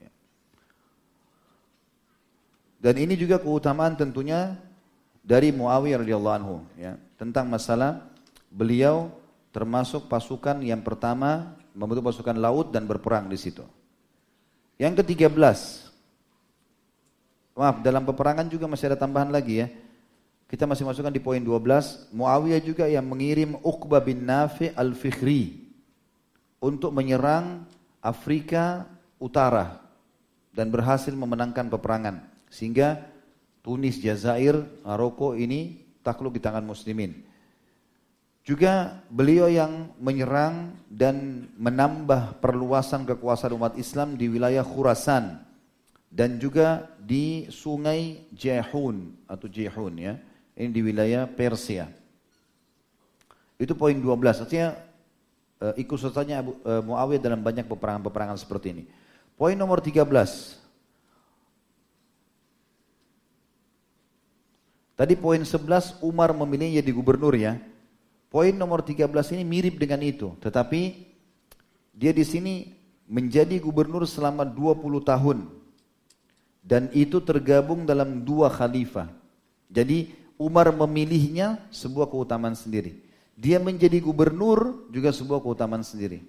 [0.00, 0.10] Ya.
[2.82, 4.58] Dan ini juga keutamaan tentunya
[5.22, 8.02] dari Muawiyah radhiyallahu anhu ya tentang masalah
[8.50, 9.08] beliau
[9.54, 13.64] termasuk pasukan yang pertama membentuk pasukan laut dan berperang di situ.
[14.76, 15.38] Yang ke-13
[17.52, 19.68] Maaf, dalam peperangan juga masih ada tambahan lagi ya.
[20.48, 25.60] Kita masih masukkan di poin 12, Muawiyah juga yang mengirim Uqbah bin Nafi al-Fikhri
[26.60, 27.64] untuk menyerang
[28.00, 28.88] Afrika
[29.20, 29.80] Utara
[30.52, 32.24] dan berhasil memenangkan peperangan.
[32.52, 33.00] Sehingga
[33.62, 37.14] Tunis, Jazair, Maroko ini takluk di tangan muslimin.
[38.42, 45.38] Juga beliau yang menyerang dan menambah perluasan kekuasaan umat Islam di wilayah Khurasan
[46.10, 50.18] dan juga di sungai Jehun atau Jehun ya.
[50.58, 51.86] Ini di wilayah Persia.
[53.62, 54.42] Itu poin 12.
[54.42, 54.74] Artinya
[55.62, 58.84] uh, ikut sertanya uh, Muawiyah dalam banyak peperangan-peperangan seperti ini.
[59.38, 60.61] Poin nomor 13.
[65.02, 67.58] Tadi poin 11 Umar memilih jadi gubernur ya.
[68.30, 71.10] Poin nomor 13 ini mirip dengan itu, tetapi
[71.90, 72.70] dia di sini
[73.10, 75.50] menjadi gubernur selama 20 tahun.
[76.62, 79.10] Dan itu tergabung dalam dua khalifah.
[79.66, 83.02] Jadi Umar memilihnya sebuah keutamaan sendiri.
[83.34, 86.22] Dia menjadi gubernur juga sebuah keutamaan sendiri.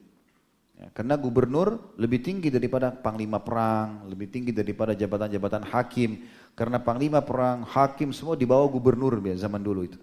[0.74, 6.26] Ya, karena gubernur lebih tinggi daripada panglima perang, lebih tinggi daripada jabatan-jabatan hakim.
[6.58, 10.00] Karena panglima perang, hakim semua di bawah gubernur ya, zaman dulu itu.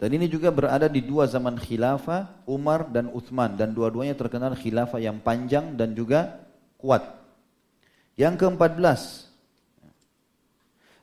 [0.00, 3.58] Dan ini juga berada di dua zaman khilafah, Umar dan Uthman.
[3.58, 6.40] Dan dua-duanya terkenal khilafah yang panjang dan juga
[6.80, 7.04] kuat.
[8.16, 9.28] Yang keempat belas,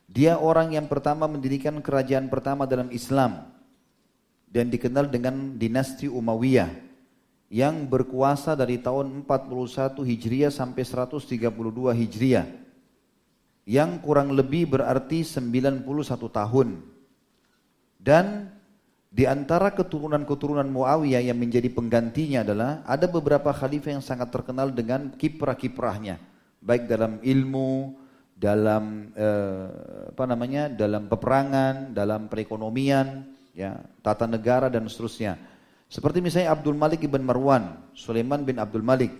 [0.09, 3.53] dia orang yang pertama mendirikan kerajaan pertama dalam Islam.
[4.47, 6.86] Dan dikenal dengan dinasti Umayyah
[7.47, 11.47] yang berkuasa dari tahun 41 Hijriah sampai 132
[11.95, 12.47] Hijriah
[13.67, 15.83] yang kurang lebih berarti 91
[16.31, 16.67] tahun
[17.99, 18.57] dan
[19.07, 25.15] Di antara keturunan-keturunan Muawiyah yang menjadi penggantinya adalah ada beberapa khalifah yang sangat terkenal dengan
[25.15, 26.19] kiprah-kiprahnya,
[26.59, 27.97] baik dalam ilmu,
[28.35, 33.25] dalam eh, apa namanya, dalam peperangan, dalam perekonomian,
[33.55, 35.39] ya, tata negara dan seterusnya.
[35.87, 39.15] Seperti misalnya Abdul Malik ibn Marwan, Sulaiman bin Abdul Malik,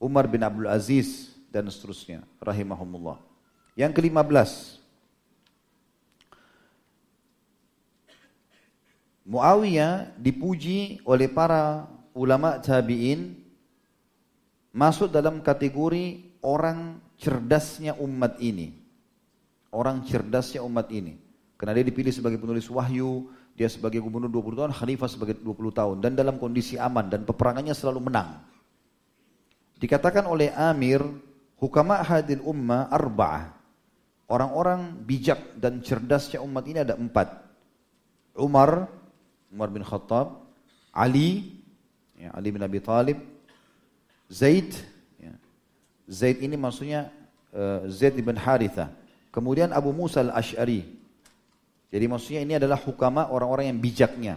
[0.00, 3.20] Umar bin Abdul Aziz dan seterusnya, rahimahumullah.
[3.76, 4.80] Yang kelima belas,
[9.26, 13.34] Muawiyah dipuji oleh para ulama tabi'in
[14.70, 18.70] masuk dalam kategori orang cerdasnya umat ini.
[19.74, 21.18] Orang cerdasnya umat ini.
[21.58, 23.26] Karena dia dipilih sebagai penulis wahyu,
[23.56, 25.96] dia sebagai gubernur 20 tahun, khalifah sebagai 20 tahun.
[26.04, 28.44] Dan dalam kondisi aman dan peperangannya selalu menang.
[29.80, 31.00] Dikatakan oleh Amir,
[31.56, 33.56] hukama hadil ummah arba'ah.
[34.28, 37.32] Orang-orang bijak dan cerdasnya umat ini ada empat.
[38.36, 38.92] Umar,
[39.48, 40.44] Umar bin Khattab,
[40.92, 41.56] Ali,
[42.12, 43.16] ya, Ali bin Abi Talib,
[44.28, 44.74] Zaid,
[45.16, 45.32] ya.
[46.10, 47.08] Zaid ini maksudnya
[47.56, 48.92] uh, Zaid bin Haritha.
[49.32, 50.95] Kemudian Abu Musa al-Ash'ari.
[51.90, 54.34] Jadi maksudnya ini adalah hukama orang-orang yang bijaknya.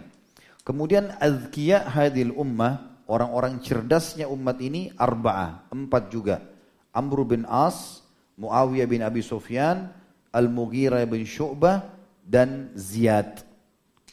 [0.62, 6.36] Kemudian azkiya hadil ummah, orang-orang cerdasnya umat ini arba'ah, empat juga.
[6.94, 8.06] Amr bin As,
[8.38, 9.90] Muawiyah bin Abi Sufyan,
[10.30, 11.90] Al-Mughirah bin Syu'bah,
[12.22, 13.42] dan Ziyad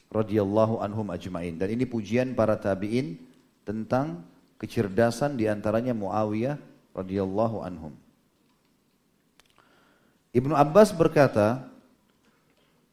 [0.09, 1.53] radhiyallahu anhum ajmain.
[1.53, 3.21] Dan ini pujian para tabi'in
[3.61, 4.25] tentang
[4.57, 6.57] kecerdasan di antaranya Muawiyah
[6.97, 7.93] radhiyallahu anhum.
[10.33, 11.69] Ibnu Abbas berkata,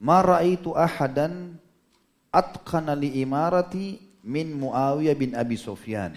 [0.05, 1.56] "Ma ahadan
[2.28, 6.12] atqana li imarati min Muawiyah bin Abi Sufyan."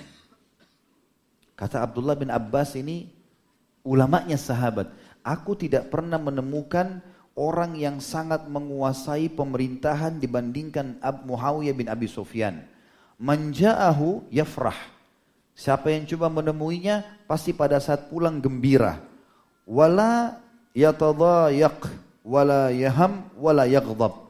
[1.55, 3.07] Kata Abdullah bin Abbas ini
[3.88, 4.91] ulamanya sahabat.
[5.23, 6.99] Aku tidak pernah menemukan
[7.39, 12.68] orang yang sangat menguasai pemerintahan dibandingkan Abu Muawiyah bin Abi Sufyan.
[13.18, 14.77] Manja'ahu yafrah.
[15.57, 19.01] Siapa yang coba menemuinya pasti pada saat pulang gembira.
[19.65, 20.38] Wala
[20.77, 21.89] yatadayak
[22.27, 24.27] wala yaham wala yaghdab.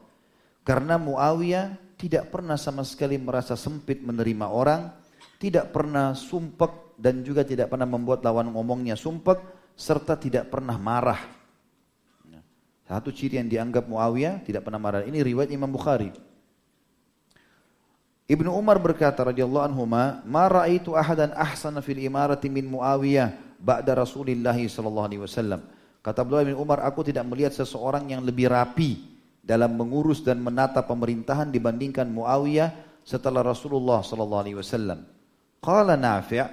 [0.62, 4.94] Karena Muawiyah tidak pernah sama sekali merasa sempit menerima orang,
[5.42, 9.42] tidak pernah sumpek dan juga tidak pernah membuat lawan ngomongnya sumpek
[9.74, 11.38] serta tidak pernah marah
[12.88, 15.04] satu ciri yang dianggap Muawiyah tidak pernah marah.
[15.04, 16.08] Ini riwayat Imam Bukhari.
[18.28, 24.56] Ibnu Umar berkata radhiyallahu anhu, "Ma raaitu ahadan ahsana fil imarati min Muawiyah ba'da Rasulillah
[24.56, 25.68] sallallahu alaihi wasallam."
[26.02, 29.04] Kata Abdullah bin Umar, aku tidak melihat seseorang yang lebih rapi
[29.44, 35.08] dalam mengurus dan menata pemerintahan dibandingkan Muawiyah setelah Rasulullah sallallahu alaihi wasallam.
[35.64, 36.44] Qala Nafi'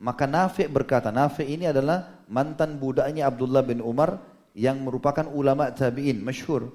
[0.00, 4.16] maka Nafi' berkata, Nafi' ini adalah mantan budaknya Abdullah bin Umar
[4.56, 6.72] yang merupakan ulama tabi'in masyhur.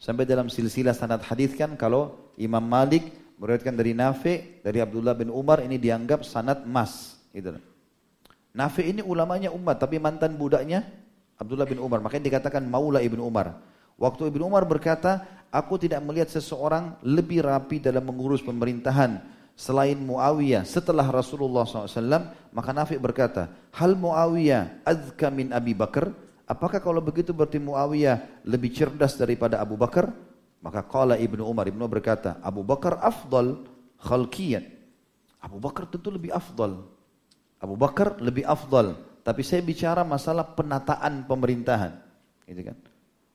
[0.00, 3.04] Sampai dalam silsilah sanad hadis kan kalau Imam Malik
[3.40, 7.56] meriwayatkan dari Nafi dari Abdullah bin Umar ini dianggap sanad mas gitu.
[8.52, 10.84] Nafi ini ulamanya umat tapi mantan budaknya
[11.40, 12.04] Abdullah bin Umar.
[12.04, 13.56] Makanya dikatakan Maula ibnu Umar.
[13.96, 19.24] Waktu ibnu Umar berkata, aku tidak melihat seseorang lebih rapi dalam mengurus pemerintahan
[19.56, 22.32] selain Muawiyah setelah Rasulullah SAW.
[22.52, 26.12] Maka Nafi berkata, hal Muawiyah azka min Abi Bakar?
[26.44, 30.12] Apakah kalau begitu berarti Muawiyah lebih cerdas daripada Abu Bakar?
[30.60, 33.64] Maka kala Ibnu Umar, Ibnu berkata, Abu Bakar afdal
[33.96, 34.64] khalqiyan.
[35.40, 36.84] Abu Bakar tentu lebih afdal.
[37.60, 38.96] Abu Bakar lebih afdal.
[39.30, 41.94] Tapi saya bicara masalah penataan pemerintahan.
[42.50, 42.74] Gitu kan?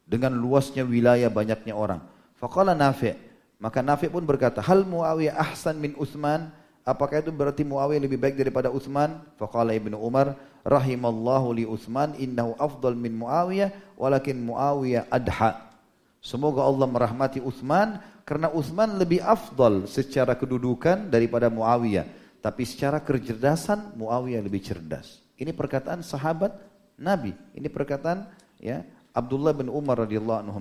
[0.04, 2.04] Dengan luasnya wilayah banyaknya orang.
[2.36, 3.16] Faqala Nafi'
[3.64, 6.52] Maka Nafi' pun berkata, Hal Muawiyah ahsan min Uthman?
[6.84, 9.24] Apakah itu berarti Muawiyah lebih baik daripada Uthman?
[9.40, 10.36] Faqala Ibnu Umar,
[10.68, 15.72] rahimallahu li Utsman innahu afdal min Muawiyah walakin Muawiyah adha.
[16.20, 22.06] Semoga Allah merahmati Utsman karena Utsman lebih afdal secara kedudukan daripada Muawiyah.
[22.44, 25.25] Tapi secara kecerdasan Muawiyah lebih cerdas.
[25.36, 26.56] Ini perkataan sahabat
[26.96, 27.36] Nabi.
[27.56, 28.28] Ini perkataan
[28.60, 30.60] ya Abdullah bin Umar radhiyallahu anhu.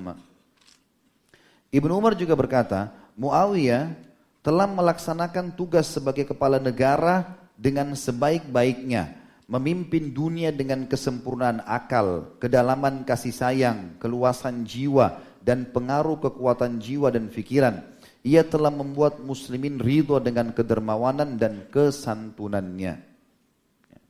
[1.74, 3.94] Ibnu Umar juga berkata, Muawiyah
[4.42, 13.34] telah melaksanakan tugas sebagai kepala negara dengan sebaik-baiknya memimpin dunia dengan kesempurnaan akal, kedalaman kasih
[13.34, 17.84] sayang, keluasan jiwa, dan pengaruh kekuatan jiwa dan pikiran.
[18.24, 22.96] Ia telah membuat muslimin ridho dengan kedermawanan dan kesantunannya.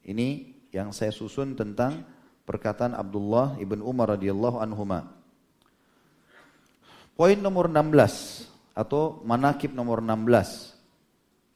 [0.07, 2.03] Ini yang saya susun tentang
[2.43, 4.83] perkataan Abdullah ibn Umar radhiyallahu anhu.
[7.15, 10.75] Poin nomor 16 atau manakib nomor 16.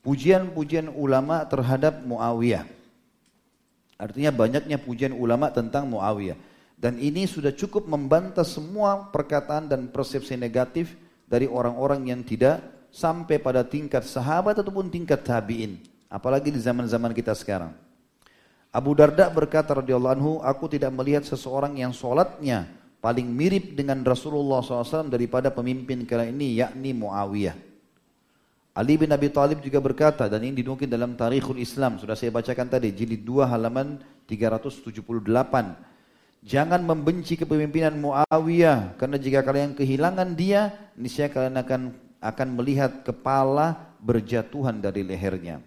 [0.06, 2.62] Pujian-pujian ulama terhadap Muawiyah.
[3.98, 6.38] Artinya banyaknya pujian ulama tentang Muawiyah.
[6.78, 10.94] Dan ini sudah cukup membantah semua perkataan dan persepsi negatif
[11.26, 12.62] dari orang-orang yang tidak
[12.94, 15.82] sampai pada tingkat sahabat ataupun tingkat tabi'in.
[16.06, 17.87] Apalagi di zaman-zaman kita sekarang.
[18.68, 22.68] Abu Darda berkata radhiyallahu anhu, aku tidak melihat seseorang yang sholatnya
[23.00, 27.56] paling mirip dengan Rasulullah SAW daripada pemimpin kala ini, yakni Muawiyah.
[28.78, 32.68] Ali bin Abi Thalib juga berkata, dan ini dinukil dalam Tarikhul Islam, sudah saya bacakan
[32.70, 33.98] tadi, jilid 2 halaman
[34.30, 34.94] 378.
[36.46, 41.82] Jangan membenci kepemimpinan Muawiyah, karena jika kalian kehilangan dia, niscaya kalian akan
[42.18, 45.62] akan melihat kepala berjatuhan dari lehernya.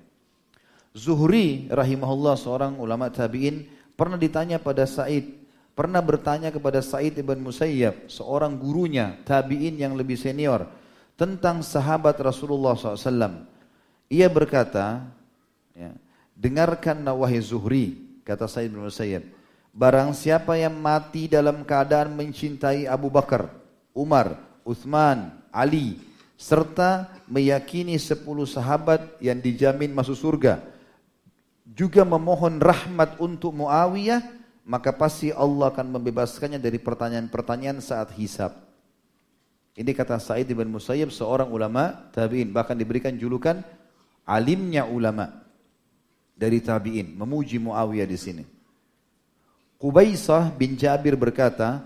[0.92, 3.64] Zuhri rahimahullah seorang ulama tabi'in
[3.96, 5.24] pernah ditanya pada Said,
[5.72, 10.68] pernah bertanya kepada Said ibn Musayyab, seorang gurunya tabi'in yang lebih senior
[11.16, 13.48] tentang sahabat Rasulullah SAW.
[14.12, 15.08] Ia berkata,
[15.72, 15.96] ya,
[16.36, 19.24] dengarkan wahai Zuhri, kata Said ibn Musayyab,
[19.72, 23.48] barang siapa yang mati dalam keadaan mencintai Abu Bakar,
[23.96, 24.36] Umar,
[24.68, 26.04] Uthman, Ali,
[26.36, 30.60] serta meyakini sepuluh sahabat yang dijamin masuk surga,
[31.72, 34.20] juga memohon rahmat untuk Muawiyah,
[34.68, 38.52] maka pasti Allah akan membebaskannya dari pertanyaan-pertanyaan saat hisab.
[39.72, 43.64] Ini kata Sa'id bin Musayyib seorang ulama tabi'in bahkan diberikan julukan
[44.28, 45.32] alimnya ulama
[46.36, 48.44] dari tabi'in memuji Muawiyah di sini.
[49.80, 51.82] Qubaisah bin Jabir berkata,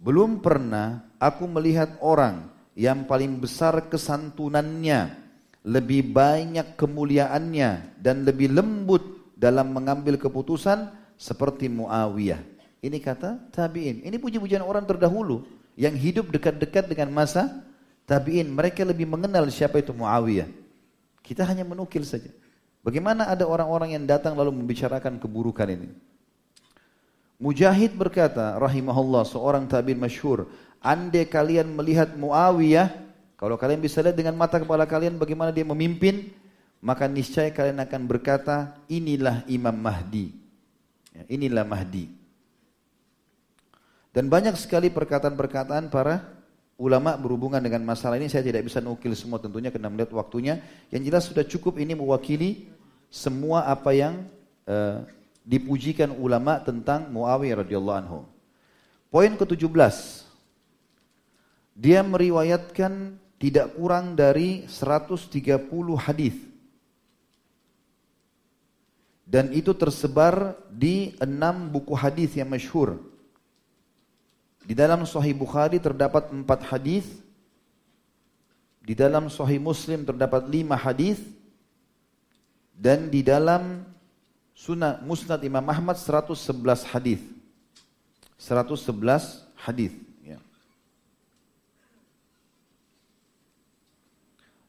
[0.00, 5.12] belum pernah aku melihat orang yang paling besar kesantunannya,
[5.66, 12.40] lebih banyak kemuliaannya dan lebih lembut dalam mengambil keputusan seperti Muawiyah.
[12.84, 14.04] Ini kata tabi'in.
[14.06, 17.64] Ini puji-pujian orang terdahulu yang hidup dekat-dekat dengan masa
[18.06, 18.46] tabi'in.
[18.50, 20.46] Mereka lebih mengenal siapa itu Muawiyah.
[21.24, 22.28] Kita hanya menukil saja.
[22.84, 25.88] Bagaimana ada orang-orang yang datang lalu membicarakan keburukan ini?
[27.40, 30.46] Mujahid berkata, rahimahullah, seorang tabi'in masyhur,
[30.84, 32.92] andai kalian melihat Muawiyah,
[33.40, 36.30] kalau kalian bisa lihat dengan mata kepala kalian bagaimana dia memimpin,
[36.84, 40.36] maka niscaya kalian akan berkata, inilah Imam Mahdi.
[41.16, 42.12] Ya, inilah Mahdi.
[44.12, 46.28] Dan banyak sekali perkataan-perkataan para
[46.76, 48.28] ulama berhubungan dengan masalah ini.
[48.28, 50.60] Saya tidak bisa nukil semua tentunya karena melihat waktunya.
[50.92, 52.68] Yang jelas sudah cukup ini mewakili
[53.08, 54.20] semua apa yang
[54.68, 55.08] uh,
[55.40, 58.20] dipujikan ulama tentang Muawiyah radhiyallahu anhu.
[59.08, 59.72] Poin ke-17.
[61.80, 65.32] Dia meriwayatkan tidak kurang dari 130
[65.96, 66.53] hadis
[69.24, 73.00] dan itu tersebar di enam buku hadis yang masyhur.
[74.64, 77.04] Di dalam Sahih Bukhari terdapat empat hadis,
[78.84, 81.20] di dalam Sahih Muslim terdapat lima hadis,
[82.76, 83.84] dan di dalam
[84.54, 87.20] Sunnah Musnad Imam Ahmad 111 hadis.
[88.36, 90.03] 111 hadis.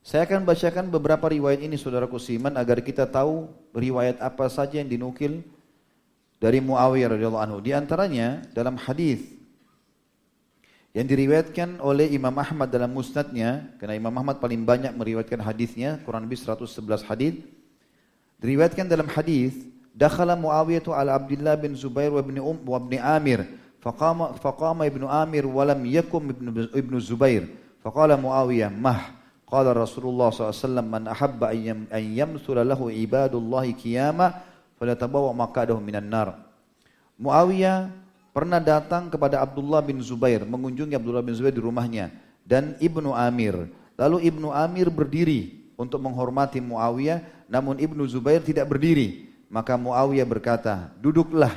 [0.05, 4.85] Saya akan bacakan beberapa riwayat ini saudaraku Siman agar kita tahu riwayat apa saja yang
[4.85, 5.41] dinukil
[6.37, 7.57] dari Muawiyah radhiyallahu anhu.
[7.57, 9.25] Di antaranya dalam hadis
[10.93, 16.29] yang diriwayatkan oleh Imam Ahmad dalam musnadnya, karena Imam Ahmad paling banyak meriwayatkan hadisnya, kurang
[16.29, 17.41] lebih 111 hadis.
[18.37, 19.57] Diriwayatkan dalam hadis,
[19.89, 23.41] dakhala Muawiyah ala Abdullah bin Zubair wa ibn Um wa ibn Amir,
[23.81, 26.29] faqama faqama ibnu Amir wa lam yakum
[26.77, 27.49] ibnu Zubair.
[27.81, 29.24] Faqala Muawiyah, "Mah"
[29.55, 34.43] Qala Rasulullah SAW, Man ahabba an yamthula lahu ibadullahi qiyama,
[34.75, 36.35] falatabawa maqadahu minan nar.
[37.15, 37.87] Muawiyah
[38.35, 42.11] pernah datang kepada Abdullah bin Zubair, mengunjungi Abdullah bin Zubair di rumahnya.
[42.43, 43.71] Dan Ibnu Amir.
[43.95, 49.31] Lalu Ibnu Amir berdiri untuk menghormati Muawiyah, namun Ibnu Zubair tidak berdiri.
[49.47, 51.55] Maka Muawiyah berkata, duduklah.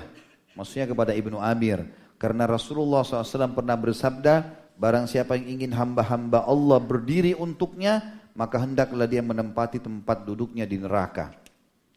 [0.55, 1.83] Maksudnya kepada Ibnu Amir.
[2.15, 4.35] Karena Rasulullah SAW pernah bersabda,
[4.79, 10.79] Barang siapa yang ingin hamba-hamba Allah berdiri untuknya, maka hendaklah dia menempati tempat duduknya di
[10.79, 11.35] neraka.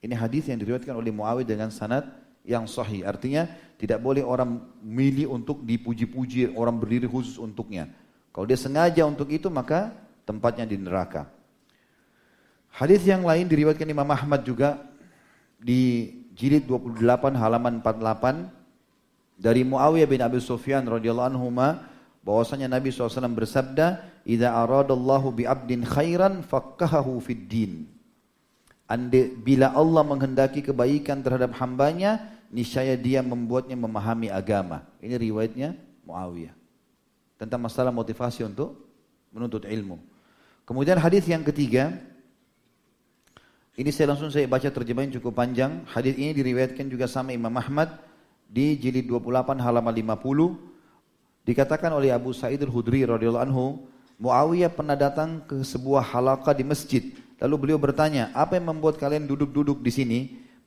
[0.01, 2.09] Ini hadis yang diriwayatkan oleh Muawiyah dengan sanad
[2.41, 3.05] yang sahih.
[3.05, 3.45] Artinya
[3.77, 7.85] tidak boleh orang milih untuk dipuji-puji, orang berdiri khusus untuknya.
[8.33, 9.93] Kalau dia sengaja untuk itu maka
[10.25, 11.29] tempatnya di neraka.
[12.73, 14.81] Hadis yang lain diriwayatkan Imam Ahmad juga
[15.61, 21.45] di jilid 28 halaman 48 dari Muawiyah bin Abi Sufyan radhiyallahu anhu
[22.21, 27.73] bahwasanya Nabi SAW bersabda, "Idza aradallahu bi 'abdin khairan faqahahu fid din."
[28.85, 32.19] Ande, bila Allah menghendaki kebaikan terhadap hambanya,
[32.51, 34.83] niscaya dia membuatnya memahami agama.
[34.99, 36.51] Ini riwayatnya Muawiyah.
[37.39, 38.75] Tentang masalah motivasi untuk
[39.31, 39.97] menuntut ilmu.
[40.67, 41.95] Kemudian hadis yang ketiga,
[43.79, 45.87] ini saya langsung saya baca terjemahan cukup panjang.
[45.87, 47.95] Hadis ini diriwayatkan juga sama Imam Ahmad
[48.51, 50.70] di jilid 28 halaman 50
[51.41, 53.65] Dikatakan oleh Abu Sa'id al-Hudri radhiyallahu anhu,
[54.21, 57.03] Muawiyah pernah datang ke sebuah halaqah di masjid.
[57.41, 60.19] Lalu beliau bertanya, apa yang membuat kalian duduk-duduk di sini?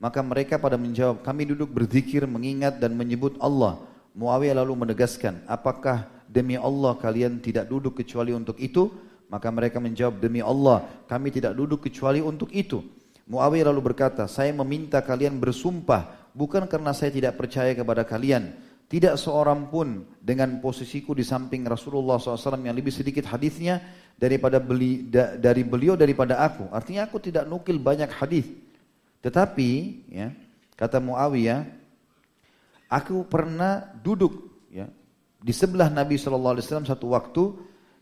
[0.02, 3.78] Maka mereka pada menjawab, kami duduk berzikir, mengingat dan menyebut Allah.
[4.18, 8.90] Muawiyah lalu menegaskan, apakah demi Allah kalian tidak duduk kecuali untuk itu?
[9.30, 12.82] Maka mereka menjawab, demi Allah kami tidak duduk kecuali untuk itu.
[13.30, 18.51] Muawiyah lalu berkata, saya meminta kalian bersumpah, bukan karena saya tidak percaya kepada kalian.
[18.95, 23.83] Tidak seorang pun dengan posisiku di samping Rasulullah SAW yang lebih sedikit hadisnya
[24.15, 26.71] daripada beli, da, dari beliau daripada aku.
[26.71, 28.47] Artinya aku tidak nukil banyak hadis.
[29.19, 29.71] Tetapi,
[30.15, 30.31] ya,
[30.79, 31.66] kata Muawiyah,
[32.87, 34.87] aku pernah duduk ya,
[35.43, 37.51] di sebelah Nabi SAW satu waktu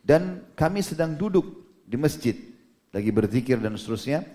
[0.04, 2.36] dan kami sedang duduk di masjid
[2.92, 4.28] lagi berzikir dan seterusnya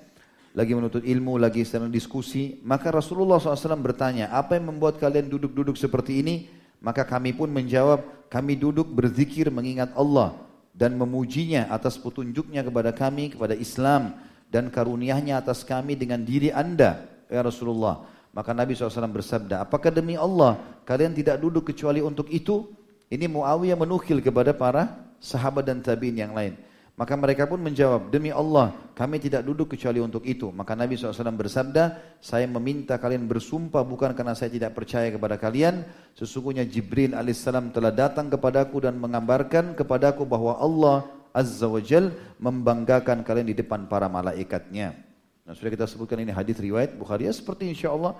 [0.57, 5.77] lagi menuntut ilmu, lagi sedang diskusi maka Rasulullah SAW bertanya apa yang membuat kalian duduk-duduk
[5.77, 6.49] seperti ini?
[6.81, 10.33] Maka kami pun menjawab kami duduk berzikir mengingat Allah
[10.73, 14.17] dan memujinya atas petunjuknya kepada kami kepada Islam
[14.49, 18.09] dan karuniahnya atas kami dengan diri anda ya Rasulullah.
[18.33, 20.57] Maka Nabi SAW bersabda apakah demi Allah
[20.89, 22.65] kalian tidak duduk kecuali untuk itu?
[23.13, 26.57] Ini Muawiyah menukil kepada para sahabat dan tabiin yang lain.
[26.97, 30.49] Maka mereka pun menjawab, demi Allah kami tidak duduk kecuali untuk itu.
[30.49, 35.85] Maka Nabi SAW bersabda, saya meminta kalian bersumpah bukan karena saya tidak percaya kepada kalian.
[36.17, 42.09] Sesungguhnya Jibril alaihissalam telah datang kepadaku dan mengabarkan kepadaku bahwa Allah Azza wa Jal
[42.41, 44.97] membanggakan kalian di depan para malaikatnya.
[45.45, 47.29] Nah sudah kita sebutkan ini hadis riwayat Bukhari.
[47.29, 48.17] Ya seperti insya Allah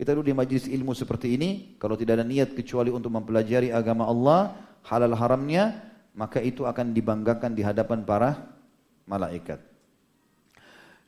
[0.00, 1.76] kita duduk di majlis ilmu seperti ini.
[1.76, 4.56] Kalau tidak ada niat kecuali untuk mempelajari agama Allah,
[4.88, 5.84] halal haramnya,
[6.16, 8.56] maka itu akan dibanggakan di hadapan para
[9.04, 9.73] malaikat.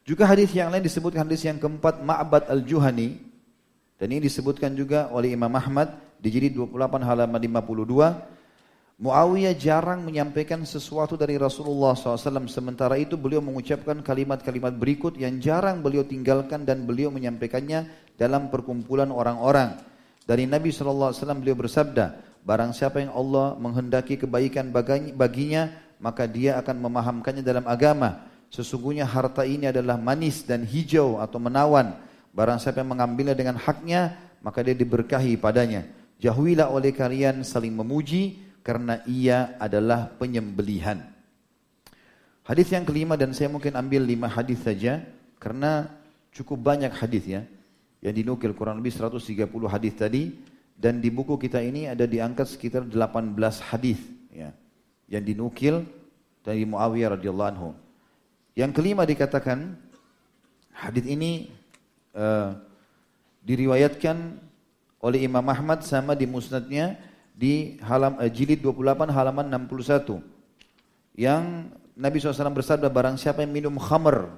[0.06, 3.18] Juga hadis yang lain disebutkan hadis yang keempat Ma'bad al-Juhani
[3.98, 8.36] dan ini disebutkan juga oleh Imam Ahmad di jilid 28 halaman 52
[8.96, 15.84] Muawiyah jarang menyampaikan sesuatu dari Rasulullah SAW sementara itu beliau mengucapkan kalimat-kalimat berikut yang jarang
[15.84, 19.76] beliau tinggalkan dan beliau menyampaikannya dalam perkumpulan orang-orang.
[20.24, 26.88] Dari Nabi SAW beliau bersabda, Barang siapa yang Allah menghendaki kebaikan baginya, maka dia akan
[26.88, 28.24] memahamkannya dalam agama.
[28.50, 31.98] Sesungguhnya harta ini adalah manis dan hijau atau menawan.
[32.30, 35.84] Barang siapa yang mengambilnya dengan haknya, maka dia diberkahi padanya.
[36.22, 40.98] Jauhilah oleh kalian saling memuji, karena ia adalah penyembelihan.
[42.42, 45.06] Hadis yang kelima dan saya mungkin ambil lima hadis saja
[45.38, 45.86] karena
[46.34, 47.42] cukup banyak hadis ya
[48.02, 50.34] yang dinukil kurang lebih 130 hadis tadi
[50.74, 53.34] dan di buku kita ini ada diangkat sekitar 18
[53.70, 53.98] hadis
[54.30, 54.50] ya
[55.06, 55.86] yang dinukil
[56.42, 57.70] dari Muawiyah radhiyallahu anhu.
[58.56, 59.76] Yang kelima dikatakan
[60.72, 61.52] hadis ini
[62.16, 62.56] uh,
[63.44, 64.40] diriwayatkan
[65.04, 66.96] oleh Imam Ahmad sama di musnadnya
[67.36, 70.24] di halam uh, jilid 28 halaman 61
[71.20, 74.32] yang Nabi SAW bersabda barang siapa yang minum khamr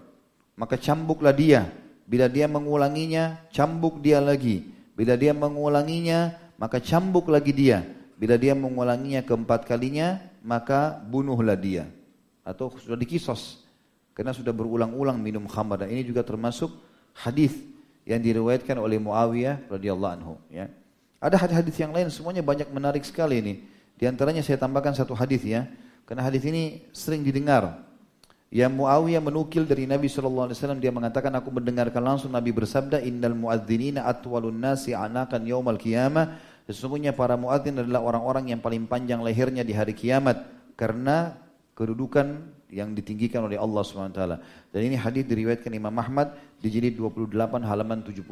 [0.58, 1.70] maka cambuklah dia
[2.10, 7.86] bila dia mengulanginya cambuk dia lagi Bila dia mengulanginya, maka cambuk lagi dia.
[8.18, 11.86] Bila dia mengulanginya keempat kalinya, maka bunuhlah dia.
[12.42, 13.62] Atau sudah dikisos.
[14.18, 15.86] Karena sudah berulang-ulang minum khamar.
[15.86, 16.74] Dan ini juga termasuk
[17.14, 17.54] hadis
[18.02, 20.34] yang diriwayatkan oleh Muawiyah radhiyallahu anhu.
[20.50, 20.66] Ya.
[21.22, 23.54] Ada hadis-hadis yang lain, semuanya banyak menarik sekali ini.
[23.94, 25.70] Di antaranya saya tambahkan satu hadis ya.
[26.02, 27.78] Karena hadis ini sering didengar.
[28.50, 30.50] Yang Muawiyah menukil dari Nabi SAW,
[30.82, 36.42] dia mengatakan, aku mendengarkan langsung Nabi bersabda, Innal muadzinina atwalun nasi anakan yaumal qiyamah.
[36.66, 40.42] Sesungguhnya para muadzin adalah orang-orang yang paling panjang lehernya di hari kiamat.
[40.74, 41.38] Karena
[41.78, 44.20] kedudukan yang ditinggikan oleh Allah SWT.
[44.72, 48.24] Dan ini hadis diriwayatkan Imam Ahmad di jilid 28 halaman 75.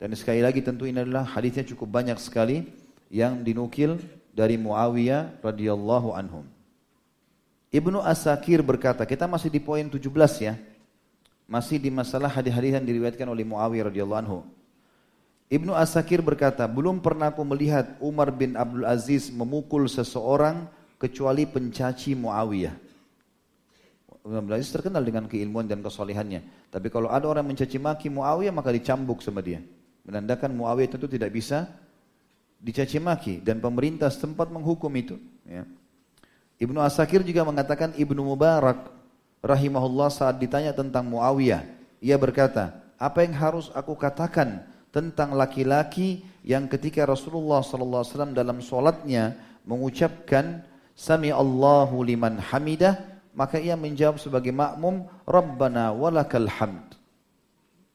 [0.00, 2.64] Dan sekali lagi tentu ini adalah hadisnya cukup banyak sekali
[3.12, 4.00] yang dinukil
[4.32, 6.48] dari Muawiyah radhiyallahu anhum.
[7.70, 10.00] Ibnu Asakir berkata, kita masih di poin 17
[10.40, 10.56] ya.
[11.44, 14.40] Masih di masalah hadis-hadis yang diriwayatkan oleh Muawiyah radhiyallahu anhu.
[15.50, 22.14] Ibnu Asakir berkata, belum pernah aku melihat Umar bin Abdul Aziz memukul seseorang kecuali pencaci
[22.14, 22.89] Muawiyah.
[24.20, 26.68] Bin Aziz terkenal dengan keilmuan dan kesolehannya.
[26.68, 29.64] Tapi kalau ada orang mencaci maki Muawiyah maka dicambuk sama dia.
[30.04, 31.68] Menandakan Muawiyah tentu tidak bisa
[32.60, 35.16] dicaci maki dan pemerintah setempat menghukum itu.
[35.48, 35.64] Ya.
[36.60, 38.92] Ibnu Asakir juga mengatakan Ibnu Mubarak
[39.40, 41.64] rahimahullah saat ditanya tentang Muawiyah.
[42.04, 49.36] Ia berkata, apa yang harus aku katakan tentang laki-laki yang ketika Rasulullah SAW dalam solatnya
[49.64, 50.60] mengucapkan
[50.92, 56.98] Sami Allahu liman hamidah maka ia menjawab sebagai makmum Rabbana walakal hamd.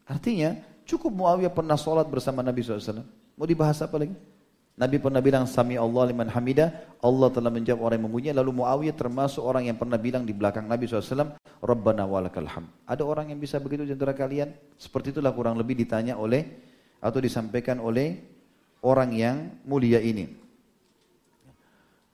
[0.05, 0.55] Artinya
[0.85, 3.03] cukup Muawiyah pernah solat bersama Nabi SAW.
[3.35, 4.15] Mau dibahas apa lagi?
[4.75, 8.35] Nabi pernah bilang sami Allah liman hamidah, Allah telah menjawab orang yang memujinya.
[8.43, 12.67] Lalu Muawiyah termasuk orang yang pernah bilang di belakang Nabi SAW, Rabbana walakal ham.
[12.83, 14.51] Ada orang yang bisa begitu di antara kalian?
[14.75, 16.43] Seperti itulah kurang lebih ditanya oleh
[16.99, 18.19] atau disampaikan oleh
[18.83, 20.27] orang yang mulia ini.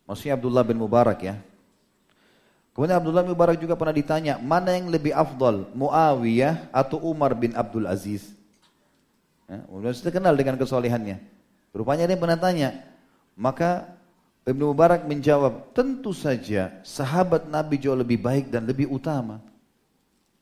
[0.06, 1.41] Maksudnya Abdullah bin Mubarak ya.
[2.72, 7.52] Kemudian Abdullah bin Mubarak juga pernah ditanya, mana yang lebih afdal, Muawiyah atau Umar bin
[7.52, 8.31] Abdul Aziz?
[9.52, 9.60] Ya,
[9.91, 11.19] sudah kenal dengan kesolehannya.
[11.76, 12.80] Rupanya dia pernah tanya.
[13.35, 13.91] Maka
[14.48, 19.43] Ibnu Mubarak menjawab, tentu saja sahabat Nabi jauh lebih baik dan lebih utama.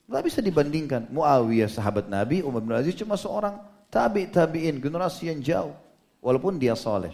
[0.06, 1.10] Gak bisa dibandingkan.
[1.10, 3.58] Muawiyah sahabat Nabi, Umar bin Aziz cuma seorang
[3.90, 5.74] tabi tabiin generasi yang jauh.
[6.22, 7.14] Walaupun dia soleh.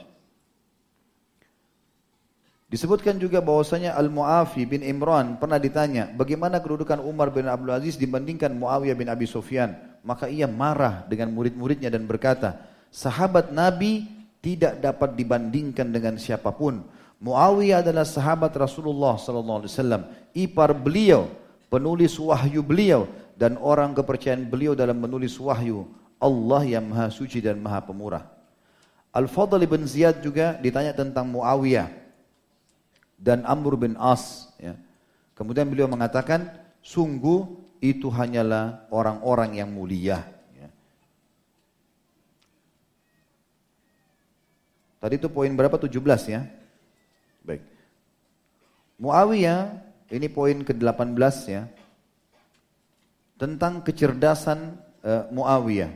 [2.76, 8.52] Disebutkan juga bahwasanya Al-Mu'afi bin Imran pernah ditanya, bagaimana kedudukan Umar bin Abdul Aziz dibandingkan
[8.52, 9.80] Muawiyah bin Abi Sufyan?
[10.04, 12.60] Maka ia marah dengan murid-muridnya dan berkata,
[12.92, 14.04] sahabat Nabi
[14.44, 16.84] tidak dapat dibandingkan dengan siapa pun.
[17.24, 20.02] Muawiyah adalah sahabat Rasulullah sallallahu alaihi wasallam,
[20.36, 21.32] ipar beliau,
[21.72, 23.08] penulis wahyu beliau
[23.40, 25.88] dan orang kepercayaan beliau dalam menulis wahyu.
[26.20, 28.28] Allah yang Maha Suci dan Maha Pemurah.
[29.16, 32.05] Al-Fadl bin Ziyad juga ditanya tentang Muawiyah
[33.26, 34.78] dan Amr bin As ya.
[35.34, 36.54] Kemudian beliau mengatakan,
[36.86, 37.50] sungguh
[37.82, 40.36] itu hanyalah orang-orang yang mulia.
[45.06, 45.78] Tadi itu poin berapa?
[45.78, 46.02] 17
[46.34, 46.50] ya.
[47.46, 47.62] Baik.
[48.98, 49.78] Muawiyah,
[50.10, 51.70] ini poin ke-18 ya.
[53.38, 55.94] Tentang kecerdasan uh, Muawiyah.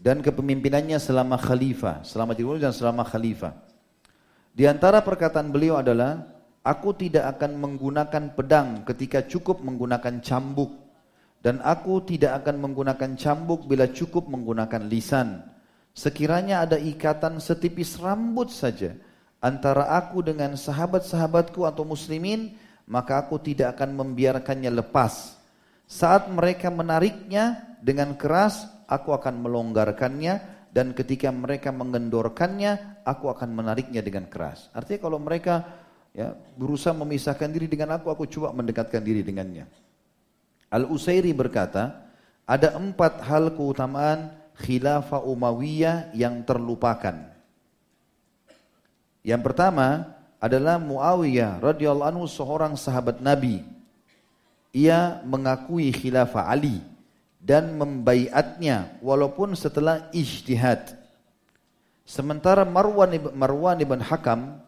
[0.00, 3.52] Dan kepemimpinannya selama khalifah, selama tidur dan selama khalifah.
[4.60, 6.20] Di antara perkataan beliau adalah,
[6.60, 10.68] aku tidak akan menggunakan pedang ketika cukup menggunakan cambuk.
[11.40, 15.40] Dan aku tidak akan menggunakan cambuk bila cukup menggunakan lisan
[15.96, 18.92] Sekiranya ada ikatan setipis rambut saja
[19.40, 22.54] antara aku dengan sahabat-sahabatku atau muslimin,
[22.84, 25.40] maka aku tidak akan membiarkannya lepas.
[25.88, 34.06] Saat mereka menariknya dengan keras, aku akan melonggarkannya dan ketika mereka mengendorkannya, aku akan menariknya
[34.06, 34.70] dengan keras.
[34.70, 35.66] Artinya kalau mereka
[36.14, 39.66] ya, berusaha memisahkan diri dengan aku, aku coba mendekatkan diri dengannya.
[40.70, 42.06] Al-Usairi berkata,
[42.46, 44.30] ada empat hal keutamaan
[44.62, 47.34] khilafah Umayyah yang terlupakan.
[49.26, 53.66] Yang pertama adalah Muawiyah radhiyallahu anhu seorang sahabat Nabi.
[54.70, 56.78] Ia mengakui khilafah Ali
[57.40, 60.92] dan membaiatnya walaupun setelah ijtihad.
[62.04, 64.60] Sementara Marwan ibn, Marwan ibn Hakam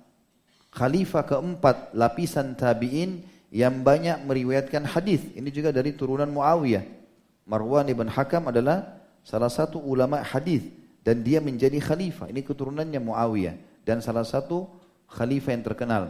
[0.73, 3.20] khalifah keempat lapisan tabi'in
[3.53, 5.20] yang banyak meriwayatkan hadis.
[5.36, 6.82] Ini juga dari turunan Muawiyah.
[7.44, 10.65] Marwan ibn Hakam adalah salah satu ulama hadis
[11.05, 12.32] dan dia menjadi khalifah.
[12.32, 14.65] Ini keturunannya Muawiyah dan salah satu
[15.12, 16.03] khalifah yang terkenal.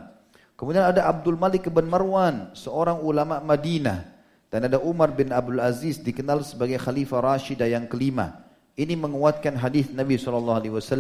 [0.54, 4.11] Kemudian ada Abdul Malik bin Marwan, seorang ulama Madinah.
[4.52, 8.44] Dan ada Umar bin Abdul Aziz dikenal sebagai khalifah Rashidah yang kelima.
[8.76, 10.92] Ini menguatkan hadis Nabi SAW,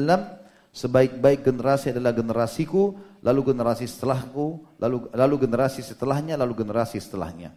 [0.72, 7.52] sebaik-baik generasi adalah generasiku, lalu generasi setelahku, lalu lalu generasi setelahnya, lalu generasi setelahnya.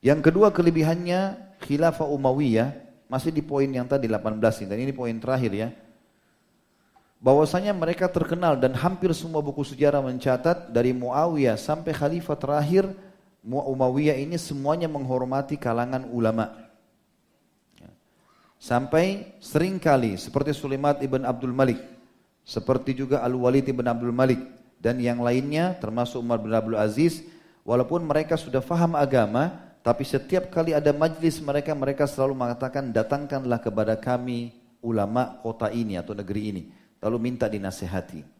[0.00, 2.80] Yang kedua kelebihannya khilafah Umayyah
[3.12, 5.68] masih di poin yang tadi 18 ini dan ini poin terakhir ya.
[7.20, 12.88] Bahwasanya mereka terkenal dan hampir semua buku sejarah mencatat dari Muawiyah sampai khalifah terakhir
[13.44, 16.72] Umayyah ini semuanya menghormati kalangan ulama.
[17.76, 17.92] Ya.
[18.56, 21.78] Sampai sering kali seperti Sulaiman ibn Abdul Malik,
[22.40, 24.40] seperti juga Al-Walid ibn Abdul Malik
[24.80, 27.24] dan yang lainnya termasuk Umar bin Abdul Aziz,
[27.64, 33.60] walaupun mereka sudah faham agama, tapi setiap kali ada majlis mereka, mereka selalu mengatakan, datangkanlah
[33.60, 34.52] kepada kami
[34.84, 36.62] ulama kota ini atau negeri ini.
[37.00, 38.33] Lalu minta dinasehati.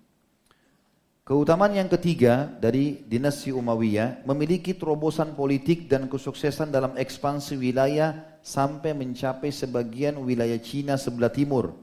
[1.24, 8.92] Keutamaan yang ketiga dari dinasti Umayyah memiliki terobosan politik dan kesuksesan dalam ekspansi wilayah sampai
[8.92, 11.80] mencapai sebagian wilayah Cina sebelah timur.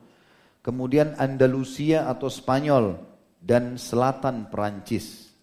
[0.61, 3.01] Kemudian Andalusia atau Spanyol
[3.41, 5.33] dan selatan Perancis.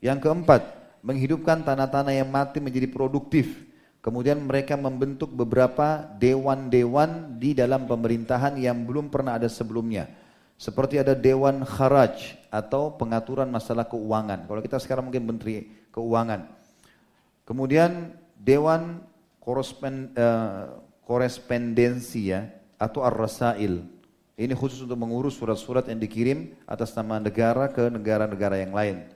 [0.00, 0.62] Yang keempat,
[1.04, 3.68] menghidupkan tanah-tanah yang mati menjadi produktif.
[4.00, 10.08] Kemudian mereka membentuk beberapa dewan-dewan di dalam pemerintahan yang belum pernah ada sebelumnya.
[10.56, 14.48] Seperti ada Dewan Kharaj atau pengaturan masalah keuangan.
[14.48, 16.48] Kalau kita sekarang mungkin Menteri Keuangan.
[17.44, 19.04] Kemudian Dewan
[19.40, 22.48] Korespon, uh, Korespondensi ya,
[22.80, 23.84] atau Ar-Rasail.
[24.36, 29.08] Ini khusus untuk mengurus surat-surat yang dikirim atas nama negara ke negara-negara yang lain.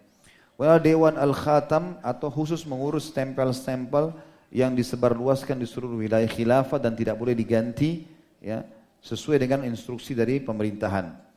[0.61, 4.13] Well, Dewan Al-Khatam atau khusus mengurus stempel-stempel
[4.53, 8.05] yang disebarluaskan di seluruh wilayah khilafah dan tidak boleh diganti
[8.41, 8.65] ya
[9.01, 11.30] sesuai dengan instruksi dari pemerintahan.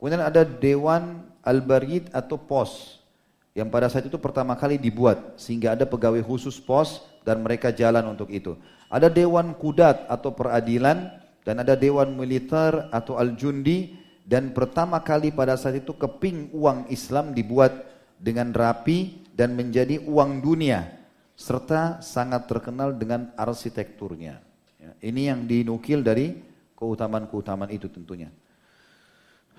[0.00, 3.04] Kemudian ada Dewan Al-Barid atau POS
[3.52, 8.08] yang pada saat itu pertama kali dibuat sehingga ada pegawai khusus POS dan mereka jalan
[8.08, 8.56] untuk itu.
[8.88, 13.92] Ada Dewan Kudat atau peradilan dan ada Dewan Militer atau Al-Jundi
[14.24, 17.84] dan pertama kali pada saat itu keping uang Islam dibuat
[18.16, 20.96] dengan rapi dan menjadi uang dunia
[21.36, 24.40] serta sangat terkenal dengan arsitekturnya.
[24.80, 26.40] Ya, ini yang dinukil dari
[26.72, 28.32] keutamaan-keutamaan itu tentunya.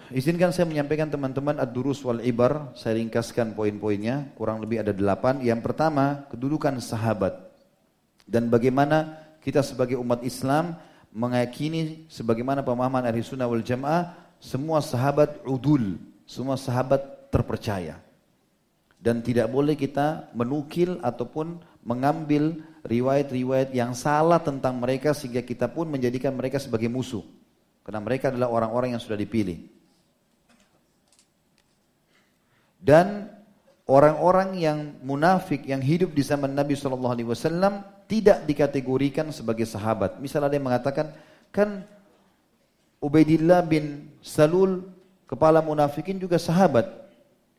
[0.10, 5.38] Izinkan saya menyampaikan teman-teman ad-durus wal ibar, saya ringkaskan poin-poinnya, kurang lebih ada delapan.
[5.46, 7.38] Yang pertama, kedudukan sahabat.
[8.26, 10.76] Dan bagaimana kita sebagai umat Islam
[11.12, 18.00] mengakini sebagaimana pemahaman ahli sunnah wal jamaah, semua sahabat udul, semua sahabat terpercaya.
[19.02, 25.90] Dan tidak boleh kita menukil ataupun mengambil riwayat-riwayat yang salah tentang mereka sehingga kita pun
[25.90, 27.26] menjadikan mereka sebagai musuh.
[27.82, 29.81] Karena mereka adalah orang-orang yang sudah dipilih.
[32.82, 33.30] Dan
[33.86, 40.18] orang-orang yang munafik yang hidup di zaman Nabi Shallallahu Alaihi Wasallam tidak dikategorikan sebagai sahabat.
[40.18, 41.14] Misalnya ada yang mengatakan,
[41.54, 41.86] kan
[43.02, 44.86] Ubaidillah bin Salul,
[45.30, 46.90] kepala munafikin juga sahabat.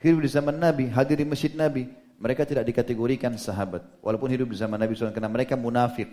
[0.02, 1.88] Hidup di zaman Nabi, hadir di masjid Nabi.
[2.18, 3.82] Mereka tidak dikategorikan sahabat.
[4.02, 6.10] Walaupun hidup di zaman Nabi SAW, karena mereka munafik.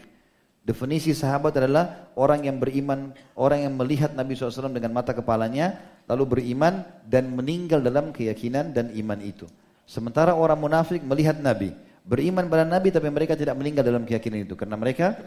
[0.70, 6.38] Definisi sahabat adalah orang yang beriman, orang yang melihat Nabi SAW dengan mata kepalanya, lalu
[6.38, 9.50] beriman dan meninggal dalam keyakinan dan iman itu.
[9.90, 11.74] Sementara orang munafik melihat Nabi,
[12.06, 14.54] beriman pada Nabi tapi mereka tidak meninggal dalam keyakinan itu.
[14.54, 15.18] Karena mereka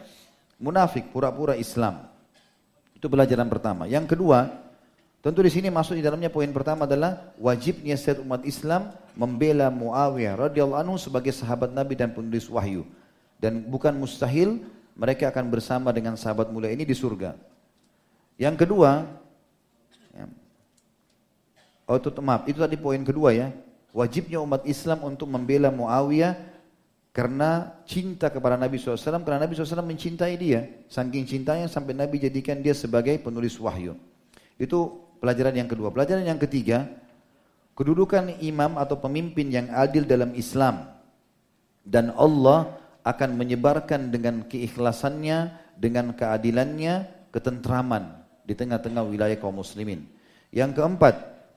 [0.63, 2.07] munafik, pura-pura Islam.
[2.95, 3.91] Itu pelajaran pertama.
[3.91, 4.47] Yang kedua,
[5.27, 10.39] tentu di sini masuk di dalamnya poin pertama adalah wajibnya setiap umat Islam membela Muawiyah
[10.39, 12.87] radhiyallahu anhu sebagai sahabat Nabi dan penulis wahyu.
[13.43, 14.63] Dan bukan mustahil
[14.93, 17.37] mereka akan bersama dengan sahabat mulia ini di surga.
[18.37, 19.07] Yang kedua,
[20.13, 20.25] ya,
[21.89, 23.49] oh itu maaf, itu tadi poin kedua ya.
[23.93, 26.33] Wajibnya umat Islam untuk membela Muawiyah
[27.13, 30.65] karena cinta kepada Nabi SAW, karena Nabi SAW mencintai dia.
[30.89, 34.01] Saking cintanya sampai Nabi jadikan dia sebagai penulis wahyu.
[34.57, 35.93] Itu pelajaran yang kedua.
[35.93, 36.89] Pelajaran yang ketiga,
[37.77, 40.89] kedudukan imam atau pemimpin yang adil dalam Islam.
[41.85, 50.07] Dan Allah akan menyebarkan dengan keikhlasannya, dengan keadilannya, ketentraman di tengah-tengah wilayah kaum muslimin.
[50.55, 51.15] Yang keempat,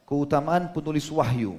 [0.09, 1.57] keutamaan penulis wahyu.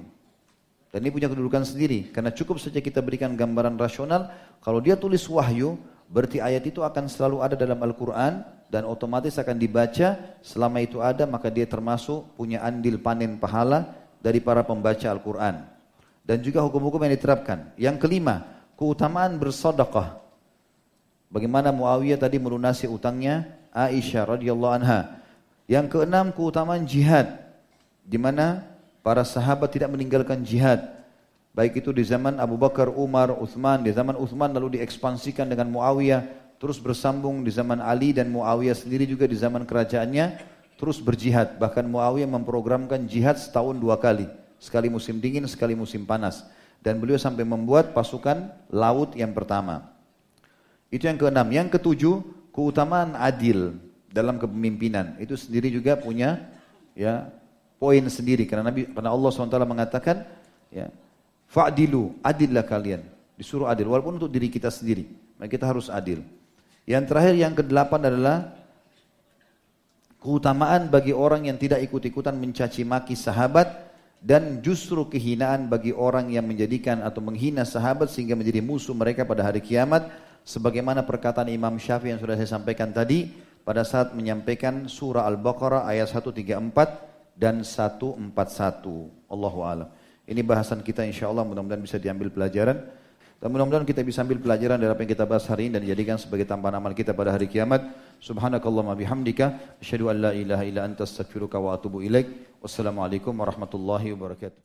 [0.91, 2.09] Dan ini punya kedudukan sendiri.
[2.11, 4.31] Karena cukup saja kita berikan gambaran rasional,
[4.63, 5.77] kalau dia tulis wahyu,
[6.07, 11.23] berarti ayat itu akan selalu ada dalam Al-Quran, dan otomatis akan dibaca, selama itu ada
[11.23, 15.63] maka dia termasuk punya andil panen pahala dari para pembaca Al-Quran.
[16.27, 17.71] Dan juga hukum-hukum yang diterapkan.
[17.79, 20.21] Yang kelima, keutamaan bersodakah.
[21.27, 25.19] Bagaimana Muawiyah tadi melunasi utangnya Aisyah radhiyallahu anha.
[25.67, 27.43] Yang keenam keutamaan jihad
[28.07, 28.63] di mana
[29.03, 30.95] para sahabat tidak meninggalkan jihad.
[31.51, 36.23] Baik itu di zaman Abu Bakar, Umar, Uthman, di zaman Uthman lalu diekspansikan dengan Muawiyah,
[36.61, 40.37] terus bersambung di zaman Ali dan Muawiyah sendiri juga di zaman kerajaannya
[40.77, 41.57] terus berjihad.
[41.57, 44.29] Bahkan Muawiyah memprogramkan jihad setahun dua kali.
[44.61, 46.45] Sekali musim dingin, sekali musim panas.
[46.81, 49.91] Dan beliau sampai membuat pasukan laut yang pertama.
[50.87, 51.47] Itu yang keenam.
[51.51, 52.15] Yang ketujuh,
[52.55, 53.75] keutamaan adil
[54.07, 55.19] dalam kepemimpinan.
[55.19, 56.47] Itu sendiri juga punya
[56.97, 57.29] ya
[57.77, 60.25] poin sendiri karena Nabi karena Allah SWT mengatakan
[60.73, 60.89] ya
[61.45, 63.05] fa'dilu adillah kalian
[63.37, 65.05] disuruh adil walaupun untuk diri kita sendiri
[65.37, 66.25] maka kita harus adil
[66.89, 68.37] yang terakhir yang kedelapan adalah
[70.17, 73.86] keutamaan bagi orang yang tidak ikut-ikutan mencaci maki sahabat
[74.17, 79.45] dan justru kehinaan bagi orang yang menjadikan atau menghina sahabat sehingga menjadi musuh mereka pada
[79.45, 80.09] hari kiamat
[80.41, 83.29] sebagaimana perkataan Imam Syafi'i yang sudah saya sampaikan tadi
[83.61, 88.33] pada saat menyampaikan surah Al-Baqarah ayat 134 dan 141
[89.29, 89.89] Allahu a'lam.
[90.27, 92.83] Ini bahasan kita insyaallah mudah-mudahan bisa diambil pelajaran
[93.37, 96.17] dan mudah-mudahan kita bisa ambil pelajaran dari apa yang kita bahas hari ini dan dijadikan
[96.17, 97.85] sebagai tambahan amal kita pada hari kiamat.
[98.17, 102.57] Subhanakallahumma bihamdika asyhadu an la ilaha illa anta astaghfiruka wa atubu ilaik.
[102.65, 104.55] Wassalamualaikum warahmatullahi wabarakatuh.